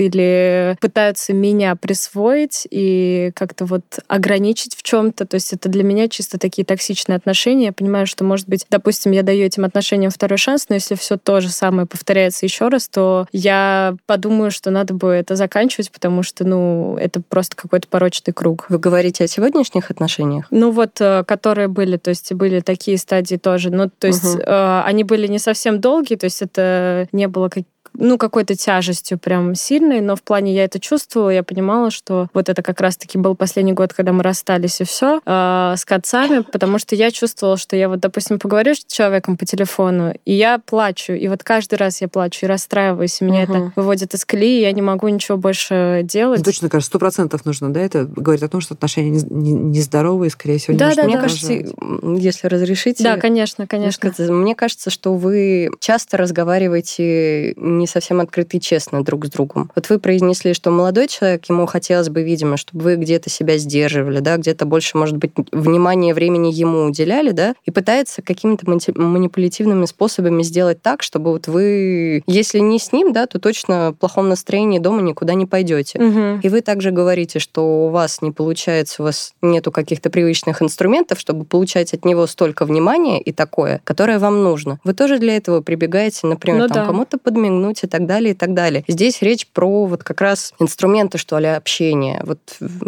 или 0.00 0.76
пытаются 0.80 1.32
меня 1.32 1.76
присвоить 1.76 2.66
и 2.70 3.32
как-то 3.34 3.64
вот 3.64 3.82
ограничить 4.08 4.74
в 4.76 4.82
чем-то. 4.82 5.26
То 5.26 5.36
есть 5.36 5.52
это 5.52 5.68
для 5.68 5.82
меня 5.82 6.08
чисто 6.08 6.38
такие 6.38 6.64
токсичные 6.64 7.16
отношения. 7.16 7.66
Я 7.66 7.72
понимаю, 7.72 8.06
что, 8.06 8.24
может 8.24 8.48
быть, 8.48 8.66
допустим, 8.70 9.12
я 9.12 9.22
даю 9.22 9.46
этим 9.46 9.64
отношениям 9.64 10.10
второй 10.10 10.38
шанс, 10.38 10.66
но 10.68 10.74
если 10.74 10.94
все 10.94 11.16
то 11.16 11.40
же 11.40 11.48
самое 11.48 11.86
повторяется 11.86 12.46
еще 12.46 12.68
раз, 12.68 12.88
то 12.88 13.26
я 13.32 13.94
подумаю, 14.06 14.50
что 14.50 14.70
надо 14.70 14.94
бы 14.94 15.08
это 15.08 15.36
заканчивать, 15.36 15.90
потому 15.90 16.22
что, 16.22 16.44
ну, 16.44 16.96
это 16.98 17.22
просто 17.26 17.56
какой-то 17.56 17.88
порочный 17.88 18.32
круг. 18.32 18.66
Вы 18.68 18.78
говорите 18.78 19.24
о 19.24 19.28
сегодняшних 19.28 19.90
отношениях? 19.90 20.46
Ну 20.50 20.70
вот, 20.70 21.00
э, 21.00 21.24
которые 21.24 21.68
были, 21.68 21.96
то 21.96 22.10
есть 22.10 22.32
были 22.32 22.60
такие 22.60 22.98
стадии 22.98 23.36
тоже. 23.36 23.70
Ну, 23.70 23.90
то 23.90 24.06
есть 24.06 24.36
э, 24.38 24.82
они 24.84 25.04
были 25.04 25.26
не 25.26 25.38
совсем 25.38 25.80
долгие, 25.80 26.16
то 26.16 26.24
есть 26.24 26.42
это 26.42 27.08
не 27.12 27.28
было 27.28 27.48
как 27.48 27.64
ну, 27.94 28.18
какой-то 28.18 28.54
тяжестью 28.54 29.18
прям 29.18 29.54
сильной, 29.54 30.00
но 30.00 30.16
в 30.16 30.22
плане 30.22 30.54
я 30.54 30.64
это 30.64 30.78
чувствовала, 30.80 31.30
я 31.30 31.42
понимала, 31.42 31.90
что 31.90 32.28
вот 32.34 32.48
это 32.48 32.62
как 32.62 32.80
раз-таки 32.80 33.18
был 33.18 33.34
последний 33.34 33.72
год, 33.72 33.92
когда 33.92 34.12
мы 34.12 34.22
расстались 34.22 34.80
и 34.80 34.84
все 34.84 35.20
с 35.26 35.84
концами, 35.84 36.40
потому 36.40 36.78
что 36.78 36.94
я 36.94 37.10
чувствовала, 37.10 37.56
что 37.56 37.76
я 37.76 37.88
вот, 37.88 38.00
допустим, 38.00 38.38
поговорю 38.38 38.74
с 38.74 38.84
человеком 38.84 39.36
по 39.36 39.44
телефону, 39.44 40.14
и 40.24 40.32
я 40.32 40.58
плачу, 40.58 41.12
и 41.12 41.28
вот 41.28 41.42
каждый 41.44 41.74
раз 41.76 42.00
я 42.00 42.08
плачу 42.08 42.46
и 42.46 42.48
расстраиваюсь, 42.48 43.20
и 43.20 43.24
меня 43.24 43.42
Мгм. 43.42 43.52
это 43.52 43.72
выводит 43.76 44.14
из 44.14 44.24
колеи, 44.24 44.58
и 44.58 44.62
я 44.62 44.72
не 44.72 44.82
могу 44.82 45.08
ничего 45.08 45.36
больше 45.38 46.00
делать. 46.04 46.38
Ну, 46.38 46.44
точно, 46.44 46.68
кажется, 46.68 46.88
сто 46.90 46.98
процентов 46.98 47.44
нужно, 47.44 47.72
да? 47.72 47.80
Это 47.80 48.04
говорит 48.04 48.42
о 48.42 48.48
том, 48.48 48.60
что 48.60 48.74
отношения 48.74 49.10
не- 49.10 49.22
не- 49.52 49.52
нездоровые, 49.52 50.28
и, 50.28 50.30
скорее 50.30 50.58
всего, 50.58 50.72
не 50.74 50.78
Да, 50.78 50.94
да, 50.94 51.04
Мне 51.04 51.16
да. 51.16 51.22
кажется, 51.22 51.52
если 51.52 52.46
разрешите... 52.46 53.02
Да, 53.04 53.16
конечно, 53.16 53.66
конечно. 53.66 54.10
Мне 54.32 54.54
кажется, 54.54 54.90
что 54.90 55.14
вы 55.14 55.70
часто 55.80 56.16
разговариваете 56.16 57.54
не 57.80 57.86
совсем 57.86 58.20
открыто 58.20 58.56
и 58.56 58.60
честно 58.60 59.02
друг 59.02 59.26
с 59.26 59.30
другом. 59.30 59.70
Вот 59.74 59.88
вы 59.88 59.98
произнесли, 59.98 60.54
что 60.54 60.70
молодой 60.70 61.08
человек, 61.08 61.46
ему 61.48 61.66
хотелось 61.66 62.08
бы, 62.08 62.22
видимо, 62.22 62.56
чтобы 62.56 62.84
вы 62.84 62.96
где-то 62.96 63.30
себя 63.30 63.58
сдерживали, 63.58 64.20
да, 64.20 64.36
где-то 64.36 64.66
больше, 64.66 64.96
может 64.96 65.16
быть, 65.16 65.32
внимания, 65.52 66.14
времени 66.14 66.52
ему 66.52 66.84
уделяли, 66.84 67.30
да, 67.30 67.54
и 67.64 67.70
пытается 67.70 68.22
какими-то 68.22 68.68
манипулятивными 68.70 69.86
способами 69.86 70.42
сделать 70.42 70.82
так, 70.82 71.02
чтобы 71.02 71.32
вот 71.32 71.48
вы, 71.48 72.22
если 72.26 72.58
не 72.58 72.78
с 72.78 72.92
ним, 72.92 73.12
да, 73.12 73.26
то 73.26 73.38
точно 73.38 73.92
в 73.92 73.94
плохом 73.94 74.28
настроении 74.28 74.78
дома 74.78 75.02
никуда 75.02 75.34
не 75.34 75.46
пойдете. 75.46 75.98
Мгм. 75.98 76.40
И 76.40 76.48
вы 76.48 76.60
также 76.60 76.90
говорите, 76.90 77.38
что 77.38 77.86
у 77.86 77.88
вас 77.88 78.22
не 78.22 78.30
получается, 78.30 79.02
у 79.02 79.04
вас 79.04 79.32
нету 79.42 79.72
каких-то 79.72 80.10
привычных 80.10 80.62
инструментов, 80.62 81.18
чтобы 81.18 81.44
получать 81.44 81.94
от 81.94 82.04
него 82.04 82.26
столько 82.26 82.64
внимания 82.64 83.20
и 83.20 83.32
такое, 83.32 83.80
которое 83.84 84.18
вам 84.18 84.42
нужно. 84.42 84.78
Вы 84.84 84.94
тоже 84.94 85.18
для 85.18 85.36
этого 85.36 85.60
прибегаете, 85.60 86.26
например, 86.26 86.62
Ну 86.62 86.68
там, 86.68 86.76
да. 86.76 86.86
кому-то 86.86 87.18
подмигнуть 87.18 87.69
и 87.82 87.86
так 87.86 88.06
далее, 88.06 88.32
и 88.32 88.34
так 88.34 88.54
далее. 88.54 88.84
Здесь 88.88 89.22
речь 89.22 89.46
про 89.46 89.86
вот 89.86 90.02
как 90.02 90.20
раз 90.20 90.52
инструменты, 90.58 91.18
что 91.18 91.38
ли, 91.38 91.46
общения. 91.46 92.22
Вот 92.24 92.38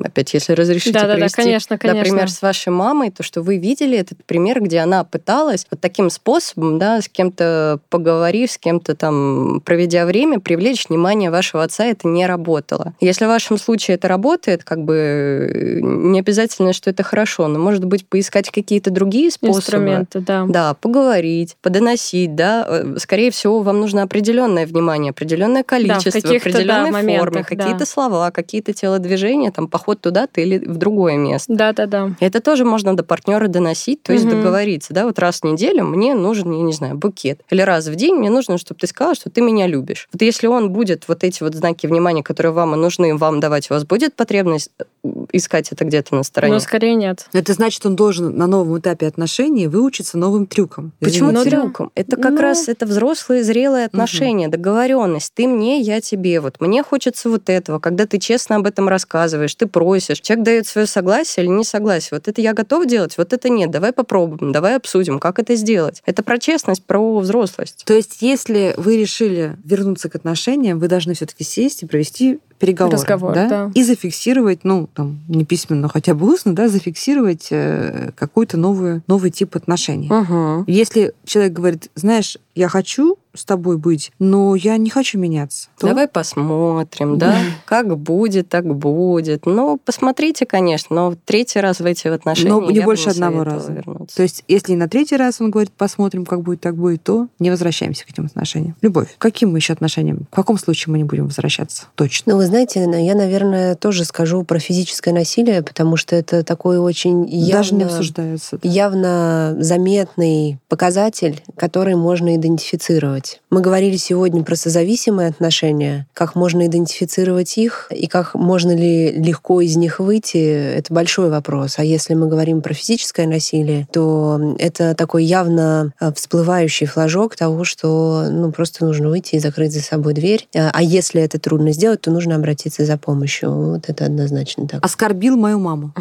опять, 0.02 0.34
если 0.34 0.52
разрешите 0.52 0.92
Да-да-да, 0.92 1.14
привести, 1.14 1.42
конечно, 1.42 1.78
конечно. 1.78 1.98
например, 1.98 2.30
с 2.30 2.42
вашей 2.42 2.70
мамой, 2.70 3.10
то, 3.10 3.22
что 3.22 3.42
вы 3.42 3.58
видели 3.58 3.98
этот 3.98 4.24
пример, 4.24 4.62
где 4.62 4.80
она 4.80 5.04
пыталась 5.04 5.66
вот 5.70 5.80
таким 5.80 6.10
способом, 6.10 6.78
да, 6.78 7.00
с 7.00 7.08
кем-то 7.08 7.80
поговорив, 7.88 8.50
с 8.50 8.58
кем-то 8.58 8.94
там, 8.94 9.60
проведя 9.64 10.06
время, 10.06 10.40
привлечь 10.40 10.88
внимание 10.88 11.30
вашего 11.30 11.62
отца, 11.62 11.84
это 11.84 12.08
не 12.08 12.26
работало. 12.26 12.94
Если 13.00 13.24
в 13.24 13.28
вашем 13.28 13.58
случае 13.58 13.96
это 13.96 14.08
работает, 14.08 14.64
как 14.64 14.84
бы 14.84 14.94
э, 14.94 15.80
не 15.80 16.18
обязательно, 16.20 16.72
что 16.72 16.90
это 16.90 17.02
хорошо, 17.02 17.48
но, 17.48 17.58
может 17.58 17.84
быть, 17.84 18.06
поискать 18.06 18.50
какие-то 18.50 18.90
другие 18.90 19.30
способы. 19.30 19.58
Инструменты, 19.58 20.20
да. 20.20 20.44
Да, 20.48 20.74
поговорить, 20.74 21.56
подоносить, 21.62 22.34
да. 22.34 22.66
Э, 22.68 22.96
Скорее 22.98 23.30
всего, 23.30 23.60
вам 23.60 23.80
нужно 23.80 24.02
определенное 24.02 24.66
внимание, 24.72 25.10
определенное 25.10 25.62
количество, 25.62 26.20
да, 26.20 26.36
определенной 26.36 26.90
форме, 26.90 26.92
моментах, 26.92 27.32
да. 27.50 27.56
какие-то 27.56 27.86
слова, 27.86 28.30
какие-то 28.30 28.72
телодвижения, 28.72 29.50
там, 29.50 29.68
поход 29.68 30.00
туда-то 30.00 30.40
или 30.40 30.58
в 30.58 30.76
другое 30.76 31.16
место. 31.16 31.52
Да, 31.54 31.72
да, 31.72 31.86
да. 31.86 32.10
Это 32.20 32.40
тоже 32.40 32.64
можно 32.64 32.96
до 32.96 33.02
партнера 33.02 33.48
доносить, 33.48 34.02
то 34.02 34.12
есть 34.12 34.24
Мгм. 34.24 34.36
договориться, 34.42 34.92
да, 34.94 35.04
вот 35.06 35.18
раз 35.18 35.40
в 35.40 35.44
неделю 35.44 35.84
мне 35.84 36.14
нужен, 36.14 36.52
я 36.52 36.62
не 36.62 36.72
знаю, 36.72 36.96
букет. 36.96 37.40
Или 37.50 37.62
раз 37.62 37.86
в 37.86 37.94
день 37.94 38.14
мне 38.16 38.30
нужно, 38.30 38.58
чтобы 38.58 38.80
ты 38.80 38.86
сказала, 38.86 39.14
что 39.14 39.30
ты 39.30 39.40
меня 39.40 39.66
любишь. 39.66 40.08
Вот 40.12 40.22
если 40.22 40.46
он 40.46 40.70
будет 40.70 41.08
вот 41.08 41.24
эти 41.24 41.42
вот 41.42 41.54
знаки 41.54 41.86
внимания, 41.86 42.22
которые 42.22 42.52
вам 42.52 42.74
и 42.74 42.78
нужны, 42.78 43.14
вам 43.16 43.40
давать, 43.40 43.70
у 43.70 43.74
вас 43.74 43.84
будет 43.84 44.14
потребность 44.14 44.70
э, 44.78 44.84
искать 45.32 45.70
это 45.72 45.84
где-то 45.84 46.14
на 46.14 46.22
стороне? 46.22 46.52
Но 46.54 46.60
скорее 46.60 46.94
нет. 46.94 47.26
Это 47.32 47.52
значит, 47.52 47.84
он 47.86 47.96
должен 47.96 48.36
на 48.36 48.46
новом 48.46 48.78
этапе 48.78 49.06
отношений 49.06 49.66
выучиться 49.66 50.18
новым 50.18 50.46
трюкам. 50.46 50.92
Почему 51.00 51.30
Ну 51.30 51.44
да. 51.44 51.50
трюком? 51.50 51.90
Это 51.94 52.16
как 52.16 52.32
Ну. 52.32 52.40
раз 52.40 52.68
это 52.68 52.86
взрослые, 52.86 53.42
зрелые 53.44 53.86
отношения. 53.86 54.48
Договоренность. 54.62 55.32
Ты 55.34 55.48
мне, 55.48 55.80
я 55.80 56.00
тебе. 56.00 56.40
Вот 56.40 56.60
мне 56.60 56.82
хочется 56.82 57.28
вот 57.28 57.50
этого. 57.50 57.80
Когда 57.80 58.06
ты 58.06 58.18
честно 58.18 58.56
об 58.56 58.66
этом 58.66 58.88
рассказываешь, 58.88 59.54
ты 59.54 59.66
просишь. 59.66 60.20
Человек 60.20 60.44
дает 60.44 60.66
свое 60.66 60.86
согласие 60.86 61.44
или 61.44 61.50
не 61.50 61.64
согласие. 61.64 62.10
Вот 62.12 62.28
это 62.28 62.40
я 62.40 62.54
готов 62.54 62.86
делать, 62.86 63.18
вот 63.18 63.32
это 63.32 63.48
нет. 63.48 63.70
Давай 63.70 63.92
попробуем, 63.92 64.52
давай 64.52 64.76
обсудим, 64.76 65.18
как 65.18 65.40
это 65.40 65.56
сделать. 65.56 66.02
Это 66.06 66.22
про 66.22 66.38
честность, 66.38 66.84
про 66.84 67.18
взрослость. 67.18 67.82
То 67.84 67.94
есть, 67.94 68.18
если 68.20 68.74
вы 68.76 68.96
решили 68.96 69.56
вернуться 69.64 70.08
к 70.08 70.14
отношениям, 70.14 70.78
вы 70.78 70.86
должны 70.86 71.14
все-таки 71.14 71.42
сесть 71.42 71.82
и 71.82 71.86
провести 71.86 72.38
переговоры. 72.62 72.96
Разговор, 72.96 73.34
да? 73.34 73.48
да. 73.48 73.70
И 73.74 73.82
зафиксировать, 73.82 74.60
ну, 74.62 74.88
там, 74.94 75.18
не 75.28 75.44
письменно, 75.44 75.88
хотя 75.88 76.14
бы 76.14 76.32
устно, 76.32 76.54
да, 76.54 76.68
зафиксировать 76.68 77.48
э, 77.50 78.12
какой-то 78.16 78.56
новый, 78.56 79.02
новый 79.08 79.30
тип 79.30 79.56
отношений. 79.56 80.08
Угу. 80.10 80.64
Если 80.68 81.12
человек 81.24 81.52
говорит, 81.52 81.90
знаешь, 81.96 82.38
я 82.54 82.68
хочу 82.68 83.16
с 83.34 83.44
тобой 83.46 83.78
быть, 83.78 84.12
но 84.18 84.54
я 84.54 84.76
не 84.76 84.90
хочу 84.90 85.18
меняться. 85.18 85.68
то- 85.78 85.86
Давай 85.88 86.06
посмотрим, 86.06 87.16
да, 87.18 87.34
как 87.64 87.96
будет, 87.96 88.48
так 88.50 88.66
будет. 88.66 89.46
Ну, 89.46 89.78
посмотрите, 89.82 90.44
конечно, 90.44 90.94
но 90.94 91.16
третий 91.24 91.60
раз 91.60 91.80
войти 91.80 92.10
в 92.10 92.12
отношения 92.12 92.50
Но 92.50 92.70
не 92.70 92.74
я 92.76 92.82
бы 92.82 92.86
больше 92.86 93.08
одного 93.08 93.42
раза. 93.42 93.72
вернуться. 93.72 94.16
То 94.16 94.22
есть, 94.22 94.44
если 94.48 94.74
на 94.74 94.86
третий 94.88 95.16
раз 95.16 95.40
он 95.40 95.50
говорит, 95.50 95.72
посмотрим, 95.72 96.26
как 96.26 96.42
будет, 96.42 96.60
так 96.60 96.76
будет, 96.76 97.02
то 97.02 97.28
не 97.38 97.50
возвращаемся 97.50 98.04
к 98.04 98.10
этим 98.10 98.26
отношениям. 98.26 98.76
Любовь. 98.82 99.08
К 99.16 99.22
каким 99.22 99.52
мы 99.52 99.58
еще 99.58 99.72
отношениям? 99.72 100.26
В 100.30 100.34
каком 100.34 100.58
случае 100.58 100.92
мы 100.92 100.98
не 100.98 101.04
будем 101.04 101.24
возвращаться? 101.24 101.86
Точно. 101.94 102.32
Ну, 102.32 102.38
вы 102.38 102.46
знаете, 102.52 102.80
я, 102.80 103.14
наверное, 103.14 103.74
тоже 103.74 104.04
скажу 104.04 104.42
про 104.44 104.58
физическое 104.58 105.12
насилие, 105.12 105.62
потому 105.62 105.96
что 105.96 106.14
это 106.16 106.44
такой 106.44 106.78
очень 106.78 107.26
явно... 107.28 107.52
Даже 107.52 107.74
не 107.74 107.84
обсуждается. 107.84 108.58
да. 108.62 108.68
явно 108.68 109.56
заметный 109.58 110.58
показатель, 110.68 111.42
который 111.56 111.94
можно 111.94 112.36
идентифицировать. 112.36 113.40
Мы 113.50 113.60
говорили 113.62 113.96
сегодня 113.96 114.42
про 114.42 114.56
созависимые 114.56 115.28
отношения, 115.28 116.06
как 116.12 116.34
можно 116.34 116.66
идентифицировать 116.66 117.56
их 117.56 117.88
и 117.90 118.06
как 118.06 118.34
можно 118.34 118.74
ли 118.74 119.12
легко 119.12 119.60
из 119.60 119.76
них 119.76 119.98
выйти, 119.98 120.36
это 120.76 120.92
большой 120.92 121.30
вопрос. 121.30 121.78
А 121.78 121.84
если 121.84 122.12
мы 122.12 122.28
говорим 122.28 122.60
про 122.60 122.74
физическое 122.74 123.26
насилие, 123.26 123.86
то 123.92 124.56
это 124.58 124.94
такой 124.94 125.24
явно 125.24 125.92
э, 126.00 126.12
всплывающий 126.12 126.86
флажок 126.86 127.34
того, 127.34 127.64
что 127.64 128.26
ну, 128.30 128.52
просто 128.52 128.84
нужно 128.84 129.08
выйти 129.08 129.36
и 129.36 129.38
закрыть 129.38 129.72
за 129.72 129.80
собой 129.80 130.12
дверь. 130.12 130.46
А 130.54 130.82
а 130.82 130.84
если 130.84 131.22
это 131.22 131.38
трудно 131.38 131.70
сделать, 131.70 132.00
то 132.00 132.10
нужно 132.10 132.31
обратиться 132.34 132.84
за 132.84 132.96
помощью. 132.96 133.50
Вот 133.52 133.88
это 133.88 134.06
однозначно 134.06 134.66
так. 134.66 134.84
Оскорбил 134.84 135.36
мою 135.36 135.58
маму. 135.58 135.92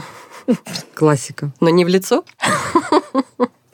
Классика. 0.93 1.51
Но 1.59 1.69
не 1.69 1.85
в 1.85 1.87
лицо? 1.87 2.23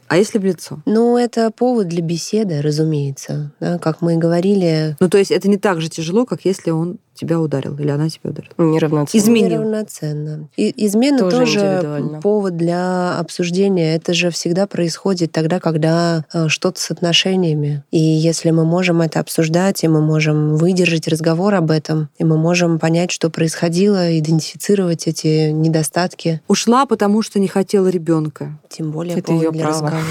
А 0.08 0.16
если 0.16 0.39
в 0.39 0.45
лицо? 0.45 0.80
Ну, 0.86 1.18
это 1.18 1.51
повод 1.51 1.89
для 1.89 2.01
беседы, 2.01 2.62
разумеется. 2.62 3.51
Да, 3.60 3.78
как 3.78 4.01
мы 4.01 4.14
и 4.14 4.18
говорили, 4.18 4.95
Ну, 5.01 5.10
то 5.10 5.18
есть 5.18 5.32
это 5.32 5.49
не 5.49 5.58
так 5.58 5.82
же 5.82 5.89
тяжело, 5.89 6.26
как 6.26 6.45
если 6.45 6.72
он 6.72 6.97
тебя 7.18 7.39
ударил 7.39 7.78
или 7.78 7.89
она 7.89 8.09
тебя 8.09 8.30
ударила. 8.30 8.53
Неравноценно. 8.57 9.22
Изменил. 9.22 9.49
Неравноценно. 9.59 10.49
И 10.55 10.74
измена 10.86 11.18
Тоже 11.20 11.38
тоже, 11.38 12.20
повод 12.22 12.57
для 12.57 13.18
обсуждения. 13.20 13.95
Это 13.95 14.13
же 14.13 14.30
всегда 14.30 14.68
происходит 14.68 15.32
тогда, 15.32 15.59
когда 15.59 16.26
э, 16.34 16.47
что-то 16.47 16.80
с 16.80 16.91
отношениями. 16.91 17.84
И 17.91 17.99
если 17.99 18.51
мы 18.51 18.65
можем 18.65 19.01
это 19.01 19.20
обсуждать, 19.20 19.84
и 19.84 19.88
мы 19.88 20.01
можем 20.01 20.55
выдержать 20.55 21.07
разговор 21.07 21.53
об 21.55 21.72
этом, 21.72 22.09
и 22.18 22.24
мы 22.24 22.38
можем 22.38 22.80
понять, 22.80 23.11
что 23.11 23.30
происходило, 23.30 24.18
идентифицировать 24.18 25.07
эти 25.07 25.49
недостатки, 25.49 26.41
Ушла, 26.47 26.86
потому 26.86 27.22
что 27.22 27.39
не 27.39 27.47
хотела 27.47 27.88
ребенка. 27.88 28.59
тем 28.70 28.91
более 28.91 29.18
Это 29.18 29.38
для 29.38 29.51
право. 29.51 29.68
разговора. 29.70 30.03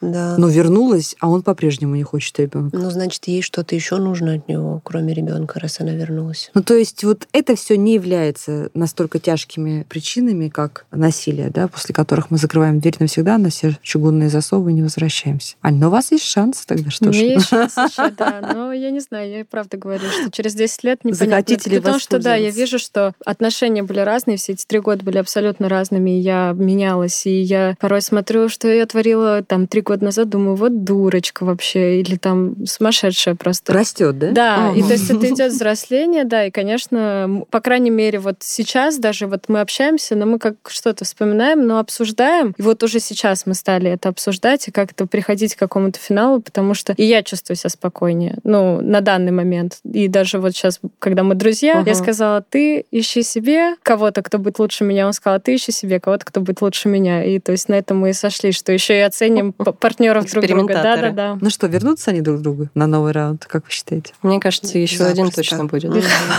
Да. 0.00 0.34
Но 0.38 0.48
вернулась, 0.48 1.16
а 1.20 1.28
он 1.28 1.42
по-прежнему 1.42 1.96
не 1.96 2.02
хочет 2.02 2.38
ребенка. 2.38 2.76
Ну, 2.76 2.90
значит, 2.90 3.26
ей 3.26 3.42
что-то 3.42 3.74
еще 3.74 3.96
нужно 3.96 4.34
от 4.34 4.48
него, 4.48 4.80
кроме 4.84 5.14
ребенка, 5.14 5.58
раз 5.60 5.80
она 5.80 5.92
вернулась. 5.92 6.50
Ну, 6.54 6.62
то 6.62 6.74
есть 6.74 7.02
вот 7.04 7.26
это 7.32 7.56
все 7.56 7.76
не 7.76 7.94
является 7.94 8.70
настолько 8.74 9.18
тяжкими 9.18 9.86
причинами, 9.88 10.48
как 10.48 10.86
насилие, 10.90 11.50
да, 11.50 11.68
после 11.68 11.94
которых 11.94 12.30
мы 12.30 12.38
закрываем 12.38 12.80
дверь 12.80 12.96
навсегда 13.00 13.38
на 13.38 13.50
все 13.50 13.76
чугунные 13.82 14.28
засовы 14.28 14.70
и 14.70 14.74
не 14.74 14.82
возвращаемся. 14.82 15.56
Ань, 15.62 15.76
но 15.76 15.88
у 15.88 15.90
вас 15.90 16.12
есть 16.12 16.24
шанс 16.24 16.64
тогда, 16.66 16.90
что 16.90 17.06
У 17.06 17.08
меня 17.10 17.34
есть 17.34 17.48
шанс 17.48 17.76
еще, 17.76 18.10
да. 18.10 18.52
Но 18.54 18.72
я 18.72 18.90
не 18.90 19.00
знаю, 19.00 19.30
я 19.30 19.40
и 19.40 19.44
правда 19.44 19.76
говорю, 19.76 20.04
что 20.10 20.30
через 20.30 20.54
10 20.54 20.84
лет 20.84 21.04
непонятно. 21.04 21.26
Захотите 21.26 21.70
ли 21.70 21.76
Потому 21.78 21.98
что, 21.98 22.18
да, 22.18 22.34
я 22.34 22.50
вижу, 22.50 22.78
что 22.78 23.14
отношения 23.24 23.82
были 23.82 24.00
разные, 24.00 24.36
все 24.36 24.52
эти 24.52 24.64
три 24.66 24.80
года 24.80 25.04
были 25.04 25.18
абсолютно 25.18 25.68
разными, 25.68 26.18
и 26.18 26.20
я 26.20 26.54
менялась, 26.56 27.26
и 27.26 27.40
я 27.40 27.76
порой 27.80 28.02
смотрю, 28.02 28.48
что 28.48 28.68
я 28.68 28.86
творила 28.86 29.42
там 29.42 29.66
три 29.66 29.80
года 29.80 30.04
назад, 30.04 30.28
думаю, 30.28 30.56
вот 30.56 30.84
дурочка 30.84 31.44
вообще, 31.44 32.00
или 32.00 32.16
там 32.16 32.66
сумасшедшая 32.66 33.34
просто. 33.34 33.72
Растет, 33.72 34.18
да? 34.18 34.30
Да, 34.32 34.72
и 34.74 34.82
то 34.82 34.92
есть 34.92 35.10
это 35.10 35.28
идет 35.28 35.52
взросление, 35.52 36.24
да, 36.24 36.41
и, 36.46 36.50
конечно, 36.50 37.44
по 37.50 37.60
крайней 37.60 37.90
мере, 37.90 38.18
вот 38.18 38.36
сейчас 38.40 38.98
даже 38.98 39.26
вот 39.26 39.44
мы 39.48 39.60
общаемся, 39.60 40.14
но 40.16 40.26
мы 40.26 40.38
как 40.38 40.54
что-то 40.68 41.04
вспоминаем, 41.04 41.66
но 41.66 41.78
обсуждаем. 41.78 42.54
И 42.56 42.62
вот 42.62 42.82
уже 42.82 43.00
сейчас 43.00 43.46
мы 43.46 43.54
стали 43.54 43.90
это 43.90 44.08
обсуждать 44.08 44.68
и 44.68 44.70
как-то 44.70 45.06
приходить 45.06 45.54
к 45.54 45.58
какому-то 45.58 45.98
финалу, 45.98 46.40
потому 46.40 46.74
что 46.74 46.92
и 46.96 47.04
я 47.04 47.22
чувствую 47.22 47.56
себя 47.56 47.70
спокойнее, 47.70 48.38
ну, 48.44 48.80
на 48.80 49.00
данный 49.00 49.32
момент. 49.32 49.78
И 49.84 50.08
даже 50.08 50.38
вот 50.38 50.52
сейчас, 50.54 50.80
когда 50.98 51.22
мы 51.22 51.34
друзья, 51.34 51.78
Ага. 51.78 51.90
я 51.90 51.94
сказала, 51.94 52.42
ты 52.42 52.84
ищи 52.90 53.22
себе 53.22 53.76
кого-то, 53.82 54.22
кто 54.22 54.38
будет 54.38 54.58
лучше 54.58 54.84
меня. 54.84 55.06
Он 55.06 55.12
сказал, 55.12 55.40
ты 55.40 55.54
ищи 55.54 55.72
себе 55.72 56.00
кого-то, 56.00 56.24
кто 56.24 56.40
будет 56.40 56.60
лучше 56.62 56.88
меня. 56.88 57.24
И 57.24 57.38
то 57.38 57.52
есть 57.52 57.68
на 57.68 57.74
этом 57.74 57.98
мы 57.98 58.10
и 58.10 58.12
сошли, 58.12 58.52
что 58.52 58.72
еще 58.72 58.96
и 58.96 59.00
оценим 59.00 59.52
партнеров 59.52 60.24
друг 60.30 60.44
друга. 60.44 60.62
Экспериментаторы. 60.64 61.10
Да-да-да. 61.12 61.38
Ну 61.40 61.50
что, 61.50 61.66
вернутся 61.66 62.10
они 62.10 62.20
друг 62.20 62.40
к 62.40 62.42
другу 62.42 62.68
на 62.74 62.86
новый 62.86 63.12
раунд, 63.12 63.46
как 63.46 63.64
вы 63.64 63.70
считаете? 63.70 64.12
Мне 64.22 64.40
кажется, 64.40 64.78
еще 64.78 65.04
один 65.04 65.30
точно 65.30 65.64
будет. 65.66 65.92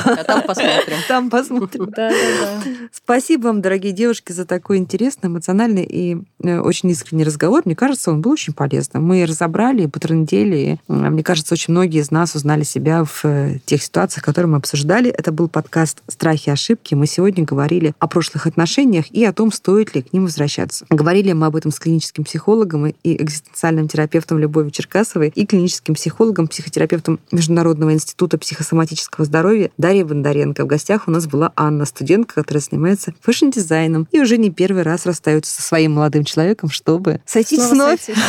А 0.05 0.23
там 0.23 0.41
посмотрим. 0.43 0.97
Там 1.07 1.29
посмотрим. 1.29 1.85
Да-да-да. 1.85 2.63
Спасибо 2.91 3.47
вам, 3.47 3.61
дорогие 3.61 3.91
девушки, 3.93 4.31
за 4.31 4.45
такой 4.45 4.77
интересный, 4.77 5.27
эмоциональный 5.27 5.83
и 5.83 6.17
э, 6.43 6.59
очень 6.59 6.89
искренний 6.89 7.23
разговор. 7.23 7.61
Мне 7.65 7.75
кажется, 7.75 8.11
он 8.11 8.21
был 8.21 8.31
очень 8.31 8.53
полезным. 8.53 9.03
Мы 9.05 9.25
разобрали, 9.25 9.85
потрындели. 9.85 10.79
э, 10.87 10.93
Мне 10.93 11.23
кажется, 11.23 11.53
очень 11.53 11.73
многие 11.73 12.01
из 12.01 12.11
нас 12.11 12.35
узнали 12.35 12.63
себя 12.63 13.03
в 13.03 13.21
э, 13.25 13.59
тех 13.65 13.81
ситуациях, 13.81 14.23
которые 14.23 14.49
мы 14.51 14.57
обсуждали. 14.57 15.09
Это 15.09 15.31
был 15.31 15.47
подкаст 15.47 16.01
«Страхи 16.07 16.49
и 16.49 16.51
ошибки». 16.51 16.95
Мы 16.95 17.07
сегодня 17.07 17.43
говорили 17.43 17.93
о 17.99 18.07
прошлых 18.07 18.47
отношениях 18.47 19.05
и 19.11 19.23
о 19.25 19.33
том, 19.33 19.51
стоит 19.51 19.95
ли 19.95 20.01
к 20.01 20.13
ним 20.13 20.23
возвращаться. 20.25 20.85
Говорили 20.89 21.33
мы 21.33 21.47
об 21.47 21.55
этом 21.55 21.71
с 21.71 21.79
клиническим 21.79 22.23
психологом 22.23 22.87
и 22.87 23.21
экзистенциальным 23.21 23.87
терапевтом 23.87 24.39
Любовью 24.39 24.71
Черкасовой 24.71 25.31
и 25.35 25.45
клиническим 25.45 25.95
психологом, 25.95 26.47
психотерапевтом 26.47 27.19
Международного 27.31 27.93
института 27.93 28.37
психосоматического 28.37 29.25
здоровья 29.25 29.69
Дарьей 29.83 30.03
Бондаренко. 30.05 30.63
В 30.63 30.67
гостях 30.67 31.09
у 31.09 31.11
нас 31.11 31.27
была 31.27 31.51
Анна, 31.57 31.83
студентка, 31.83 32.35
которая 32.35 32.61
занимается 32.61 33.13
фэшн-дизайном 33.19 34.07
и 34.11 34.21
уже 34.21 34.37
не 34.37 34.49
первый 34.49 34.83
раз 34.83 35.05
расстается 35.05 35.53
со 35.53 35.61
своим 35.61 35.95
молодым 35.95 36.23
человеком, 36.23 36.69
чтобы 36.69 37.19
сойтись 37.25 37.59
Снова 37.59 37.73
вновь. 37.73 38.01
сойтись. 38.01 38.23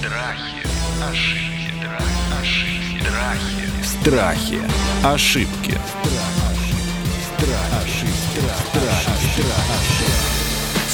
Страхи, 0.00 0.64
ошибки, 1.04 1.84
ошибки, 2.40 3.02
страхи. 3.04 3.66
Страхи. 3.84 4.58
Ошибки. 7.84 8.79